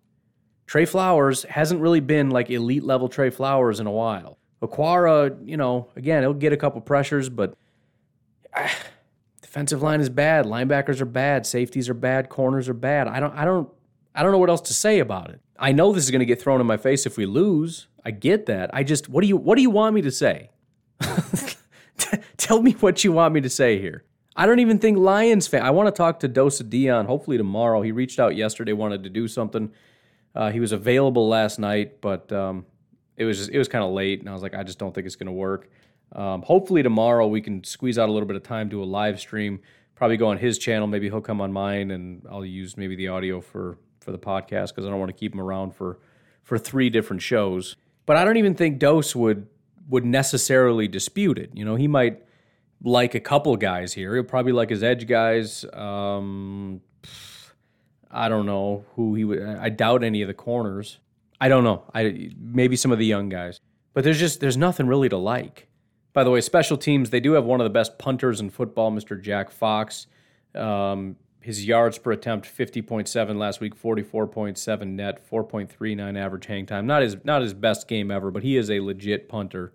Trey 0.66 0.84
Flowers 0.84 1.42
hasn't 1.44 1.80
really 1.80 2.00
been 2.00 2.30
like 2.30 2.48
elite 2.48 2.84
level 2.84 3.08
Trey 3.08 3.30
Flowers 3.30 3.80
in 3.80 3.86
a 3.86 3.90
while. 3.90 4.38
Okwara, 4.62 5.36
you 5.44 5.56
know, 5.56 5.88
again, 5.96 6.22
he'll 6.22 6.34
get 6.34 6.52
a 6.52 6.56
couple 6.56 6.80
pressures, 6.80 7.28
but 7.28 7.56
ah, 8.54 8.72
defensive 9.42 9.82
line 9.82 10.00
is 10.00 10.08
bad. 10.08 10.44
Linebackers 10.44 11.00
are 11.00 11.06
bad. 11.06 11.46
Safeties 11.46 11.88
are 11.88 11.94
bad. 11.94 12.28
Corners 12.28 12.68
are 12.68 12.74
bad. 12.74 13.08
I 13.08 13.20
don't, 13.20 13.34
I 13.34 13.44
don't, 13.44 13.68
I 14.14 14.22
don't 14.22 14.32
know 14.32 14.38
what 14.38 14.50
else 14.50 14.60
to 14.62 14.74
say 14.74 14.98
about 14.98 15.30
it. 15.30 15.40
I 15.60 15.72
know 15.72 15.92
this 15.92 16.04
is 16.04 16.10
going 16.10 16.20
to 16.20 16.26
get 16.26 16.40
thrown 16.40 16.60
in 16.60 16.66
my 16.66 16.78
face 16.78 17.04
if 17.04 17.18
we 17.18 17.26
lose. 17.26 17.86
I 18.02 18.10
get 18.12 18.46
that. 18.46 18.70
I 18.72 18.82
just 18.82 19.08
what 19.08 19.20
do 19.20 19.28
you 19.28 19.36
what 19.36 19.56
do 19.56 19.62
you 19.62 19.70
want 19.70 19.94
me 19.94 20.02
to 20.02 20.10
say? 20.10 20.50
Tell 22.38 22.62
me 22.62 22.72
what 22.72 23.04
you 23.04 23.12
want 23.12 23.34
me 23.34 23.42
to 23.42 23.50
say 23.50 23.78
here. 23.78 24.04
I 24.34 24.46
don't 24.46 24.60
even 24.60 24.78
think 24.78 24.96
Lions 24.96 25.46
fan. 25.46 25.62
I 25.62 25.70
want 25.70 25.88
to 25.88 25.92
talk 25.92 26.20
to 26.20 26.28
Dosa 26.28 26.68
Dion 26.68 27.04
hopefully 27.04 27.36
tomorrow. 27.36 27.82
He 27.82 27.92
reached 27.92 28.18
out 28.18 28.36
yesterday, 28.36 28.72
wanted 28.72 29.02
to 29.02 29.10
do 29.10 29.28
something. 29.28 29.70
Uh, 30.34 30.50
he 30.50 30.60
was 30.60 30.72
available 30.72 31.28
last 31.28 31.58
night, 31.58 32.00
but 32.00 32.32
um, 32.32 32.64
it 33.16 33.24
was 33.24 33.38
just, 33.38 33.50
it 33.50 33.58
was 33.58 33.68
kind 33.68 33.84
of 33.84 33.90
late, 33.90 34.20
and 34.20 34.28
I 34.28 34.32
was 34.32 34.42
like, 34.42 34.54
I 34.54 34.62
just 34.62 34.78
don't 34.78 34.94
think 34.94 35.06
it's 35.06 35.16
going 35.16 35.26
to 35.26 35.32
work. 35.32 35.68
Um, 36.12 36.42
hopefully 36.42 36.82
tomorrow 36.82 37.26
we 37.26 37.40
can 37.40 37.62
squeeze 37.64 37.98
out 37.98 38.08
a 38.08 38.12
little 38.12 38.26
bit 38.26 38.36
of 38.36 38.42
time, 38.42 38.68
do 38.68 38.82
a 38.82 38.84
live 38.84 39.20
stream. 39.20 39.60
Probably 39.94 40.16
go 40.16 40.28
on 40.28 40.38
his 40.38 40.56
channel. 40.56 40.86
Maybe 40.86 41.10
he'll 41.10 41.20
come 41.20 41.40
on 41.40 41.52
mine, 41.52 41.90
and 41.90 42.24
I'll 42.30 42.44
use 42.44 42.76
maybe 42.76 42.96
the 42.96 43.08
audio 43.08 43.40
for 43.40 43.76
for 44.00 44.12
the 44.12 44.18
podcast 44.18 44.68
because 44.68 44.86
I 44.86 44.90
don't 44.90 44.98
want 44.98 45.10
to 45.10 45.18
keep 45.18 45.34
him 45.34 45.40
around 45.40 45.74
for 45.74 45.98
for 46.42 46.58
three 46.58 46.90
different 46.90 47.22
shows. 47.22 47.76
But 48.06 48.16
I 48.16 48.24
don't 48.24 48.36
even 48.36 48.54
think 48.54 48.78
Dose 48.78 49.14
would 49.14 49.46
would 49.88 50.04
necessarily 50.04 50.88
dispute 50.88 51.38
it. 51.38 51.50
You 51.54 51.64
know, 51.64 51.76
he 51.76 51.88
might 51.88 52.22
like 52.82 53.14
a 53.14 53.20
couple 53.20 53.56
guys 53.56 53.92
here. 53.92 54.14
He'll 54.14 54.24
probably 54.24 54.52
like 54.52 54.70
his 54.70 54.82
edge 54.82 55.06
guys. 55.06 55.64
Um, 55.72 56.80
I 58.10 58.28
don't 58.28 58.46
know 58.46 58.84
who 58.96 59.14
he 59.14 59.24
would. 59.24 59.42
I 59.42 59.68
doubt 59.68 60.02
any 60.02 60.22
of 60.22 60.28
the 60.28 60.34
corners. 60.34 60.98
I 61.40 61.48
don't 61.48 61.64
know. 61.64 61.84
I 61.94 62.30
maybe 62.38 62.76
some 62.76 62.92
of 62.92 62.98
the 62.98 63.06
young 63.06 63.28
guys. 63.28 63.60
But 63.92 64.04
there's 64.04 64.18
just 64.18 64.40
there's 64.40 64.56
nothing 64.56 64.86
really 64.86 65.08
to 65.08 65.16
like. 65.16 65.68
By 66.12 66.24
the 66.24 66.30
way, 66.30 66.40
special 66.40 66.76
teams 66.76 67.10
they 67.10 67.20
do 67.20 67.32
have 67.32 67.44
one 67.44 67.60
of 67.60 67.64
the 67.64 67.70
best 67.70 67.98
punters 67.98 68.40
in 68.40 68.50
football, 68.50 68.90
Mr. 68.90 69.20
Jack 69.20 69.50
Fox. 69.50 70.06
Um, 70.54 71.16
his 71.40 71.66
yards 71.66 71.98
per 71.98 72.12
attempt 72.12 72.46
50.7 72.46 73.36
last 73.36 73.60
week 73.60 73.80
44.7 73.80 74.86
net 74.88 75.28
4.39 75.28 76.18
average 76.18 76.46
hang 76.46 76.66
time. 76.66 76.86
Not 76.86 77.02
his 77.02 77.16
not 77.24 77.42
his 77.42 77.54
best 77.54 77.88
game 77.88 78.10
ever 78.10 78.30
but 78.30 78.42
he 78.42 78.56
is 78.56 78.70
a 78.70 78.80
legit 78.80 79.28
punter. 79.28 79.72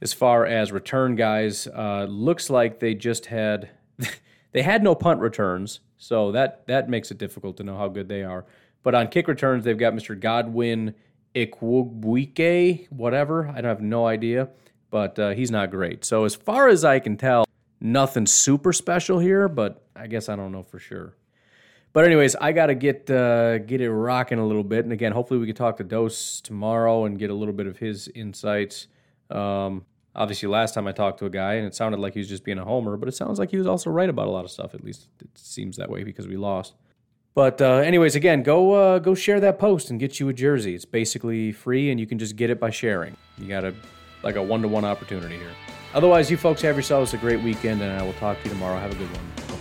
As 0.00 0.12
far 0.12 0.46
as 0.46 0.72
return 0.72 1.14
guys 1.14 1.66
uh, 1.68 2.06
looks 2.08 2.50
like 2.50 2.80
they 2.80 2.94
just 2.94 3.26
had 3.26 3.70
they 4.52 4.62
had 4.62 4.82
no 4.82 4.94
punt 4.94 5.20
returns 5.20 5.80
so 5.98 6.32
that 6.32 6.66
that 6.66 6.88
makes 6.88 7.10
it 7.10 7.18
difficult 7.18 7.56
to 7.58 7.62
know 7.62 7.76
how 7.76 7.88
good 7.88 8.08
they 8.08 8.22
are. 8.22 8.46
But 8.82 8.94
on 8.94 9.08
kick 9.08 9.28
returns 9.28 9.64
they've 9.64 9.78
got 9.78 9.92
mr 9.92 10.18
godwin 10.18 10.94
Igwebuike, 11.34 12.90
whatever 12.90 13.48
i 13.48 13.54
don't 13.54 13.64
have 13.64 13.80
no 13.80 14.06
idea 14.06 14.48
but 14.90 15.18
uh, 15.18 15.30
he's 15.30 15.50
not 15.50 15.70
great. 15.70 16.04
So 16.04 16.24
as 16.24 16.34
far 16.34 16.68
as 16.68 16.84
i 16.84 16.98
can 16.98 17.16
tell 17.16 17.44
nothing 17.82 18.26
super 18.26 18.72
special 18.72 19.18
here, 19.18 19.48
but 19.48 19.84
I 19.94 20.06
guess 20.06 20.28
I 20.28 20.36
don't 20.36 20.52
know 20.52 20.62
for 20.62 20.78
sure. 20.78 21.14
But 21.92 22.06
anyways, 22.06 22.36
I 22.36 22.52
got 22.52 22.66
to 22.66 22.74
get 22.74 23.10
uh, 23.10 23.58
get 23.58 23.82
it 23.82 23.90
rocking 23.90 24.38
a 24.38 24.46
little 24.46 24.64
bit, 24.64 24.84
and 24.84 24.92
again, 24.92 25.12
hopefully 25.12 25.38
we 25.38 25.46
can 25.46 25.54
talk 25.54 25.76
to 25.76 25.84
Dose 25.84 26.40
tomorrow 26.40 27.04
and 27.04 27.18
get 27.18 27.30
a 27.30 27.34
little 27.34 27.52
bit 27.52 27.66
of 27.66 27.78
his 27.78 28.08
insights. 28.08 28.86
Um, 29.28 29.84
obviously, 30.14 30.48
last 30.48 30.72
time 30.72 30.86
I 30.86 30.92
talked 30.92 31.18
to 31.18 31.26
a 31.26 31.30
guy, 31.30 31.54
and 31.54 31.66
it 31.66 31.74
sounded 31.74 32.00
like 32.00 32.14
he 32.14 32.20
was 32.20 32.28
just 32.28 32.44
being 32.44 32.58
a 32.58 32.64
homer, 32.64 32.96
but 32.96 33.08
it 33.08 33.12
sounds 33.12 33.38
like 33.38 33.50
he 33.50 33.58
was 33.58 33.66
also 33.66 33.90
right 33.90 34.08
about 34.08 34.26
a 34.26 34.30
lot 34.30 34.44
of 34.44 34.50
stuff. 34.50 34.74
At 34.74 34.82
least 34.82 35.08
it 35.20 35.28
seems 35.34 35.76
that 35.76 35.90
way 35.90 36.02
because 36.02 36.26
we 36.26 36.38
lost. 36.38 36.74
But 37.34 37.60
uh, 37.60 37.76
anyways, 37.76 38.14
again, 38.14 38.42
go 38.42 38.72
uh, 38.72 38.98
go 38.98 39.14
share 39.14 39.40
that 39.40 39.58
post 39.58 39.90
and 39.90 40.00
get 40.00 40.18
you 40.18 40.30
a 40.30 40.32
jersey. 40.32 40.74
It's 40.74 40.86
basically 40.86 41.52
free, 41.52 41.90
and 41.90 42.00
you 42.00 42.06
can 42.06 42.18
just 42.18 42.36
get 42.36 42.48
it 42.48 42.58
by 42.58 42.70
sharing. 42.70 43.18
You 43.36 43.48
got 43.48 43.64
a 43.64 43.74
like 44.22 44.36
a 44.36 44.42
one 44.42 44.62
to 44.62 44.68
one 44.68 44.86
opportunity 44.86 45.36
here. 45.36 45.71
Otherwise, 45.94 46.30
you 46.30 46.36
folks 46.36 46.62
have 46.62 46.74
yourselves 46.74 47.12
a 47.12 47.18
great 47.18 47.40
weekend, 47.42 47.82
and 47.82 47.92
I 47.92 48.02
will 48.02 48.14
talk 48.14 48.38
to 48.38 48.44
you 48.44 48.50
tomorrow. 48.50 48.78
Have 48.78 48.92
a 48.92 48.94
good 48.94 49.10
one. 49.10 49.51